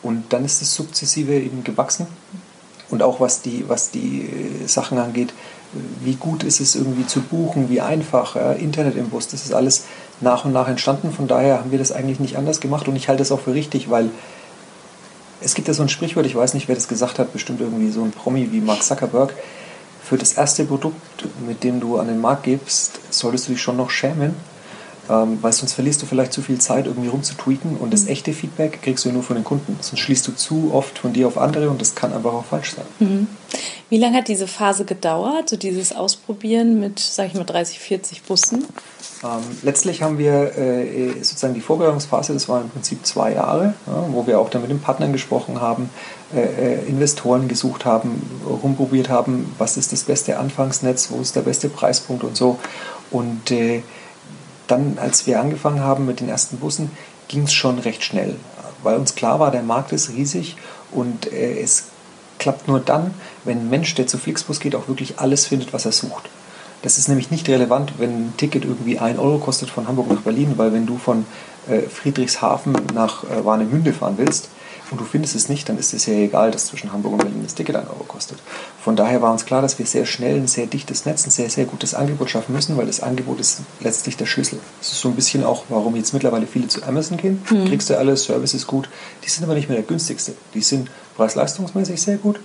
Und 0.02 0.32
dann 0.32 0.44
ist 0.44 0.62
es 0.62 0.74
sukzessive 0.74 1.34
eben 1.34 1.64
gewachsen. 1.64 2.06
Und 2.88 3.02
auch 3.02 3.20
was 3.20 3.42
die, 3.42 3.64
was 3.68 3.90
die 3.90 4.22
äh, 4.22 4.66
Sachen 4.66 4.98
angeht, 4.98 5.34
wie 6.00 6.14
gut 6.14 6.42
ist 6.42 6.60
es 6.60 6.74
irgendwie 6.74 7.06
zu 7.06 7.20
buchen, 7.20 7.68
wie 7.68 7.80
einfach, 7.80 8.36
äh, 8.36 8.62
Internet 8.62 8.96
im 8.96 9.10
Bus, 9.10 9.28
das 9.28 9.44
ist 9.44 9.52
alles 9.52 9.84
nach 10.20 10.44
und 10.44 10.52
nach 10.52 10.68
entstanden. 10.68 11.12
Von 11.12 11.26
daher 11.26 11.58
haben 11.58 11.70
wir 11.70 11.78
das 11.78 11.92
eigentlich 11.92 12.20
nicht 12.20 12.36
anders 12.36 12.60
gemacht 12.60 12.88
und 12.88 12.96
ich 12.96 13.08
halte 13.08 13.22
es 13.22 13.32
auch 13.32 13.40
für 13.40 13.54
richtig, 13.54 13.90
weil 13.90 14.10
es 15.40 15.54
gibt 15.54 15.68
ja 15.68 15.74
so 15.74 15.82
ein 15.82 15.88
Sprichwort, 15.88 16.26
ich 16.26 16.34
weiß 16.34 16.54
nicht, 16.54 16.68
wer 16.68 16.74
das 16.74 16.88
gesagt 16.88 17.18
hat, 17.18 17.32
bestimmt 17.32 17.60
irgendwie 17.60 17.90
so 17.90 18.02
ein 18.02 18.10
Promi 18.10 18.48
wie 18.52 18.60
Mark 18.60 18.82
Zuckerberg. 18.82 19.34
Für 20.08 20.16
das 20.16 20.34
erste 20.34 20.64
Produkt, 20.64 21.26
mit 21.48 21.64
dem 21.64 21.80
du 21.80 21.98
an 21.98 22.06
den 22.06 22.20
Markt 22.20 22.44
gibst, 22.44 23.00
solltest 23.10 23.48
du 23.48 23.52
dich 23.52 23.60
schon 23.60 23.76
noch 23.76 23.90
schämen, 23.90 24.36
ähm, 25.10 25.38
weil 25.40 25.52
sonst 25.52 25.72
verlierst 25.74 26.02
du 26.02 26.06
vielleicht 26.06 26.32
zu 26.32 26.42
viel 26.42 26.58
Zeit, 26.58 26.86
irgendwie 26.86 27.08
rumzutweeten 27.08 27.76
und 27.76 27.92
das 27.92 28.04
mhm. 28.04 28.10
echte 28.10 28.32
Feedback 28.32 28.82
kriegst 28.82 29.04
du 29.04 29.12
nur 29.12 29.22
von 29.22 29.36
den 29.36 29.44
Kunden. 29.44 29.76
Sonst 29.80 30.00
schließt 30.00 30.26
du 30.28 30.32
zu 30.32 30.70
oft 30.72 30.98
von 30.98 31.12
dir 31.12 31.26
auf 31.26 31.38
andere 31.38 31.70
und 31.70 31.80
das 31.80 31.94
kann 31.94 32.12
einfach 32.12 32.32
auch 32.32 32.44
falsch 32.44 32.74
sein. 32.74 32.86
Mhm. 32.98 33.26
Wie 33.88 33.98
lange 33.98 34.18
hat 34.18 34.28
diese 34.28 34.48
Phase 34.48 34.84
gedauert, 34.84 35.48
so 35.48 35.56
dieses 35.56 35.94
Ausprobieren 35.94 36.80
mit, 36.80 36.98
sag 36.98 37.28
ich 37.28 37.34
mal, 37.34 37.44
30, 37.44 37.78
40 37.78 38.22
Bussen? 38.22 38.64
Ähm, 39.22 39.42
letztlich 39.62 40.02
haben 40.02 40.18
wir 40.18 40.56
äh, 40.58 41.12
sozusagen 41.22 41.54
die 41.54 41.60
Vorbereitungsphase, 41.60 42.34
das 42.34 42.48
war 42.48 42.60
im 42.60 42.68
Prinzip 42.68 43.06
zwei 43.06 43.32
Jahre, 43.32 43.74
ja, 43.86 44.04
wo 44.10 44.26
wir 44.26 44.40
auch 44.40 44.50
dann 44.50 44.62
mit 44.62 44.70
den 44.70 44.80
Partnern 44.80 45.12
gesprochen 45.12 45.60
haben, 45.60 45.88
äh, 46.34 46.40
äh, 46.40 46.86
Investoren 46.86 47.48
gesucht 47.48 47.84
haben, 47.84 48.22
rumprobiert 48.44 49.08
haben, 49.08 49.54
was 49.58 49.76
ist 49.76 49.92
das 49.92 50.02
beste 50.02 50.38
Anfangsnetz, 50.38 51.10
wo 51.10 51.20
ist 51.20 51.36
der 51.36 51.42
beste 51.42 51.68
Preispunkt 51.68 52.24
und 52.24 52.36
so. 52.36 52.58
Und 53.10 53.50
äh, 53.52 53.82
dann, 54.66 54.98
als 54.98 55.26
wir 55.26 55.40
angefangen 55.40 55.80
haben 55.80 56.06
mit 56.06 56.20
den 56.20 56.28
ersten 56.28 56.58
Bussen, 56.58 56.90
ging 57.28 57.44
es 57.44 57.52
schon 57.52 57.78
recht 57.78 58.04
schnell, 58.04 58.36
weil 58.82 58.96
uns 58.96 59.14
klar 59.14 59.40
war, 59.40 59.50
der 59.50 59.62
Markt 59.62 59.92
ist 59.92 60.10
riesig 60.10 60.56
und 60.92 61.32
äh, 61.32 61.60
es 61.60 61.84
klappt 62.38 62.68
nur 62.68 62.80
dann, 62.80 63.14
wenn 63.44 63.58
ein 63.58 63.70
Mensch, 63.70 63.94
der 63.94 64.06
zu 64.06 64.18
Flixbus 64.18 64.60
geht, 64.60 64.74
auch 64.74 64.88
wirklich 64.88 65.18
alles 65.18 65.46
findet, 65.46 65.72
was 65.72 65.86
er 65.86 65.92
sucht. 65.92 66.28
Das 66.82 66.98
ist 66.98 67.08
nämlich 67.08 67.30
nicht 67.30 67.48
relevant, 67.48 67.94
wenn 67.98 68.10
ein 68.10 68.34
Ticket 68.36 68.64
irgendwie 68.64 68.98
1 68.98 69.18
Euro 69.18 69.38
kostet 69.38 69.70
von 69.70 69.88
Hamburg 69.88 70.10
nach 70.10 70.20
Berlin, 70.20 70.54
weil 70.56 70.72
wenn 70.72 70.86
du 70.86 70.98
von 70.98 71.26
äh, 71.68 71.80
Friedrichshafen 71.80 72.76
nach 72.94 73.24
äh, 73.24 73.44
Warnemünde 73.44 73.92
fahren 73.92 74.14
willst 74.18 74.50
und 74.90 75.00
du 75.00 75.04
findest 75.04 75.34
es 75.34 75.48
nicht, 75.48 75.68
dann 75.68 75.78
ist 75.78 75.92
es 75.92 76.06
ja 76.06 76.14
egal, 76.14 76.50
dass 76.50 76.66
zwischen 76.66 76.92
Hamburg 76.92 77.14
und 77.14 77.18
Berlin 77.18 77.40
das 77.42 77.54
Ticket 77.54 77.74
1 77.76 77.88
Euro 77.88 78.04
kostet. 78.04 78.38
Von 78.80 78.94
daher 78.94 79.20
war 79.20 79.32
uns 79.32 79.44
klar, 79.44 79.62
dass 79.62 79.78
wir 79.78 79.86
sehr 79.86 80.06
schnell 80.06 80.36
ein 80.36 80.46
sehr 80.46 80.66
dichtes 80.66 81.04
Netz, 81.04 81.26
ein 81.26 81.30
sehr, 81.30 81.50
sehr 81.50 81.64
gutes 81.64 81.94
Angebot 81.94 82.30
schaffen 82.30 82.54
müssen, 82.54 82.76
weil 82.76 82.86
das 82.86 83.00
Angebot 83.00 83.40
ist 83.40 83.62
letztlich 83.80 84.16
der 84.16 84.26
Schlüssel. 84.26 84.60
Das 84.78 84.92
ist 84.92 85.00
so 85.00 85.08
ein 85.08 85.16
bisschen 85.16 85.44
auch, 85.44 85.64
warum 85.68 85.96
jetzt 85.96 86.14
mittlerweile 86.14 86.46
viele 86.46 86.68
zu 86.68 86.82
Amazon 86.84 87.16
gehen. 87.16 87.42
Mhm. 87.50 87.66
Kriegst 87.66 87.90
du 87.90 87.98
alles, 87.98 88.24
Service 88.24 88.54
ist 88.54 88.66
gut. 88.66 88.88
Die 89.24 89.30
sind 89.30 89.44
aber 89.44 89.54
nicht 89.54 89.68
mehr 89.68 89.78
der 89.78 89.86
günstigste. 89.86 90.34
Die 90.54 90.60
sind 90.60 90.90
preis-leistungsmäßig 91.16 92.00
sehr 92.00 92.18
gut. 92.18 92.38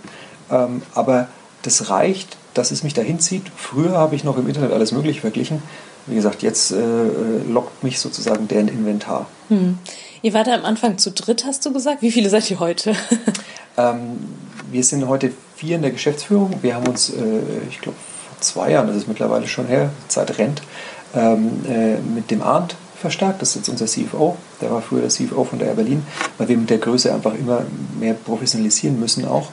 Ähm, 0.50 0.82
aber 0.96 1.28
das 1.62 1.90
reicht, 1.90 2.38
dass 2.54 2.72
es 2.72 2.84
mich 2.84 2.94
dahin 2.94 3.20
zieht. 3.20 3.44
Früher 3.56 3.98
habe 3.98 4.16
ich 4.16 4.24
noch 4.24 4.38
im 4.38 4.48
Internet 4.48 4.72
alles 4.72 4.92
Mögliche 4.92 5.22
verglichen. 5.22 5.62
Wie 6.08 6.16
gesagt, 6.16 6.42
jetzt 6.42 6.72
äh, 6.72 6.78
lockt 7.48 7.84
mich 7.84 8.00
sozusagen 8.00 8.48
deren 8.48 8.68
Inventar. 8.68 9.28
Hm. 9.50 9.78
Ihr 10.24 10.34
wart 10.34 10.48
am 10.50 10.66
Anfang 10.66 10.98
zu 10.98 11.12
dritt, 11.12 11.46
hast 11.46 11.66
du 11.66 11.74
gesagt. 11.74 12.02
Wie 12.02 12.12
viele 12.12 12.30
seid 12.30 12.50
ihr 12.52 12.60
heute? 12.60 12.96
ähm, 13.78 14.20
wir 14.72 14.84
sind 14.84 15.08
heute 15.08 15.32
vier 15.56 15.78
in 15.78 15.82
der 15.82 15.92
Geschäftsführung. 15.92 16.56
Wir 16.62 16.76
haben 16.76 16.88
uns, 16.88 17.10
äh, 17.10 17.14
ich 17.70 17.82
glaube, 17.82 17.98
vor 18.28 18.40
zwei 18.40 18.72
Jahren, 18.72 18.88
das 18.88 18.98
ist 18.98 19.08
mittlerweile 19.08 19.48
schon 19.48 19.68
her, 19.68 19.90
Zeit 20.08 20.38
rennt, 20.38 20.62
ähm, 21.16 21.66
äh, 21.68 21.98
mit 21.98 22.30
dem 22.30 22.42
Arndt 22.42 22.76
verstärkt. 23.00 23.42
Das 23.42 23.50
ist 23.50 23.56
jetzt 23.56 23.70
unser 23.70 23.88
CFO. 23.88 24.38
Der 24.62 24.72
war 24.72 24.82
früher 24.82 25.02
der 25.02 25.10
CFO 25.10 25.44
von 25.44 25.60
der 25.60 25.70
Air 25.70 25.76
Berlin, 25.76 26.04
weil 26.38 26.48
wir 26.48 26.58
mit 26.58 26.70
der 26.70 26.78
Größe 26.78 27.14
einfach 27.14 27.34
immer 27.34 27.64
mehr 28.00 28.14
professionalisieren 28.14 29.00
müssen 29.00 29.26
auch. 29.28 29.50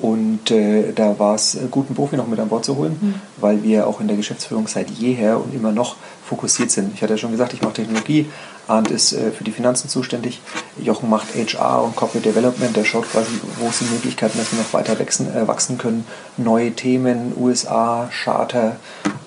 Und 0.00 0.50
äh, 0.50 0.92
da 0.94 1.18
war 1.18 1.34
es 1.34 1.54
äh, 1.54 1.66
gut, 1.70 1.86
einen 1.86 1.96
Profi 1.96 2.16
noch 2.16 2.26
mit 2.26 2.38
an 2.38 2.48
Bord 2.48 2.64
zu 2.64 2.76
holen, 2.76 2.96
mhm. 3.00 3.14
weil 3.36 3.62
wir 3.62 3.86
auch 3.86 4.00
in 4.00 4.08
der 4.08 4.16
Geschäftsführung 4.16 4.66
seit 4.66 4.90
jeher 4.90 5.38
und 5.38 5.54
immer 5.54 5.72
noch 5.72 5.96
fokussiert 6.24 6.70
sind. 6.70 6.94
Ich 6.94 7.02
hatte 7.02 7.14
ja 7.14 7.18
schon 7.18 7.32
gesagt, 7.32 7.52
ich 7.52 7.60
mache 7.60 7.74
Technologie, 7.74 8.26
Arndt 8.66 8.90
ist 8.90 9.12
äh, 9.12 9.30
für 9.30 9.44
die 9.44 9.50
Finanzen 9.50 9.88
zuständig, 9.88 10.40
Jochen 10.80 11.10
macht 11.10 11.28
HR 11.34 11.82
und 11.82 11.96
Corporate 11.96 12.26
Development, 12.26 12.74
der 12.74 12.84
schaut 12.84 13.10
quasi, 13.10 13.28
wo 13.58 13.70
sind 13.70 13.92
Möglichkeiten, 13.92 14.38
dass 14.38 14.52
wir 14.52 14.60
noch 14.60 14.72
weiter 14.72 14.98
wachsen, 14.98 15.34
äh, 15.34 15.46
wachsen 15.46 15.76
können. 15.76 16.06
Neue 16.36 16.70
Themen, 16.72 17.32
USA, 17.36 18.08
Charter 18.10 18.76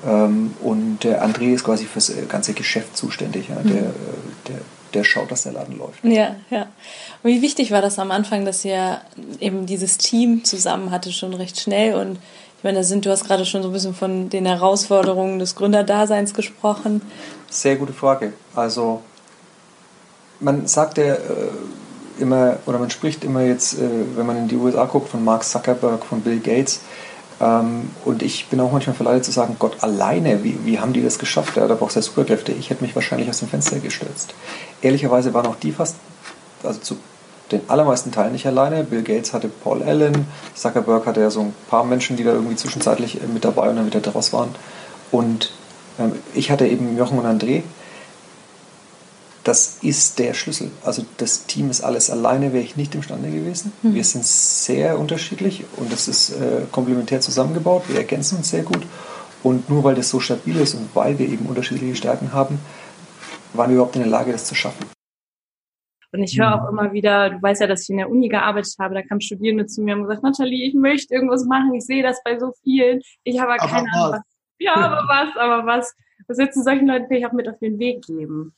ähm, 0.08 0.54
und 0.62 1.04
der 1.04 1.24
André 1.24 1.54
ist 1.54 1.66
quasi 1.66 1.86
für 1.86 1.96
das 1.96 2.10
äh, 2.10 2.24
ganze 2.28 2.54
Geschäft 2.54 2.98
zuständig. 2.98 3.50
Ja. 3.50 3.56
Der, 3.56 3.82
mhm. 3.82 3.94
der 4.48 4.58
der 4.94 5.04
schaut, 5.04 5.32
dass 5.32 5.44
der 5.44 5.54
Laden 5.54 5.78
läuft. 5.78 6.04
Ja, 6.04 6.36
ja. 6.50 6.68
Und 7.24 7.32
wie 7.32 7.42
wichtig 7.42 7.72
war 7.72 7.82
das 7.82 8.00
am 8.00 8.12
Anfang, 8.12 8.46
dass 8.46 8.64
ihr 8.66 9.02
eben 9.40 9.66
dieses 9.66 9.98
Team 9.98 10.44
zusammen 10.44 10.92
hatte, 10.92 11.12
schon 11.12 11.34
recht 11.34 11.60
schnell 11.60 11.96
und 11.96 12.20
ich 12.58 12.66
meine, 12.66 12.78
da 12.78 12.84
sind, 12.86 13.06
du 13.06 13.10
hast 13.10 13.26
gerade 13.26 13.46
schon 13.46 13.62
so 13.62 13.68
ein 13.68 13.74
bisschen 13.74 13.94
von 13.94 14.30
den 14.30 14.46
Herausforderungen 14.46 15.38
des 15.38 15.56
Gründerdaseins 15.56 16.34
gesprochen. 16.34 17.02
Sehr 17.50 17.76
gute 17.76 17.92
Frage. 17.92 18.32
Also 18.56 19.02
man 20.40 20.66
sagt 20.66 20.98
ja 20.98 21.16
äh, 21.16 21.20
immer, 22.20 22.58
oder 22.66 22.80
man 22.80 22.90
spricht 22.90 23.26
immer 23.26 23.42
jetzt, 23.42 23.74
äh, 23.74 23.90
wenn 24.16 24.26
man 24.26 24.38
in 24.38 24.48
die 24.48 24.56
USA 24.56 24.86
guckt, 24.86 25.10
von 25.10 25.26
Mark 25.26 25.44
Zuckerberg, 25.44 26.06
von 26.06 26.22
Bill 26.22 26.40
Gates. 26.40 26.80
Ähm, 27.42 27.90
und 28.06 28.22
ich 28.22 28.48
bin 28.48 28.60
auch 28.60 28.72
manchmal 28.72 28.96
verleitet 28.96 29.26
zu 29.26 29.32
sagen, 29.32 29.56
Gott 29.60 29.84
alleine, 29.84 30.44
wie, 30.44 30.58
wie 30.66 30.80
haben 30.80 30.94
die 30.94 31.04
das 31.04 31.20
geschafft? 31.20 31.58
Ja, 31.58 31.68
da 31.68 31.76
braucht 31.76 31.90
es 31.90 31.96
ja 31.96 32.02
Superkräfte. 32.02 32.52
Ich 32.52 32.70
hätte 32.70 32.84
mich 32.84 32.96
wahrscheinlich 32.96 33.30
aus 33.30 33.40
dem 33.40 33.48
Fenster 33.48 33.80
gestürzt. 33.80 34.34
Ehrlicherweise 34.82 35.34
waren 35.34 35.48
auch 35.48 35.56
die 35.56 35.72
fast, 35.72 35.96
also 36.64 36.80
zu 36.80 36.98
den 37.52 37.62
allermeisten 37.68 38.12
Teilen 38.12 38.34
nicht 38.34 38.48
alleine. 38.48 38.84
Bill 38.84 39.04
Gates 39.04 39.34
hatte 39.34 39.48
Paul 39.48 39.84
Allen, 39.84 40.26
Zuckerberg 40.56 41.06
hatte 41.06 41.22
ja 41.22 41.30
so 41.30 41.42
ein 41.42 41.54
paar 41.70 41.84
Menschen, 41.84 42.18
die 42.18 42.24
da 42.24 42.32
irgendwie 42.32 42.56
zwischenzeitlich 42.56 43.22
äh, 43.22 43.28
mit 43.28 43.46
dabei 43.46 43.70
und 43.70 43.76
dann 43.76 43.86
wieder 43.86 44.02
draus 44.02 44.34
waren. 44.34 44.56
Und 45.12 45.52
ähm, 46.00 46.14
ich 46.34 46.52
hatte 46.52 46.68
eben 46.68 46.98
Jochen 46.98 47.20
und 47.20 47.26
André. 47.26 47.64
Das 49.44 49.80
ist 49.82 50.20
der 50.20 50.34
Schlüssel. 50.34 50.72
Also 50.86 51.06
das 51.18 51.46
Team 51.46 51.70
ist 51.70 51.82
alles 51.82 52.10
alleine, 52.10 52.54
wäre 52.54 52.64
ich 52.64 52.78
nicht 52.78 52.96
imstande 52.96 53.30
gewesen. 53.30 53.74
Mhm. 53.82 53.94
Wir 53.94 54.04
sind 54.04 54.26
sehr 54.26 54.98
unterschiedlich 54.98 55.66
und 55.76 55.92
das 55.92 56.08
ist 56.08 56.30
äh, 56.30 56.62
komplementär 56.72 57.20
zusammengebaut. 57.20 57.84
Wir 57.90 57.98
ergänzen 57.98 58.38
uns 58.38 58.50
sehr 58.50 58.64
gut. 58.64 58.84
Und 59.44 59.70
nur 59.70 59.84
weil 59.84 59.96
das 59.96 60.10
so 60.10 60.22
stabil 60.22 60.58
ist 60.58 60.76
und 60.76 60.90
weil 60.96 61.20
wir 61.20 61.28
eben 61.28 61.46
unterschiedliche 61.46 61.96
Stärken 61.96 62.32
haben, 62.32 62.60
waren 63.54 63.70
wir 63.70 63.76
überhaupt 63.76 63.96
in 63.98 64.04
der 64.04 64.12
Lage, 64.12 64.32
das 64.32 64.46
zu 64.46 64.56
schaffen. 64.56 64.86
Und 66.14 66.24
ich 66.24 66.40
höre 66.40 66.64
auch 66.64 66.70
immer 66.70 66.94
wieder, 66.94 67.32
du 67.32 67.42
weißt 67.42 67.62
ja, 67.62 67.68
dass 67.68 67.84
ich 67.84 67.90
in 67.90 67.98
der 67.98 68.10
Uni 68.10 68.30
gearbeitet 68.30 68.76
habe, 68.80 68.94
da 68.94 69.02
kamen 69.02 69.20
Studierende 69.20 69.66
zu 69.66 69.82
mir 69.82 69.96
und 69.96 70.04
gesagt, 70.04 70.22
Nathalie, 70.22 70.68
ich 70.68 70.76
möchte 70.76 71.14
irgendwas 71.14 71.44
machen, 71.46 71.74
ich 71.74 71.86
sehe 71.86 72.04
das 72.04 72.22
bei 72.24 72.38
so 72.38 72.54
vielen, 72.64 73.02
ich 73.24 73.40
habe 73.40 73.54
aber 73.54 73.68
keine 73.68 73.92
Ahnung, 73.92 74.12
was. 74.14 74.22
Ja, 74.60 74.76
aber 74.76 75.08
was, 75.08 75.36
aber 75.38 75.66
was. 75.66 75.94
Was 76.28 76.38
würdest 76.38 76.58
du 76.58 76.62
solchen 76.62 76.88
Leuten 76.88 77.08
vielleicht 77.08 77.26
auch 77.26 77.34
mit 77.34 77.50
auf 77.50 77.58
den 77.58 77.80
Weg 77.80 78.06
geben? 78.06 78.54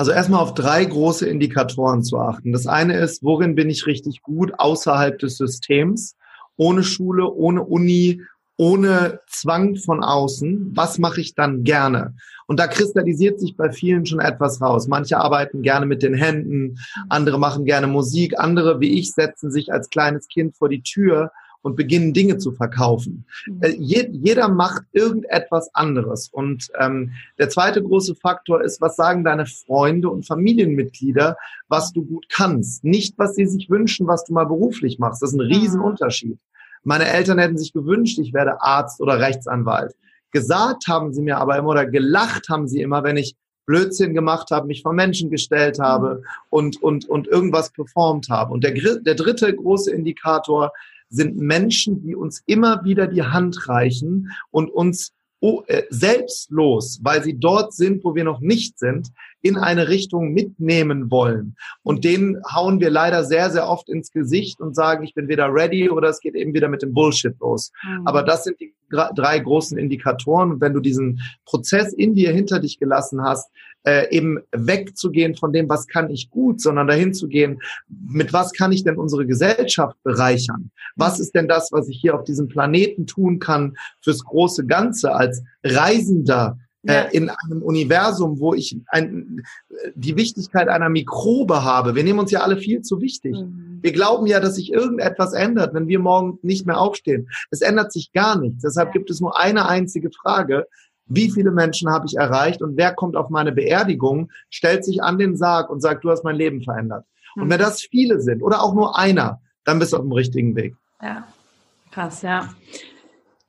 Also 0.00 0.12
erstmal 0.12 0.40
auf 0.40 0.54
drei 0.54 0.82
große 0.82 1.28
Indikatoren 1.28 2.02
zu 2.02 2.18
achten. 2.18 2.52
Das 2.52 2.66
eine 2.66 2.96
ist, 2.96 3.22
worin 3.22 3.54
bin 3.54 3.68
ich 3.68 3.86
richtig 3.86 4.22
gut 4.22 4.50
außerhalb 4.56 5.18
des 5.18 5.36
Systems, 5.36 6.16
ohne 6.56 6.84
Schule, 6.84 7.30
ohne 7.30 7.62
Uni, 7.62 8.22
ohne 8.56 9.20
Zwang 9.28 9.76
von 9.76 10.02
außen. 10.02 10.72
Was 10.74 10.98
mache 10.98 11.20
ich 11.20 11.34
dann 11.34 11.64
gerne? 11.64 12.14
Und 12.46 12.58
da 12.58 12.66
kristallisiert 12.66 13.40
sich 13.40 13.58
bei 13.58 13.72
vielen 13.72 14.06
schon 14.06 14.20
etwas 14.20 14.62
raus. 14.62 14.88
Manche 14.88 15.18
arbeiten 15.18 15.60
gerne 15.60 15.84
mit 15.84 16.02
den 16.02 16.14
Händen, 16.14 16.78
andere 17.10 17.38
machen 17.38 17.66
gerne 17.66 17.86
Musik, 17.86 18.38
andere 18.38 18.80
wie 18.80 18.98
ich 18.98 19.12
setzen 19.12 19.50
sich 19.50 19.70
als 19.70 19.90
kleines 19.90 20.28
Kind 20.28 20.56
vor 20.56 20.70
die 20.70 20.82
Tür 20.82 21.30
und 21.62 21.76
beginnen 21.76 22.12
Dinge 22.12 22.38
zu 22.38 22.52
verkaufen. 22.52 23.26
Mhm. 23.46 23.62
Äh, 23.62 23.70
jeder 23.78 24.48
macht 24.48 24.82
irgendetwas 24.92 25.74
anderes. 25.74 26.28
Und 26.32 26.68
ähm, 26.78 27.12
der 27.38 27.50
zweite 27.50 27.82
große 27.82 28.14
Faktor 28.14 28.62
ist, 28.62 28.80
was 28.80 28.96
sagen 28.96 29.24
deine 29.24 29.46
Freunde 29.46 30.08
und 30.08 30.26
Familienmitglieder, 30.26 31.36
was 31.68 31.92
du 31.92 32.04
gut 32.04 32.26
kannst. 32.28 32.84
Nicht, 32.84 33.18
was 33.18 33.34
sie 33.34 33.46
sich 33.46 33.68
wünschen, 33.70 34.06
was 34.06 34.24
du 34.24 34.32
mal 34.32 34.46
beruflich 34.46 34.98
machst. 34.98 35.22
Das 35.22 35.30
ist 35.30 35.38
ein 35.38 35.46
Riesenunterschied. 35.46 36.38
Meine 36.82 37.06
Eltern 37.06 37.38
hätten 37.38 37.58
sich 37.58 37.72
gewünscht, 37.72 38.18
ich 38.18 38.32
werde 38.32 38.62
Arzt 38.62 39.00
oder 39.00 39.18
Rechtsanwalt. 39.18 39.94
Gesagt 40.32 40.86
haben 40.88 41.12
sie 41.12 41.22
mir 41.22 41.38
aber 41.38 41.58
immer 41.58 41.70
oder 41.70 41.86
gelacht 41.86 42.48
haben 42.48 42.68
sie 42.68 42.80
immer, 42.80 43.02
wenn 43.02 43.16
ich 43.16 43.34
Blödsinn 43.66 44.14
gemacht 44.14 44.50
habe, 44.50 44.66
mich 44.66 44.82
vor 44.82 44.92
Menschen 44.92 45.30
gestellt 45.30 45.78
habe 45.78 46.16
mhm. 46.16 46.24
und, 46.50 46.82
und, 46.82 47.08
und 47.08 47.28
irgendwas 47.28 47.70
performt 47.70 48.28
habe. 48.28 48.52
Und 48.52 48.64
der, 48.64 48.72
der 48.72 49.14
dritte 49.14 49.54
große 49.54 49.92
Indikator 49.92 50.72
sind 51.10 51.36
Menschen, 51.36 52.02
die 52.02 52.14
uns 52.14 52.42
immer 52.46 52.84
wieder 52.84 53.06
die 53.06 53.22
Hand 53.22 53.68
reichen 53.68 54.30
und 54.50 54.70
uns 54.70 55.12
oh, 55.40 55.62
äh, 55.66 55.82
selbstlos, 55.90 57.00
weil 57.02 57.22
sie 57.22 57.38
dort 57.38 57.74
sind, 57.74 58.04
wo 58.04 58.14
wir 58.14 58.24
noch 58.24 58.40
nicht 58.40 58.78
sind, 58.78 59.10
in 59.42 59.56
eine 59.56 59.88
Richtung 59.88 60.32
mitnehmen 60.32 61.10
wollen. 61.10 61.56
Und 61.82 62.04
denen 62.04 62.40
hauen 62.44 62.80
wir 62.80 62.90
leider 62.90 63.24
sehr, 63.24 63.50
sehr 63.50 63.68
oft 63.68 63.88
ins 63.88 64.12
Gesicht 64.12 64.60
und 64.60 64.74
sagen, 64.74 65.02
ich 65.02 65.14
bin 65.14 65.28
weder 65.28 65.52
ready 65.52 65.90
oder 65.90 66.10
es 66.10 66.20
geht 66.20 66.34
eben 66.34 66.54
wieder 66.54 66.68
mit 66.68 66.82
dem 66.82 66.92
Bullshit 66.92 67.38
los. 67.40 67.72
Mhm. 67.82 68.06
Aber 68.06 68.22
das 68.22 68.44
sind 68.44 68.60
die 68.60 68.74
drei 68.90 69.38
großen 69.38 69.78
Indikatoren. 69.78 70.52
Und 70.52 70.60
wenn 70.60 70.74
du 70.74 70.80
diesen 70.80 71.20
Prozess 71.44 71.92
in 71.92 72.14
dir 72.14 72.32
hinter 72.32 72.60
dich 72.60 72.78
gelassen 72.78 73.22
hast, 73.22 73.48
äh, 73.84 74.14
eben 74.14 74.40
wegzugehen 74.52 75.34
von 75.34 75.52
dem, 75.52 75.68
was 75.68 75.86
kann 75.86 76.10
ich 76.10 76.30
gut, 76.30 76.60
sondern 76.60 76.86
dahin 76.86 77.14
zu 77.14 77.28
gehen, 77.28 77.60
mit 77.88 78.32
was 78.32 78.52
kann 78.52 78.72
ich 78.72 78.84
denn 78.84 78.96
unsere 78.96 79.26
Gesellschaft 79.26 79.96
bereichern? 80.02 80.70
Was 80.96 81.18
ist 81.20 81.34
denn 81.34 81.48
das, 81.48 81.70
was 81.72 81.88
ich 81.88 81.98
hier 82.00 82.14
auf 82.14 82.24
diesem 82.24 82.48
Planeten 82.48 83.06
tun 83.06 83.38
kann 83.38 83.76
fürs 84.02 84.24
große 84.24 84.66
Ganze 84.66 85.12
als 85.12 85.42
Reisender? 85.64 86.58
Äh, 86.86 86.92
ja. 86.94 87.02
in 87.02 87.28
einem 87.28 87.62
Universum, 87.62 88.40
wo 88.40 88.54
ich 88.54 88.74
ein, 88.86 89.42
die 89.94 90.16
Wichtigkeit 90.16 90.68
einer 90.68 90.88
Mikrobe 90.88 91.62
habe. 91.62 91.94
Wir 91.94 92.04
nehmen 92.04 92.20
uns 92.20 92.30
ja 92.30 92.40
alle 92.40 92.56
viel 92.56 92.80
zu 92.80 93.02
wichtig. 93.02 93.32
Mhm. 93.32 93.80
Wir 93.82 93.92
glauben 93.92 94.26
ja, 94.26 94.40
dass 94.40 94.54
sich 94.54 94.72
irgendetwas 94.72 95.34
ändert, 95.34 95.74
wenn 95.74 95.88
wir 95.88 95.98
morgen 95.98 96.38
nicht 96.40 96.66
mehr 96.66 96.80
aufstehen. 96.80 97.28
Es 97.50 97.60
ändert 97.60 97.92
sich 97.92 98.12
gar 98.12 98.40
nichts. 98.40 98.62
Deshalb 98.62 98.88
ja. 98.88 98.92
gibt 98.92 99.10
es 99.10 99.20
nur 99.20 99.38
eine 99.38 99.68
einzige 99.68 100.10
Frage 100.10 100.66
wie 101.10 101.30
viele 101.30 101.50
Menschen 101.50 101.90
habe 101.90 102.06
ich 102.06 102.16
erreicht 102.16 102.62
und 102.62 102.76
wer 102.76 102.94
kommt 102.94 103.16
auf 103.16 103.28
meine 103.28 103.52
Beerdigung, 103.52 104.30
stellt 104.48 104.84
sich 104.84 105.02
an 105.02 105.18
den 105.18 105.36
Sarg 105.36 105.68
und 105.68 105.80
sagt, 105.80 106.04
du 106.04 106.10
hast 106.10 106.24
mein 106.24 106.36
Leben 106.36 106.62
verändert. 106.62 107.04
Und 107.36 107.50
wenn 107.50 107.58
mhm. 107.58 107.64
das 107.64 107.82
viele 107.82 108.20
sind 108.20 108.42
oder 108.42 108.62
auch 108.62 108.74
nur 108.74 108.96
einer, 108.98 109.40
dann 109.64 109.78
bist 109.78 109.92
du 109.92 109.96
auf 109.96 110.02
dem 110.02 110.12
richtigen 110.12 110.56
Weg. 110.56 110.74
Ja, 111.02 111.26
krass, 111.90 112.22
ja. 112.22 112.48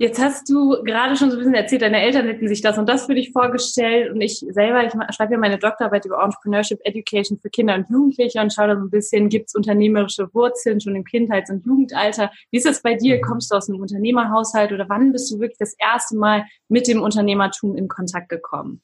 Jetzt 0.01 0.19
hast 0.19 0.49
du 0.49 0.81
gerade 0.81 1.15
schon 1.15 1.29
so 1.29 1.35
ein 1.35 1.41
bisschen 1.41 1.53
erzählt, 1.53 1.83
deine 1.83 2.01
Eltern 2.01 2.25
hätten 2.25 2.47
sich 2.47 2.61
das 2.61 2.79
und 2.79 2.89
das 2.89 3.05
für 3.05 3.13
dich 3.13 3.31
vorgestellt 3.31 4.11
und 4.11 4.19
ich 4.19 4.43
selber, 4.49 4.83
ich 4.83 4.93
schreibe 5.15 5.33
ja 5.33 5.37
meine 5.37 5.59
Doktorarbeit 5.59 6.05
über 6.05 6.23
Entrepreneurship 6.23 6.79
Education 6.85 7.37
für 7.37 7.51
Kinder 7.51 7.75
und 7.75 7.87
Jugendliche 7.87 8.41
und 8.41 8.51
schaue 8.51 8.69
da 8.69 8.75
so 8.77 8.81
ein 8.81 8.89
bisschen, 8.89 9.29
gibt 9.29 9.49
es 9.49 9.53
unternehmerische 9.53 10.33
Wurzeln 10.33 10.81
schon 10.81 10.95
im 10.95 11.03
Kindheits- 11.03 11.51
und 11.51 11.63
Jugendalter? 11.67 12.31
Wie 12.49 12.57
ist 12.57 12.65
es 12.65 12.81
bei 12.81 12.95
dir? 12.95 13.21
Kommst 13.21 13.51
du 13.51 13.55
aus 13.55 13.69
einem 13.69 13.79
Unternehmerhaushalt 13.79 14.71
oder 14.71 14.89
wann 14.89 15.11
bist 15.11 15.31
du 15.31 15.39
wirklich 15.39 15.59
das 15.59 15.75
erste 15.77 16.17
Mal 16.17 16.45
mit 16.67 16.87
dem 16.87 17.03
Unternehmertum 17.03 17.75
in 17.77 17.87
Kontakt 17.87 18.29
gekommen? 18.29 18.81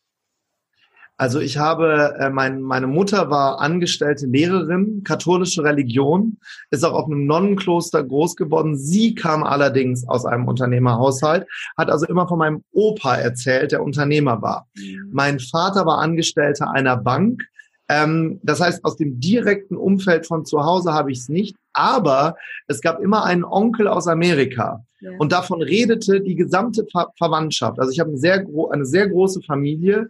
Also 1.18 1.40
ich 1.40 1.58
habe, 1.58 2.16
äh, 2.20 2.30
mein, 2.30 2.62
meine 2.62 2.86
Mutter 2.86 3.32
war 3.32 3.60
angestellte 3.60 4.28
Lehrerin, 4.28 5.02
katholische 5.04 5.64
Religion, 5.64 6.38
ist 6.70 6.86
auch 6.86 6.94
auf 6.94 7.06
einem 7.08 7.26
Nonnenkloster 7.26 8.04
groß 8.04 8.36
geworden. 8.36 8.78
Sie 8.78 9.16
kam 9.16 9.44
allerdings 9.44 10.08
aus 10.08 10.26
einem 10.26 10.48
Unternehmerhaushalt, 10.48 11.48
hat 11.76 11.90
also 11.90 12.06
immer 12.06 12.28
von 12.28 12.38
meinem 12.38 12.64
Opa 12.72 13.16
erzählt, 13.16 13.72
der 13.72 13.84
Unternehmer 13.84 14.44
war. 14.44 14.68
Mhm. 14.76 15.10
Mein 15.12 15.40
Vater 15.40 15.88
war 15.88 15.98
Angestellter 15.98 16.72
einer 16.72 16.98
Bank. 16.98 17.42
Ähm, 17.90 18.40
das 18.44 18.62
heißt, 18.62 18.86
aus 18.86 18.98
dem 18.98 19.20
direkten 19.20 19.76
Umfeld 19.76 20.28
von 20.28 20.46
zu 20.46 20.64
Hause 20.64 20.94
habe 20.94 21.12
ich 21.12 21.20
es 21.20 21.30
nicht, 21.30 21.56
aber 21.74 22.36
es 22.68 22.82
gab 22.82 23.02
immer 23.02 23.24
einen 23.24 23.44
Onkel 23.44 23.88
aus 23.88 24.08
Amerika. 24.08 24.84
Ja. 25.00 25.12
Und 25.18 25.32
davon 25.32 25.64
redete 25.64 26.22
die 26.22 26.36
gesamte 26.36 26.86
Ver 26.92 27.12
Verwandtschaft. 27.18 27.80
Also 27.80 27.92
ich 27.92 28.00
habe 28.00 28.10
eine 28.10 28.20
sehr, 28.20 28.46
eine 28.72 28.86
sehr 28.86 29.08
große 29.08 29.42
Familie 29.42 30.10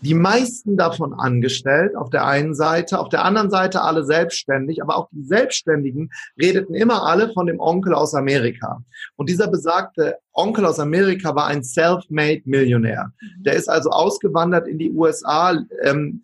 die 0.00 0.14
meisten 0.14 0.76
davon 0.76 1.12
angestellt, 1.12 1.94
auf 1.94 2.08
der 2.08 2.26
einen 2.26 2.54
Seite, 2.54 2.98
auf 2.98 3.10
der 3.10 3.24
anderen 3.24 3.50
Seite 3.50 3.82
alle 3.82 4.04
selbstständig, 4.04 4.82
aber 4.82 4.96
auch 4.96 5.08
die 5.12 5.24
Selbstständigen 5.24 6.10
redeten 6.40 6.74
immer 6.74 7.04
alle 7.06 7.32
von 7.32 7.46
dem 7.46 7.60
Onkel 7.60 7.92
aus 7.94 8.14
Amerika. 8.14 8.82
Und 9.16 9.28
dieser 9.28 9.48
besagte 9.48 10.16
Onkel 10.32 10.64
aus 10.64 10.80
Amerika 10.80 11.34
war 11.34 11.46
ein 11.46 11.62
self-made 11.62 12.42
Millionär. 12.46 13.12
Mhm. 13.20 13.42
Der 13.42 13.54
ist 13.54 13.68
also 13.68 13.90
ausgewandert 13.90 14.66
in 14.68 14.78
die 14.78 14.90
USA, 14.90 15.58
ähm, 15.82 16.22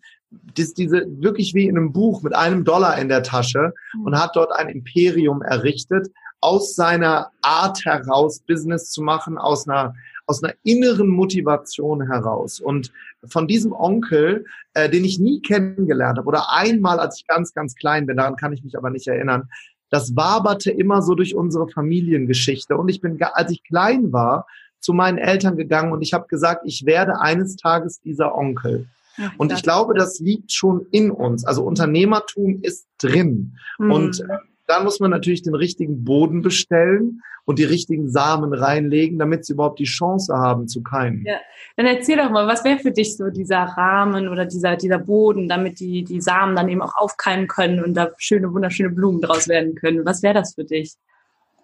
das, 0.55 0.73
diese 0.73 1.05
wirklich 1.21 1.53
wie 1.53 1.67
in 1.67 1.77
einem 1.77 1.93
Buch 1.93 2.23
mit 2.23 2.33
einem 2.33 2.63
Dollar 2.65 2.97
in 2.97 3.09
der 3.09 3.23
Tasche 3.23 3.73
und 4.03 4.13
mhm. 4.13 4.19
hat 4.19 4.35
dort 4.35 4.53
ein 4.53 4.69
Imperium 4.69 5.43
errichtet, 5.43 6.07
aus 6.41 6.75
seiner 6.75 7.31
Art 7.41 7.85
heraus 7.85 8.39
Business 8.39 8.91
zu 8.91 9.01
machen, 9.01 9.37
aus 9.37 9.67
einer 9.67 9.93
aus 10.25 10.43
einer 10.43 10.53
inneren 10.63 11.07
Motivation 11.07 12.07
heraus. 12.07 12.59
Und 12.59 12.91
von 13.25 13.47
diesem 13.47 13.73
Onkel, 13.73 14.45
äh, 14.73 14.89
den 14.89 15.05
ich 15.05 15.19
nie 15.19 15.41
kennengelernt 15.41 16.17
habe, 16.17 16.27
oder 16.27 16.51
einmal, 16.51 16.99
als 16.99 17.19
ich 17.19 17.27
ganz, 17.27 17.53
ganz 17.53 17.75
klein 17.75 18.05
bin, 18.05 18.17
daran 18.17 18.35
kann 18.35 18.53
ich 18.53 18.63
mich 18.63 18.77
aber 18.77 18.89
nicht 18.89 19.07
erinnern, 19.07 19.49
das 19.89 20.15
waberte 20.15 20.71
immer 20.71 21.01
so 21.01 21.15
durch 21.15 21.35
unsere 21.35 21.67
Familiengeschichte. 21.67 22.75
Und 22.75 22.89
ich 22.89 23.01
bin, 23.01 23.21
als 23.21 23.51
ich 23.51 23.63
klein 23.63 24.11
war, 24.11 24.47
zu 24.79 24.93
meinen 24.93 25.17
Eltern 25.17 25.57
gegangen 25.57 25.91
und 25.91 26.01
ich 26.01 26.13
habe 26.13 26.27
gesagt, 26.27 26.61
ich 26.65 26.85
werde 26.85 27.19
eines 27.19 27.55
Tages 27.55 28.01
dieser 28.01 28.35
Onkel. 28.35 28.87
Und 29.37 29.51
ich 29.53 29.63
glaube, 29.63 29.93
das 29.93 30.19
liegt 30.19 30.51
schon 30.51 30.85
in 30.91 31.09
uns. 31.11 31.45
Also 31.45 31.63
Unternehmertum 31.63 32.59
ist 32.61 32.87
drin. 32.97 33.57
Mhm. 33.79 33.91
Und 33.91 34.23
Dann 34.67 34.83
muss 34.83 34.99
man 34.99 35.11
natürlich 35.11 35.43
den 35.43 35.55
richtigen 35.55 36.03
Boden 36.03 36.41
bestellen 36.41 37.21
und 37.45 37.59
die 37.59 37.63
richtigen 37.63 38.09
Samen 38.09 38.53
reinlegen, 38.53 39.19
damit 39.19 39.45
sie 39.45 39.53
überhaupt 39.53 39.79
die 39.79 39.85
Chance 39.85 40.35
haben 40.35 40.67
zu 40.67 40.81
keimen. 40.81 41.23
Ja. 41.25 41.35
Dann 41.77 41.85
erzähl 41.85 42.17
doch 42.17 42.31
mal, 42.31 42.47
was 42.47 42.63
wäre 42.63 42.79
für 42.79 42.91
dich 42.91 43.15
so 43.15 43.29
dieser 43.29 43.59
Rahmen 43.59 44.27
oder 44.27 44.45
dieser, 44.45 44.75
dieser 44.75 44.97
Boden, 44.97 45.47
damit 45.47 45.79
die, 45.79 46.03
die 46.03 46.21
Samen 46.21 46.55
dann 46.55 46.69
eben 46.69 46.81
auch 46.81 46.95
aufkeimen 46.95 47.47
können 47.47 47.83
und 47.83 47.93
da 47.93 48.09
schöne, 48.17 48.51
wunderschöne 48.51 48.89
Blumen 48.89 49.21
draus 49.21 49.47
werden 49.47 49.75
können. 49.75 50.05
Was 50.05 50.23
wäre 50.23 50.33
das 50.33 50.55
für 50.55 50.63
dich? 50.63 50.95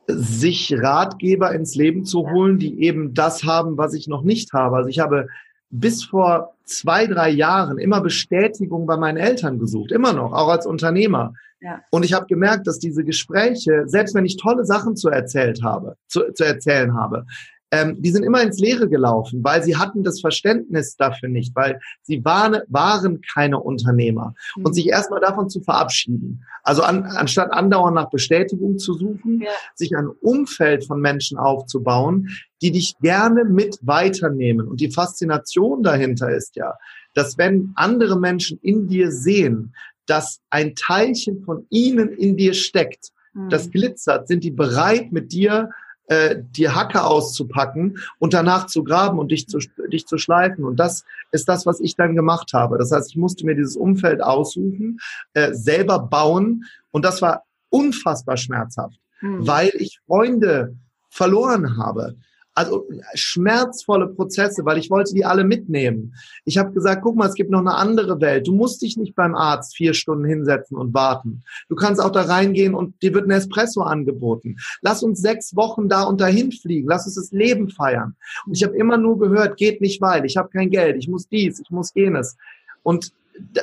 Sich 0.08 0.74
Ratgeber 0.78 1.54
ins 1.54 1.76
Leben 1.76 2.06
zu 2.06 2.30
holen, 2.30 2.60
die 2.60 2.84
eben 2.84 3.14
das 3.14 3.44
haben, 3.44 3.78
was 3.78 3.94
ich 3.94 4.08
noch 4.08 4.24
nicht 4.24 4.54
habe. 4.54 4.78
Also 4.78 4.90
ich 4.90 5.00
habe 5.00 5.28
bis 5.72 6.04
vor 6.04 6.54
zwei, 6.66 7.08
drei 7.08 7.30
Jahren 7.30 7.78
immer 7.78 8.02
Bestätigung 8.02 8.86
bei 8.86 8.98
meinen 8.98 9.18
Eltern 9.18 9.58
gesucht, 9.58 9.92
immer 9.92 10.14
noch, 10.14 10.34
auch 10.34 10.50
als 10.50 10.66
Unternehmer. 10.66 11.34
Ja. 11.62 11.82
Und 11.92 12.04
ich 12.04 12.14
habe 12.14 12.26
gemerkt, 12.26 12.68
dass 12.68 12.80
diese 12.80 13.04
Gespräche, 13.04 13.84
selbst 13.86 14.16
wenn 14.16 14.26
ich 14.26 14.38
tolle 14.38 14.66
Sachen 14.66 14.96
zu 14.96 15.10
erzählt 15.10 15.64
habe, 15.64 15.96
zu, 16.08 16.34
zu 16.34 16.44
erzählen 16.44 16.96
habe, 16.96 17.26
ähm, 17.72 18.02
die 18.02 18.12
sind 18.12 18.24
immer 18.24 18.42
ins 18.42 18.60
Leere 18.60 18.90
gelaufen, 18.90 19.44
weil 19.44 19.64
sie 19.64 19.78
hatten 19.78 20.04
das 20.04 20.20
Verständnis 20.20 20.98
dafür 20.98 21.30
nicht, 21.30 21.56
weil 21.56 21.80
sie 22.02 22.24
waren, 22.26 22.62
waren 22.68 23.22
keine 23.22 23.60
Unternehmer. 23.60 24.34
Mhm. 24.58 24.66
Und 24.66 24.74
sich 24.74 24.88
erstmal 24.88 25.22
davon 25.22 25.50
zu 25.50 25.62
verabschieden. 25.62 26.44
Also 26.64 26.84
an, 26.84 27.04
anstatt 27.04 27.52
andauernd 27.54 27.96
nach 27.96 28.10
Bestätigung 28.10 28.78
zu 28.78 28.94
suchen, 28.94 29.42
ja. 29.42 29.52
sich 29.74 29.96
ein 29.96 30.08
Umfeld 30.08 30.86
von 30.86 31.00
Menschen 31.00 31.38
aufzubauen, 31.38 32.30
die 32.62 32.72
dich 32.72 32.96
gerne 33.00 33.46
mit 33.46 33.80
weiternehmen. 33.82 34.68
Und 34.68 34.82
die 34.82 34.92
Faszination 34.92 35.82
dahinter 35.82 36.30
ist 36.30 36.58
ja, 36.58 36.74
dass 37.14 37.38
wenn 37.38 37.72
andere 37.76 38.20
Menschen 38.20 38.60
in 38.62 38.88
dir 38.88 39.12
sehen, 39.12 39.74
dass 40.06 40.40
ein 40.50 40.76
Teilchen 40.76 41.44
von 41.44 41.66
ihnen 41.70 42.10
in 42.10 42.38
dir 42.38 42.54
steckt, 42.54 43.10
mhm. 43.34 43.50
das 43.50 43.72
glitzert, 43.72 44.28
sind 44.28 44.44
die 44.44 44.52
bereit, 44.52 45.12
mit 45.12 45.32
dir 45.32 45.70
äh, 46.08 46.42
die 46.42 46.68
Hacke 46.68 47.04
auszupacken 47.04 47.98
und 48.20 48.34
danach 48.34 48.66
zu 48.66 48.84
graben 48.84 49.20
und 49.20 49.32
dich 49.32 49.48
zu, 49.48 49.60
dich 49.92 50.06
zu 50.08 50.18
schleifen. 50.18 50.66
Und 50.66 50.78
das 50.78 51.06
ist 51.32 51.48
das, 51.48 51.66
was 51.66 51.80
ich 51.80 51.96
dann 51.96 52.16
gemacht 52.16 52.52
habe. 52.54 52.78
Das 52.78 52.92
heißt, 52.92 53.12
ich 53.12 53.18
musste 53.18 53.46
mir 53.46 53.56
dieses 53.56 53.78
Umfeld 53.78 54.22
aussuchen, 54.22 54.98
äh, 55.34 55.54
selber 55.54 56.00
bauen 56.00 56.66
und 56.92 57.06
das 57.06 57.22
war 57.22 57.44
unfassbar 57.70 58.36
schmerzhaft, 58.38 59.00
mhm. 59.22 59.48
weil 59.48 59.72
ich 59.76 60.02
Freunde 60.06 60.76
verloren 61.10 61.78
habe 61.78 62.18
also 62.54 62.88
schmerzvolle 63.14 64.08
Prozesse, 64.08 64.66
weil 64.66 64.78
ich 64.78 64.90
wollte 64.90 65.14
die 65.14 65.26
alle 65.26 65.44
mitnehmen. 65.44 66.14
Ich 66.44 66.58
habe 66.58 66.72
gesagt, 66.72 67.02
guck 67.02 67.16
mal, 67.16 67.28
es 67.28 67.36
gibt 67.36 67.50
noch 67.50 67.60
eine 67.60 67.76
andere 67.76 68.20
Welt. 68.20 68.48
Du 68.48 68.54
musst 68.54 68.82
dich 68.82 68.98
nicht 68.98 69.16
beim 69.16 69.36
Arzt 69.36 69.76
vier 69.76 69.94
Stunden 69.94 70.26
hinsetzen 70.26 70.78
und 70.78 70.94
warten. 70.94 71.44
Du 71.70 71.76
kannst 71.76 72.02
auch 72.02 72.12
da 72.12 72.24
reingehen 72.24 72.74
und 72.74 73.02
dir 73.02 73.14
wird 73.14 73.28
ein 73.28 73.32
Espresso 73.32 73.82
angeboten. 73.82 74.58
Lass 74.82 75.02
uns 75.02 75.22
sechs 75.22 75.56
Wochen 75.56 75.88
da 75.88 76.04
und 76.04 76.20
dahin 76.20 76.52
fliegen. 76.52 76.88
Lass 76.88 77.06
uns 77.06 77.16
das 77.16 77.32
Leben 77.32 77.70
feiern. 77.70 78.16
Und 78.46 78.58
ich 78.58 78.64
habe 78.64 78.76
immer 78.76 78.98
nur 78.98 79.18
gehört, 79.18 79.58
geht 79.58 79.80
nicht 79.80 80.02
weil, 80.02 80.26
ich 80.26 80.36
habe 80.38 80.50
kein 80.50 80.70
Geld, 80.70 80.98
ich 80.98 81.08
muss 81.08 81.28
dies, 81.28 81.60
ich 81.60 81.70
muss 81.70 81.94
jenes. 81.94 82.36
Und 82.84 83.14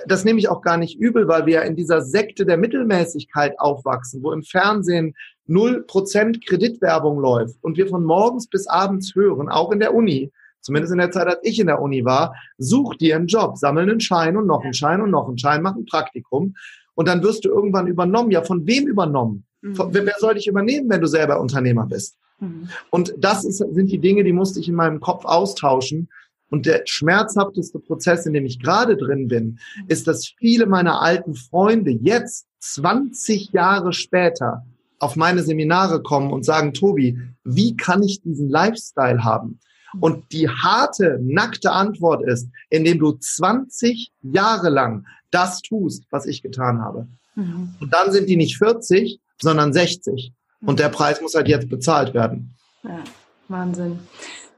das 0.06 0.24
nehme 0.24 0.38
ich 0.38 0.48
auch 0.48 0.62
gar 0.62 0.76
nicht 0.76 0.98
übel, 0.98 1.28
weil 1.28 1.46
wir 1.46 1.54
ja 1.54 1.60
in 1.62 1.76
dieser 1.76 2.02
Sekte 2.02 2.46
der 2.46 2.56
Mittelmäßigkeit 2.56 3.58
aufwachsen, 3.58 4.22
wo 4.22 4.32
im 4.32 4.42
Fernsehen 4.42 5.14
null 5.46 5.84
Prozent 5.86 6.44
Kreditwerbung 6.46 7.18
läuft 7.18 7.56
und 7.62 7.76
wir 7.76 7.88
von 7.88 8.04
morgens 8.04 8.48
bis 8.48 8.66
abends 8.66 9.14
hören, 9.14 9.48
auch 9.48 9.72
in 9.72 9.80
der 9.80 9.94
Uni, 9.94 10.32
zumindest 10.60 10.92
in 10.92 10.98
der 10.98 11.10
Zeit, 11.10 11.26
als 11.26 11.40
ich 11.42 11.58
in 11.58 11.66
der 11.66 11.80
Uni 11.80 12.04
war, 12.04 12.34
such 12.58 12.96
dir 12.96 13.16
einen 13.16 13.26
Job, 13.26 13.56
sammel 13.56 13.84
einen 13.84 14.00
Schein 14.00 14.36
und 14.36 14.46
noch 14.46 14.64
einen 14.64 14.74
Schein 14.74 15.00
und 15.00 15.10
noch 15.10 15.28
einen 15.28 15.38
Schein, 15.38 15.62
mach 15.62 15.76
ein 15.76 15.86
Praktikum 15.86 16.54
und 16.94 17.08
dann 17.08 17.22
wirst 17.22 17.44
du 17.44 17.48
irgendwann 17.48 17.86
übernommen. 17.86 18.30
Ja, 18.30 18.42
von 18.42 18.66
wem 18.66 18.86
übernommen? 18.86 19.44
Mhm. 19.60 19.76
wer, 19.90 20.06
wer 20.06 20.14
soll 20.18 20.34
dich 20.34 20.46
übernehmen, 20.46 20.88
wenn 20.88 21.00
du 21.00 21.06
selber 21.06 21.40
Unternehmer 21.40 21.86
bist? 21.86 22.16
Mhm. 22.40 22.68
Und 22.90 23.14
das 23.18 23.44
ist, 23.44 23.58
sind 23.58 23.90
die 23.90 23.98
Dinge, 23.98 24.24
die 24.24 24.32
musste 24.32 24.60
ich 24.60 24.68
in 24.68 24.74
meinem 24.74 25.00
Kopf 25.00 25.24
austauschen 25.24 26.08
und 26.50 26.66
der 26.66 26.82
schmerzhafteste 26.84 27.78
Prozess, 27.78 28.26
in 28.26 28.32
dem 28.32 28.46
ich 28.46 28.58
gerade 28.58 28.96
drin 28.96 29.28
bin, 29.28 29.58
ist, 29.86 30.06
dass 30.06 30.28
viele 30.28 30.66
meiner 30.66 31.02
alten 31.02 31.34
Freunde 31.34 31.90
jetzt 31.90 32.46
20 32.60 33.52
Jahre 33.52 33.92
später 33.92 34.64
auf 34.98 35.16
meine 35.16 35.42
Seminare 35.42 36.02
kommen 36.02 36.32
und 36.32 36.44
sagen, 36.44 36.72
Tobi, 36.72 37.18
wie 37.44 37.76
kann 37.76 38.02
ich 38.02 38.20
diesen 38.22 38.48
Lifestyle 38.48 39.22
haben? 39.24 39.60
Und 40.00 40.32
die 40.32 40.48
harte, 40.48 41.18
nackte 41.22 41.72
Antwort 41.72 42.22
ist, 42.26 42.48
indem 42.68 42.98
du 42.98 43.12
20 43.12 44.12
Jahre 44.22 44.68
lang 44.68 45.06
das 45.30 45.62
tust, 45.62 46.04
was 46.10 46.26
ich 46.26 46.42
getan 46.42 46.80
habe. 46.80 47.06
Mhm. 47.34 47.74
Und 47.80 47.94
dann 47.94 48.12
sind 48.12 48.28
die 48.28 48.36
nicht 48.36 48.58
40, 48.58 49.18
sondern 49.40 49.72
60. 49.72 50.32
Und 50.60 50.80
der 50.80 50.88
Preis 50.88 51.20
muss 51.20 51.34
halt 51.34 51.48
jetzt 51.48 51.68
bezahlt 51.68 52.12
werden. 52.14 52.54
Ja, 52.82 53.02
Wahnsinn. 53.48 53.98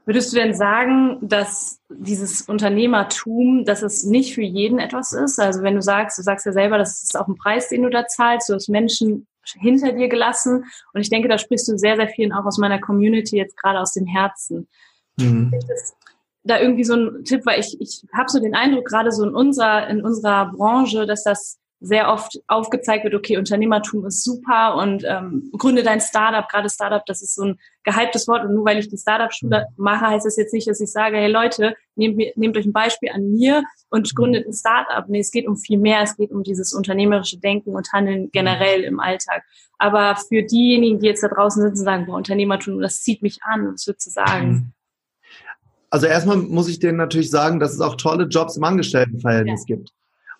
Würdest 0.05 0.33
du 0.33 0.37
denn 0.37 0.53
sagen, 0.53 1.17
dass 1.21 1.79
dieses 1.89 2.41
Unternehmertum, 2.41 3.65
dass 3.65 3.83
es 3.83 4.03
nicht 4.03 4.33
für 4.33 4.41
jeden 4.41 4.79
etwas 4.79 5.13
ist? 5.13 5.39
Also 5.39 5.61
wenn 5.61 5.75
du 5.75 5.81
sagst, 5.81 6.17
du 6.17 6.23
sagst 6.23 6.45
ja 6.45 6.53
selber, 6.53 6.79
das 6.79 7.03
ist 7.03 7.17
auch 7.17 7.27
ein 7.27 7.35
Preis, 7.35 7.69
den 7.69 7.83
du 7.83 7.89
da 7.89 8.07
zahlst, 8.07 8.49
du 8.49 8.55
hast 8.55 8.67
Menschen 8.67 9.27
hinter 9.59 9.91
dir 9.91 10.07
gelassen. 10.07 10.65
Und 10.93 11.01
ich 11.01 11.09
denke, 11.09 11.27
da 11.27 11.37
sprichst 11.37 11.67
du 11.67 11.77
sehr, 11.77 11.95
sehr 11.95 12.07
vielen 12.07 12.33
auch 12.33 12.45
aus 12.45 12.57
meiner 12.57 12.79
Community 12.79 13.37
jetzt 13.37 13.57
gerade 13.57 13.79
aus 13.79 13.93
dem 13.93 14.07
Herzen. 14.07 14.67
Mhm. 15.17 15.53
Da 16.43 16.59
irgendwie 16.59 16.83
so 16.83 16.95
ein 16.95 17.23
Tipp, 17.23 17.45
weil 17.45 17.59
ich, 17.59 17.79
ich 17.79 18.03
habe 18.13 18.29
so 18.29 18.39
den 18.39 18.55
Eindruck, 18.55 18.85
gerade 18.85 19.11
so 19.11 19.23
in 19.23 19.35
unserer, 19.35 19.87
in 19.87 20.03
unserer 20.03 20.51
Branche, 20.51 21.05
dass 21.05 21.23
das 21.23 21.59
sehr 21.83 22.13
oft 22.13 22.39
aufgezeigt 22.47 23.03
wird, 23.03 23.15
okay, 23.15 23.37
Unternehmertum 23.37 24.05
ist 24.05 24.23
super 24.23 24.75
und 24.75 25.03
ähm, 25.03 25.49
gründe 25.57 25.81
dein 25.81 25.99
Startup. 25.99 26.47
Gerade 26.47 26.69
Startup, 26.69 27.03
das 27.07 27.23
ist 27.23 27.33
so 27.33 27.43
ein 27.43 27.59
gehyptes 27.83 28.27
Wort. 28.27 28.45
Und 28.45 28.53
nur 28.53 28.65
weil 28.65 28.77
ich 28.77 28.87
die 28.87 28.99
Startup-Schule 28.99 29.65
mhm. 29.67 29.83
mache, 29.83 30.05
heißt 30.05 30.27
das 30.27 30.37
jetzt 30.37 30.53
nicht, 30.53 30.67
dass 30.67 30.79
ich 30.79 30.91
sage, 30.91 31.17
hey 31.17 31.29
Leute, 31.29 31.75
nehmt, 31.95 32.21
nehmt 32.37 32.55
euch 32.55 32.67
ein 32.67 32.71
Beispiel 32.71 33.09
an 33.09 33.31
mir 33.31 33.63
und 33.89 34.15
gründet 34.15 34.45
ein 34.45 34.53
Startup. 34.53 35.09
Nee, 35.09 35.21
es 35.21 35.31
geht 35.31 35.47
um 35.47 35.57
viel 35.57 35.79
mehr. 35.79 36.01
Es 36.03 36.15
geht 36.15 36.31
um 36.31 36.43
dieses 36.43 36.71
unternehmerische 36.71 37.39
Denken 37.39 37.71
und 37.75 37.91
Handeln 37.91 38.29
generell 38.31 38.81
im 38.83 38.99
Alltag. 38.99 39.43
Aber 39.79 40.15
für 40.15 40.43
diejenigen, 40.43 40.99
die 40.99 41.07
jetzt 41.07 41.23
da 41.23 41.29
draußen 41.29 41.63
sitzen 41.63 41.79
und 41.79 41.85
sagen, 41.85 42.05
boah, 42.05 42.15
Unternehmertum, 42.15 42.79
das 42.79 43.01
zieht 43.01 43.23
mich 43.23 43.39
an, 43.41 43.73
was 43.73 43.87
würdest 43.87 44.05
du 44.05 44.11
sagen? 44.11 44.51
Mhm. 44.51 44.73
Also 45.89 46.05
erstmal 46.05 46.37
muss 46.37 46.69
ich 46.69 46.77
denen 46.77 46.99
natürlich 46.99 47.31
sagen, 47.31 47.59
dass 47.59 47.73
es 47.73 47.81
auch 47.81 47.95
tolle 47.95 48.25
Jobs 48.25 48.55
im 48.55 48.63
Angestelltenverhältnis 48.63 49.65
ja. 49.67 49.75
gibt 49.75 49.91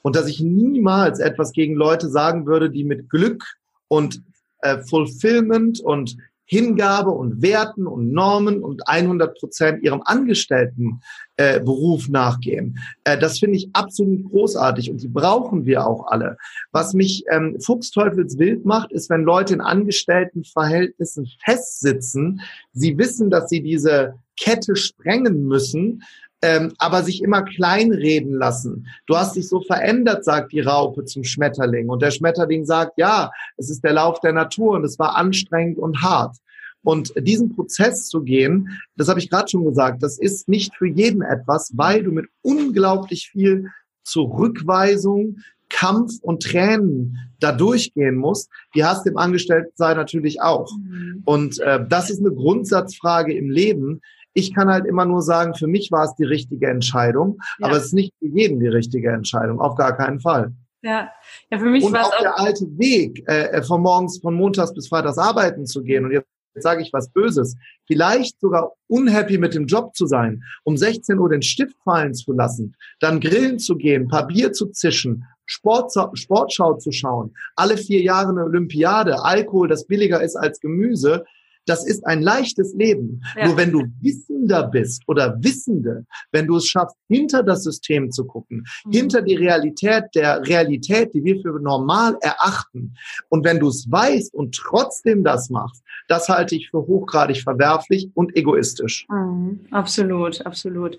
und 0.02 0.16
dass 0.16 0.28
ich 0.28 0.41
niemals 0.41 1.20
etwas 1.20 1.52
gegen 1.52 1.76
Leute 1.76 2.10
sagen 2.10 2.45
würde, 2.45 2.70
die 2.70 2.84
mit 2.84 3.10
Glück 3.10 3.43
und 3.88 4.22
äh, 4.62 4.80
Fulfillment 4.80 5.80
und 5.80 6.18
Hingabe 6.52 7.12
und 7.12 7.41
Werten 7.41 7.88
und 7.88 8.12
Normen 8.12 8.62
und 8.62 8.86
100 8.86 9.39
Prozent 9.39 9.84
ihrem 9.84 10.02
Angestelltenberuf 10.04 12.08
äh, 12.08 12.12
nachgehen. 12.12 12.78
Äh, 13.06 13.18
das 13.18 13.39
finde 13.39 13.56
ich 13.56 13.70
absolut 13.72 14.30
großartig 14.30 14.91
und 14.91 15.02
die 15.02 15.08
brauchen 15.08 15.66
wir 15.66 15.88
auch 15.88 16.08
alle. 16.08 16.36
Was 16.74 16.93
mich 16.93 17.24
ähm, 17.32 17.58
fuchsteufelswild 17.62 18.66
macht, 18.66 18.91
ist, 18.91 19.10
wenn 19.10 19.24
Leute 19.24 19.54
in 19.54 19.62
Angestelltenverhältnissen 19.62 21.26
festsitzen. 21.41 22.41
Sie 22.74 22.97
wissen, 22.97 23.30
dass 23.30 23.47
sie 23.47 23.64
diese 23.64 24.16
Kette 24.38 24.76
sprengen 24.76 25.45
müssen, 25.45 26.04
ähm, 26.42 26.74
aber 26.78 27.04
sich 27.04 27.22
immer 27.22 27.44
kleinreden 27.44 28.34
lassen. 28.34 28.88
Du 29.06 29.16
hast 29.16 29.36
dich 29.36 29.48
so 29.48 29.62
verändert, 29.62 30.26
sagt 30.26 30.52
die 30.52 30.62
Raupe 30.62 31.06
zum 31.06 31.24
Schmetterling. 31.24 31.89
Und 31.89 32.02
der 32.02 32.12
Schmetterling 32.12 32.66
sagt, 32.66 32.94
ja, 32.98 33.32
es 33.58 33.70
ist 33.70 33.84
der 33.84 33.94
Lauf 33.94 34.20
der 34.22 34.34
Natur 34.34 34.72
und 34.72 34.84
es 34.84 34.98
war 34.98 35.16
anstrengend 35.16 35.78
und 35.78 36.02
hart. 36.02 36.36
Und 36.84 37.14
diesen 37.16 37.56
Prozess 37.56 38.08
zu 38.08 38.24
gehen, 38.24 38.70
das 38.96 39.08
habe 39.08 39.20
ich 39.20 39.30
gerade 39.30 39.50
schon 39.50 39.66
gesagt, 39.66 40.02
das 40.02 40.18
ist 40.18 40.50
nicht 40.50 40.76
für 40.76 40.88
jeden 40.88 41.22
etwas, 41.22 41.72
weil 41.76 42.04
du 42.04 42.12
mit 42.12 42.26
unglaublich 42.42 43.30
viel 43.32 43.68
Zurückweisung, 44.04 45.38
Kampf 45.70 46.14
und 46.22 46.44
Tränen 46.44 47.18
da 47.39 47.52
durchgehen 47.52 48.16
musst. 48.16 48.50
Die 48.76 48.84
hast 48.84 49.06
du 49.06 49.12
im 49.12 49.18
Angestelltensein 49.18 49.96
natürlich 49.96 50.42
auch. 50.42 50.72
Mhm. 50.76 51.22
Und 51.24 51.60
äh, 51.60 51.80
das 51.88 52.10
ist 52.10 52.20
eine 52.20 52.34
Grundsatzfrage 52.34 53.34
im 53.34 53.50
Leben. 53.50 54.02
Ich 54.34 54.54
kann 54.54 54.70
halt 54.70 54.86
immer 54.86 55.06
nur 55.06 55.22
sagen, 55.22 55.56
für 55.56 55.68
mich 55.68 55.92
war 55.92 56.06
es 56.06 56.16
die 56.16 56.24
richtige 56.24 56.68
Entscheidung, 56.68 57.38
ja. 57.60 57.68
aber 57.68 57.78
es 57.78 57.86
ist 57.86 57.94
nicht 57.94 58.14
für 58.20 58.28
jeden 58.28 58.60
die 58.60 58.68
richtige 58.68 59.12
Entscheidung, 59.12 59.60
auf 59.60 59.76
gar 59.76 59.96
keinen 59.96 60.20
Fall. 60.20 60.54
Ja, 60.82 61.12
ja 61.52 61.60
für 61.60 61.70
mich 61.70 61.84
war 61.92 62.02
es 62.02 62.08
auch 62.08 62.20
der 62.20 62.40
alte 62.40 62.66
Weg, 62.78 63.24
äh, 63.28 63.50
äh, 63.52 63.64
von 63.64 63.82
morgens, 63.82 64.20
von 64.20 64.34
montags 64.34 64.74
bis 64.74 64.88
freitags 64.88 65.18
arbeiten 65.18 65.66
zu 65.66 65.84
gehen 65.84 66.06
und 66.06 66.12
jetzt 66.12 66.28
sage 66.56 66.82
ich 66.82 66.92
was 66.92 67.10
Böses, 67.10 67.56
vielleicht 67.88 68.40
sogar 68.42 68.74
unhappy 68.88 69.38
mit 69.38 69.54
dem 69.54 69.68
Job 69.68 69.96
zu 69.96 70.06
sein, 70.06 70.44
um 70.64 70.76
16 70.76 71.18
Uhr 71.18 71.30
den 71.30 71.42
Stift 71.42 71.78
fallen 71.84 72.14
zu 72.14 72.34
lassen, 72.34 72.76
dann 73.00 73.22
grillen 73.22 73.60
zu 73.60 73.78
gehen, 73.78 74.08
paar 74.08 74.28
Bier 74.28 74.52
zu 74.52 74.68
zischen, 74.68 75.26
Sport, 75.46 75.94
Sportschau 76.14 76.76
zu 76.76 76.92
schauen, 76.92 77.34
alle 77.56 77.78
vier 77.78 78.02
Jahre 78.02 78.30
eine 78.30 78.44
Olympiade, 78.44 79.24
Alkohol, 79.24 79.68
das 79.68 79.86
billiger 79.86 80.22
ist 80.22 80.36
als 80.36 80.60
Gemüse, 80.60 81.26
Das 81.72 81.86
ist 81.86 82.05
ein 82.05 82.22
leichtes 82.22 82.74
Leben. 82.74 83.22
Ja. 83.38 83.47
Nur 83.47 83.55
wenn 83.55 83.72
du 83.72 83.86
Wissender 84.01 84.67
bist 84.67 85.03
oder 85.07 85.41
Wissende, 85.41 86.05
wenn 86.34 86.45
du 86.47 86.57
es 86.57 86.67
schaffst, 86.67 86.97
hinter 87.07 87.43
das 87.43 87.63
System 87.63 88.11
zu 88.11 88.26
gucken, 88.26 88.65
Mhm. 88.86 88.91
hinter 88.91 89.22
die 89.22 89.36
Realität 89.36 90.03
der 90.15 90.45
Realität, 90.45 91.13
die 91.13 91.24
wir 91.24 91.39
für 91.41 91.57
normal 91.61 92.17
erachten, 92.22 92.93
und 93.30 93.45
wenn 93.45 93.59
du 93.59 93.69
es 93.69 93.89
weißt 93.89 94.34
und 94.34 94.53
trotzdem 94.53 95.24
das 95.24 95.49
machst, 95.49 95.82
das 96.09 96.28
halte 96.28 96.55
ich 96.55 96.69
für 96.69 96.80
hochgradig 96.80 97.41
verwerflich 97.41 98.09
und 98.15 98.36
egoistisch. 98.36 99.05
Mhm, 99.09 99.61
absolut, 99.72 100.45
absolut. 100.45 100.97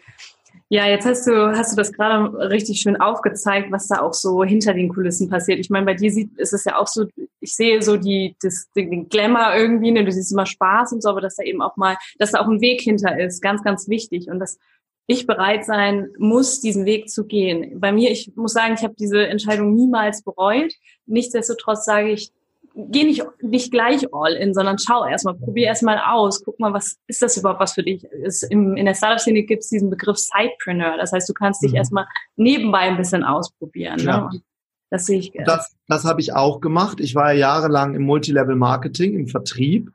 Ja, 0.73 0.87
jetzt 0.87 1.05
hast 1.05 1.27
du, 1.27 1.55
hast 1.55 1.73
du 1.73 1.77
das 1.77 1.93
gerade 1.93 2.33
richtig 2.49 2.81
schön 2.81 2.99
aufgezeigt, 2.99 3.71
was 3.71 3.89
da 3.89 4.01
auch 4.01 4.15
so 4.15 4.43
hinter 4.43 4.73
den 4.73 4.89
Kulissen 4.89 5.29
passiert. 5.29 5.59
Ich 5.59 5.69
meine, 5.69 5.85
bei 5.85 5.93
dir 5.93 6.11
sieht, 6.11 6.35
ist 6.39 6.55
es 6.55 6.65
ja 6.65 6.79
auch 6.79 6.87
so, 6.87 7.05
ich 7.41 7.55
sehe 7.55 7.83
so 7.83 7.99
die, 7.99 8.37
das, 8.41 8.71
den 8.75 9.11
Glamour 9.11 9.55
irgendwie, 9.55 9.91
ne, 9.91 10.03
du 10.03 10.11
siehst 10.11 10.33
immer 10.33 10.47
Spaß 10.47 10.95
und 10.95 11.03
so, 11.03 11.11
aber 11.11 11.21
dass 11.21 11.37
da 11.37 11.43
eben 11.43 11.61
auch 11.61 11.77
mal, 11.77 11.99
dass 12.19 12.33
da 12.33 12.41
auch 12.41 12.49
ein 12.49 12.63
Weg 12.63 12.81
hinter 12.81 13.21
ist, 13.21 13.43
ganz, 13.43 13.63
ganz 13.63 13.87
wichtig. 13.87 14.29
Und 14.29 14.39
dass 14.39 14.59
ich 15.07 15.27
bereit 15.27 15.67
sein 15.67 16.09
muss, 16.17 16.63
diesen 16.63 16.87
Weg 16.87 17.11
zu 17.11 17.27
gehen. 17.27 17.79
Bei 17.79 17.93
mir, 17.93 18.11
ich 18.11 18.33
muss 18.35 18.55
sagen, 18.55 18.73
ich 18.73 18.83
habe 18.83 18.95
diese 18.99 19.27
Entscheidung 19.27 19.75
niemals 19.75 20.23
bereut. 20.23 20.73
Nichtsdestotrotz 21.05 21.85
sage 21.85 22.13
ich, 22.13 22.33
geh 22.75 23.05
nicht, 23.05 23.23
nicht 23.41 23.71
gleich 23.71 24.07
all 24.13 24.33
in, 24.33 24.55
sondern 24.55 24.79
schau 24.79 25.05
erstmal, 25.05 25.35
probier 25.35 25.67
erstmal 25.67 25.99
aus, 25.99 26.43
guck 26.45 26.59
mal, 26.59 26.73
was 26.73 26.97
ist 27.07 27.23
das 27.23 27.37
überhaupt 27.37 27.61
was 27.61 27.75
für 27.75 27.83
dich? 27.83 28.05
Ist 28.05 28.43
im, 28.45 28.77
in 28.77 28.87
der 28.87 28.95
Startup-Szene 28.95 29.43
gibt 29.43 29.63
es 29.63 29.69
diesen 29.69 29.91
Begriff 29.91 30.17
Sidepreneur. 30.17 30.97
Das 30.97 31.13
heißt, 31.13 31.29
du 31.29 31.35
kannst 31.35 31.63
dich 31.63 31.73
Mhm. 31.73 31.77
erstmal 31.77 32.07
nebenbei 32.37 32.81
ein 32.81 32.97
bisschen 32.97 33.25
ausprobieren. 33.25 33.99
Ja. 34.01 34.31
Ne? 34.33 34.41
Das 34.91 35.07
sehe 35.07 35.19
ich. 35.19 35.33
Das, 35.47 35.75
das 35.89 36.05
habe 36.05 36.21
ich 36.21 36.35
auch 36.35 36.61
gemacht. 36.61 37.01
Ich 37.01 37.15
war 37.15 37.33
jahrelang 37.33 37.95
im 37.95 38.03
Multilevel-Marketing, 38.03 39.15
im 39.15 39.27
Vertrieb, 39.29 39.91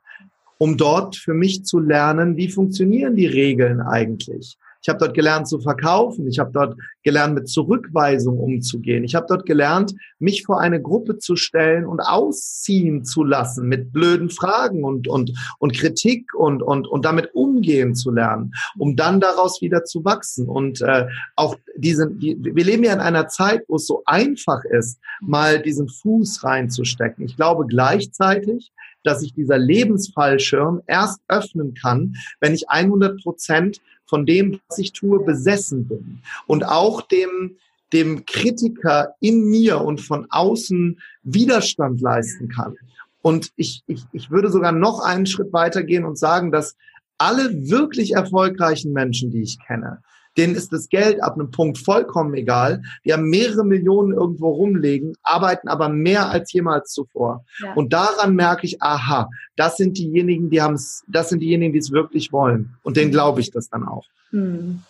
um 0.58 0.76
dort 0.76 1.14
für 1.14 1.34
mich 1.34 1.64
zu 1.64 1.78
lernen, 1.78 2.36
wie 2.36 2.48
funktionieren 2.48 3.14
die 3.14 3.26
Regeln 3.26 3.80
eigentlich. 3.80 4.56
Ich 4.82 4.88
habe 4.88 4.98
dort 4.98 5.14
gelernt 5.14 5.48
zu 5.48 5.60
verkaufen. 5.60 6.28
Ich 6.28 6.38
habe 6.38 6.50
dort 6.52 6.76
gelernt, 7.02 7.34
mit 7.34 7.48
Zurückweisung 7.48 8.38
umzugehen. 8.38 9.04
Ich 9.04 9.14
habe 9.14 9.26
dort 9.28 9.44
gelernt, 9.44 9.94
mich 10.18 10.44
vor 10.44 10.60
eine 10.60 10.80
Gruppe 10.80 11.18
zu 11.18 11.36
stellen 11.36 11.84
und 11.84 12.00
ausziehen 12.00 13.04
zu 13.04 13.24
lassen 13.24 13.68
mit 13.68 13.92
blöden 13.92 14.30
Fragen 14.30 14.84
und, 14.84 15.08
und, 15.08 15.32
und 15.58 15.74
Kritik 15.74 16.32
und, 16.34 16.62
und, 16.62 16.86
und 16.86 17.04
damit 17.04 17.34
umgehen 17.34 17.94
zu 17.94 18.10
lernen, 18.10 18.52
um 18.76 18.94
dann 18.94 19.20
daraus 19.20 19.60
wieder 19.60 19.84
zu 19.84 20.04
wachsen. 20.04 20.48
Und 20.48 20.80
äh, 20.80 21.06
auch 21.34 21.56
diese, 21.76 22.08
die, 22.10 22.36
wir 22.40 22.64
leben 22.64 22.84
ja 22.84 22.92
in 22.92 23.00
einer 23.00 23.28
Zeit, 23.28 23.64
wo 23.68 23.76
es 23.76 23.86
so 23.86 24.02
einfach 24.06 24.62
ist, 24.64 25.00
mal 25.20 25.60
diesen 25.60 25.88
Fuß 25.88 26.44
reinzustecken. 26.44 27.24
Ich 27.24 27.36
glaube 27.36 27.66
gleichzeitig, 27.66 28.72
dass 29.04 29.20
sich 29.20 29.32
dieser 29.32 29.58
Lebensfallschirm 29.58 30.82
erst 30.86 31.20
öffnen 31.28 31.74
kann, 31.74 32.14
wenn 32.40 32.54
ich 32.54 32.68
100 32.68 33.22
Prozent 33.22 33.80
von 34.08 34.26
dem, 34.26 34.60
was 34.68 34.78
ich 34.78 34.92
tue, 34.92 35.24
besessen 35.24 35.86
bin. 35.86 36.22
Und 36.46 36.64
auch 36.66 37.02
dem, 37.02 37.56
dem 37.92 38.24
Kritiker 38.26 39.14
in 39.20 39.48
mir 39.48 39.80
und 39.80 40.00
von 40.00 40.26
außen 40.30 40.98
Widerstand 41.22 42.00
leisten 42.00 42.48
kann. 42.48 42.76
Und 43.22 43.52
ich, 43.56 43.82
ich, 43.86 44.02
ich 44.12 44.30
würde 44.30 44.50
sogar 44.50 44.72
noch 44.72 45.00
einen 45.00 45.26
Schritt 45.26 45.52
weitergehen 45.52 46.04
und 46.04 46.18
sagen, 46.18 46.50
dass 46.50 46.76
alle 47.18 47.68
wirklich 47.68 48.12
erfolgreichen 48.12 48.92
Menschen, 48.92 49.30
die 49.30 49.42
ich 49.42 49.58
kenne, 49.66 50.02
denen 50.38 50.54
ist 50.54 50.72
das 50.72 50.88
Geld 50.88 51.22
ab 51.22 51.34
einem 51.34 51.50
Punkt 51.50 51.78
vollkommen 51.78 52.34
egal. 52.34 52.82
Die 53.04 53.12
haben 53.12 53.28
mehrere 53.28 53.64
Millionen 53.64 54.12
irgendwo 54.12 54.50
rumlegen, 54.50 55.14
arbeiten 55.22 55.68
aber 55.68 55.88
mehr 55.88 56.30
als 56.30 56.52
jemals 56.52 56.92
zuvor. 56.92 57.44
Ja. 57.62 57.74
Und 57.74 57.92
daran 57.92 58.34
merke 58.34 58.66
ich, 58.66 58.80
aha, 58.80 59.28
das 59.56 59.76
sind 59.76 59.98
diejenigen, 59.98 60.50
die 60.50 60.62
haben 60.62 60.74
es, 60.74 61.04
das 61.08 61.28
sind 61.28 61.40
diejenigen, 61.40 61.72
die 61.72 61.80
es 61.80 61.90
wirklich 61.90 62.32
wollen. 62.32 62.76
Und 62.82 62.96
denen 62.96 63.10
glaube 63.10 63.40
ich 63.40 63.50
das 63.50 63.68
dann 63.68 63.86
auch. 63.86 64.04
Hm. 64.30 64.82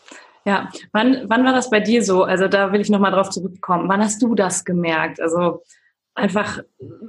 Ja, 0.45 0.71
wann, 0.93 1.25
wann 1.29 1.45
war 1.45 1.53
das 1.53 1.69
bei 1.69 1.81
dir 1.81 2.03
so? 2.03 2.23
Also 2.23 2.49
da 2.49 2.73
will 2.73 2.81
ich 2.81 2.91
nochmal 2.91 3.13
drauf 3.13 3.31
zurückkommen. 3.31 3.89
Wann 3.89 4.01
hast 4.01 4.23
du 4.23 4.35
das 4.35 4.65
gemerkt? 4.65 5.21
Also 5.21 5.63
einfach 6.15 6.61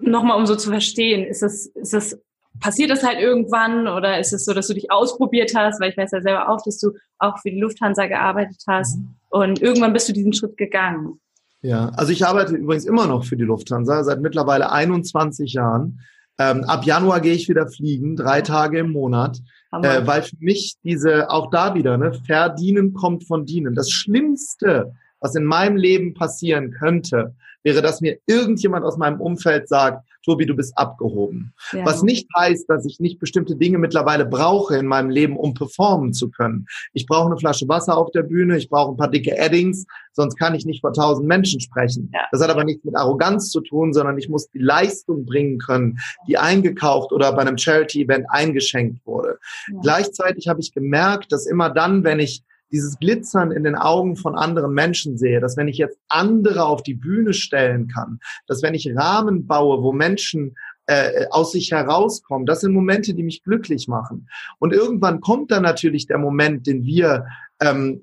nochmal, 0.02 0.38
um 0.38 0.46
so 0.46 0.56
zu 0.56 0.70
verstehen, 0.70 1.26
ist 1.26 1.44
es, 1.44 1.68
ist 1.68 1.94
es, 1.94 2.20
passiert 2.60 2.90
das 2.90 3.04
halt 3.04 3.20
irgendwann 3.20 3.88
oder 3.88 4.20
ist 4.20 4.34
es 4.34 4.46
so, 4.46 4.54
dass 4.54 4.68
du 4.68 4.74
dich 4.74 4.92
ausprobiert 4.92 5.54
hast? 5.56 5.80
Weil 5.80 5.92
ich 5.92 5.98
weiß 5.98 6.12
ja 6.12 6.22
selber 6.22 6.50
auch, 6.50 6.62
dass 6.64 6.80
du 6.80 6.92
auch 7.18 7.38
für 7.40 7.52
die 7.52 7.60
Lufthansa 7.60 8.08
gearbeitet 8.08 8.62
hast 8.68 9.00
und 9.30 9.62
irgendwann 9.62 9.94
bist 9.94 10.10
du 10.10 10.14
diesen 10.14 10.34
Schritt 10.34 10.58
gegangen. 10.58 11.20
Ja, 11.62 11.90
also 11.96 12.12
ich 12.12 12.26
arbeite 12.26 12.56
übrigens 12.56 12.86
immer 12.86 13.06
noch 13.06 13.26
für 13.26 13.36
die 13.36 13.44
Lufthansa 13.44 14.04
seit 14.04 14.22
mittlerweile 14.22 14.72
21 14.72 15.54
Jahren. 15.54 16.00
Ähm, 16.38 16.64
ab 16.64 16.86
Januar 16.86 17.20
gehe 17.20 17.34
ich 17.34 17.50
wieder 17.50 17.68
fliegen, 17.68 18.16
drei 18.16 18.42
Tage 18.42 18.80
im 18.80 18.92
Monat, 18.94 19.40
äh, 19.74 20.08
weil 20.08 20.24
für 20.24 20.38
mich 20.40 20.76
diese, 20.84 21.30
auch 21.30 21.50
da 21.52 21.76
wieder, 21.76 21.98
ne, 21.98 22.14
verdienen 22.26 22.94
kommt 22.94 23.28
von 23.28 23.46
dienen. 23.46 23.76
Das 23.76 23.92
Schlimmste, 23.92 24.94
was 25.20 25.36
in 25.36 25.44
meinem 25.44 25.76
Leben 25.76 26.14
passieren 26.14 26.72
könnte, 26.72 27.36
wäre, 27.64 27.82
dass 27.82 28.00
mir 28.00 28.20
irgendjemand 28.26 28.86
aus 28.86 28.98
meinem 28.98 29.20
Umfeld 29.20 29.68
sagt, 29.68 30.08
Tobi, 30.24 30.46
du 30.46 30.56
bist 30.56 30.78
abgehoben. 30.78 31.54
Ja. 31.72 31.86
Was 31.86 32.04
nicht 32.04 32.28
heißt, 32.36 32.70
dass 32.70 32.86
ich 32.86 33.00
nicht 33.00 33.20
bestimmte 33.20 33.56
Dinge 33.56 33.78
mittlerweile 33.78 34.26
brauche 34.26 34.78
in 34.78 34.86
meinem 34.86 35.10
Leben, 35.10 35.38
um 35.38 35.54
performen 35.54 36.14
zu 36.14 36.30
können. 36.30 36.66
Ich 36.94 37.06
brauche 37.06 37.28
eine 37.28 37.38
Flasche 37.38 37.68
Wasser 37.68 37.98
auf 37.98 38.12
der 38.12 38.24
Bühne, 38.24 38.58
ich 38.58 38.70
brauche 38.70 38.94
ein 38.94 38.98
paar 38.98 39.10
dicke 39.10 39.40
Addings, 39.40 39.86
sonst 40.14 40.36
kann 40.38 40.56
ich 40.56 40.66
nicht 40.66 40.82
vor 40.82 40.94
tausend 40.94 41.28
Menschen 41.28 41.60
sprechen. 41.60 42.12
Ja. 42.14 42.22
Das 42.32 42.42
hat 42.42 42.50
aber 42.50 42.64
nichts 42.64 42.84
mit 42.84 42.96
Arroganz 42.96 43.50
zu 43.50 43.62
tun, 43.62 43.94
sondern 43.94 44.18
ich 44.18 44.30
muss 44.30 44.50
die 44.50 44.60
Leistung 44.60 45.26
bringen 45.26 45.60
können, 45.60 46.00
die 46.28 46.38
eingekauft 46.38 47.12
oder 47.12 47.32
bei 47.34 47.42
einem 47.42 47.58
Charity-Event 47.58 48.26
eingeschenkt 48.30 49.06
wurde. 49.06 49.40
Ja. 49.72 49.80
Gleichzeitig 49.82 50.48
habe 50.48 50.60
ich 50.60 50.74
gemerkt, 50.74 51.32
dass 51.32 51.46
immer 51.46 51.70
dann, 51.70 52.04
wenn 52.04 52.20
ich 52.20 52.44
dieses 52.72 53.00
Glitzern 53.00 53.52
in 53.52 53.64
den 53.64 53.76
Augen 53.76 54.16
von 54.16 54.36
anderen 54.36 54.74
Menschen 54.74 55.18
sehe, 55.18 55.40
dass 55.40 55.58
wenn 55.58 55.68
ich 55.68 55.78
jetzt 55.78 55.98
andere 56.08 56.66
auf 56.66 56.84
die 56.84 56.94
Bühne 56.94 57.34
stellen 57.34 57.88
kann, 57.88 58.20
dass 58.48 58.62
wenn 58.62 58.74
ich 58.74 58.96
Rahmen 58.96 59.48
baue, 59.48 59.82
wo 59.84 59.92
Menschen 59.92 60.56
äh, 60.86 61.28
aus 61.30 61.52
sich 61.52 61.72
herauskommen, 61.72 62.46
das 62.46 62.62
sind 62.62 62.74
Momente, 62.74 63.14
die 63.14 63.24
mich 63.24 63.44
glücklich 63.44 63.88
machen. 63.88 64.28
Und 64.58 64.74
irgendwann 64.74 65.22
kommt 65.22 65.52
dann 65.52 65.64
natürlich 65.64 66.08
der 66.08 66.18
Moment, 66.18 66.68
den 66.68 66.84
wir 66.84 67.26
ähm, 67.60 68.02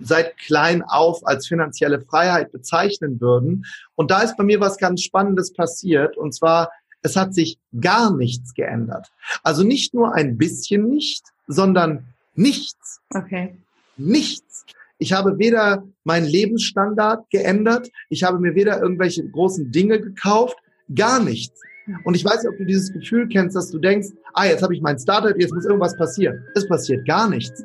seit 0.00 0.36
klein 0.38 0.82
auf 0.82 1.26
als 1.26 1.46
finanzielle 1.46 2.00
Freiheit 2.00 2.52
bezeichnen 2.52 3.20
würden. 3.20 3.64
Und 3.94 4.10
da 4.10 4.22
ist 4.22 4.36
bei 4.36 4.44
mir 4.44 4.60
was 4.60 4.78
ganz 4.78 5.02
Spannendes 5.02 5.52
passiert. 5.52 6.16
Und 6.16 6.34
zwar, 6.34 6.70
es 7.02 7.16
hat 7.16 7.32
sich 7.32 7.58
gar 7.80 8.14
nichts 8.14 8.54
geändert. 8.54 9.08
Also 9.42 9.62
nicht 9.62 9.94
nur 9.94 10.14
ein 10.14 10.36
bisschen 10.36 10.88
nicht, 10.88 11.24
sondern 11.46 12.04
nichts 12.34 13.00
Okay. 13.14 13.56
Nichts. 13.98 14.64
Ich 14.98 15.12
habe 15.12 15.38
weder 15.38 15.84
meinen 16.04 16.26
Lebensstandard 16.26 17.30
geändert, 17.30 17.88
ich 18.08 18.24
habe 18.24 18.38
mir 18.40 18.54
weder 18.54 18.80
irgendwelche 18.80 19.28
großen 19.28 19.70
Dinge 19.70 20.00
gekauft, 20.00 20.56
gar 20.94 21.22
nichts. 21.22 21.60
Und 22.04 22.14
ich 22.14 22.24
weiß 22.24 22.42
nicht, 22.42 22.50
ob 22.50 22.58
du 22.58 22.64
dieses 22.64 22.92
Gefühl 22.92 23.28
kennst, 23.28 23.56
dass 23.56 23.70
du 23.70 23.78
denkst, 23.78 24.08
ah, 24.34 24.44
jetzt 24.44 24.62
habe 24.62 24.74
ich 24.74 24.82
mein 24.82 24.98
Startup, 24.98 25.34
jetzt 25.38 25.54
muss 25.54 25.64
irgendwas 25.64 25.96
passieren. 25.96 26.44
Es 26.54 26.68
passiert 26.68 27.06
gar 27.06 27.28
nichts. 27.28 27.64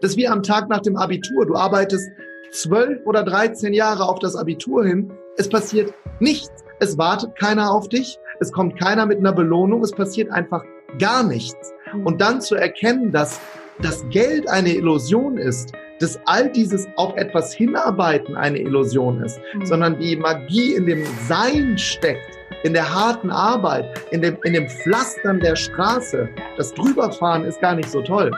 Das 0.00 0.12
ist 0.12 0.16
wie 0.16 0.28
am 0.28 0.42
Tag 0.42 0.68
nach 0.68 0.80
dem 0.80 0.96
Abitur. 0.96 1.46
Du 1.46 1.54
arbeitest 1.54 2.10
zwölf 2.50 2.98
oder 3.06 3.22
13 3.22 3.72
Jahre 3.72 4.04
auf 4.04 4.18
das 4.18 4.36
Abitur 4.36 4.84
hin. 4.84 5.12
Es 5.36 5.48
passiert 5.48 5.94
nichts. 6.20 6.50
Es 6.80 6.98
wartet 6.98 7.36
keiner 7.38 7.72
auf 7.72 7.88
dich. 7.88 8.18
Es 8.40 8.52
kommt 8.52 8.78
keiner 8.78 9.06
mit 9.06 9.18
einer 9.18 9.32
Belohnung. 9.32 9.82
Es 9.82 9.92
passiert 9.92 10.30
einfach 10.30 10.64
gar 10.98 11.22
nichts. 11.22 11.72
Und 12.04 12.20
dann 12.20 12.40
zu 12.40 12.56
erkennen, 12.56 13.12
dass 13.12 13.40
das 13.80 14.04
Geld 14.10 14.48
eine 14.48 14.74
Illusion 14.74 15.38
ist, 15.38 15.72
dass 16.00 16.18
all 16.26 16.50
dieses 16.50 16.88
auf 16.96 17.16
etwas 17.16 17.52
hinarbeiten 17.54 18.36
eine 18.36 18.58
Illusion 18.58 19.22
ist, 19.22 19.40
Mhm. 19.54 19.66
sondern 19.66 19.98
die 19.98 20.16
Magie 20.16 20.74
in 20.74 20.86
dem 20.86 21.04
Sein 21.28 21.78
steckt, 21.78 22.38
in 22.64 22.72
der 22.72 22.92
harten 22.92 23.30
Arbeit, 23.30 23.86
in 24.10 24.20
dem, 24.22 24.36
in 24.44 24.52
dem 24.52 24.68
Pflastern 24.68 25.40
der 25.40 25.56
Straße. 25.56 26.28
Das 26.56 26.72
Drüberfahren 26.74 27.44
ist 27.44 27.60
gar 27.60 27.74
nicht 27.74 27.90
so 27.90 28.02
toll. 28.02 28.30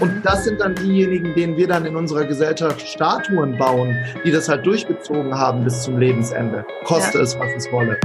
Und 0.00 0.20
das 0.22 0.44
sind 0.44 0.60
dann 0.60 0.74
diejenigen, 0.74 1.34
denen 1.34 1.56
wir 1.56 1.66
dann 1.66 1.86
in 1.86 1.96
unserer 1.96 2.24
Gesellschaft 2.24 2.80
Statuen 2.86 3.56
bauen, 3.56 3.96
die 4.24 4.30
das 4.30 4.48
halt 4.48 4.66
durchgezogen 4.66 5.34
haben 5.34 5.64
bis 5.64 5.82
zum 5.82 5.98
Lebensende. 5.98 6.64
Koste 6.84 7.18
Ja. 7.18 7.24
es, 7.24 7.38
was 7.38 7.48
es 7.56 7.72
wolle. 7.72 7.98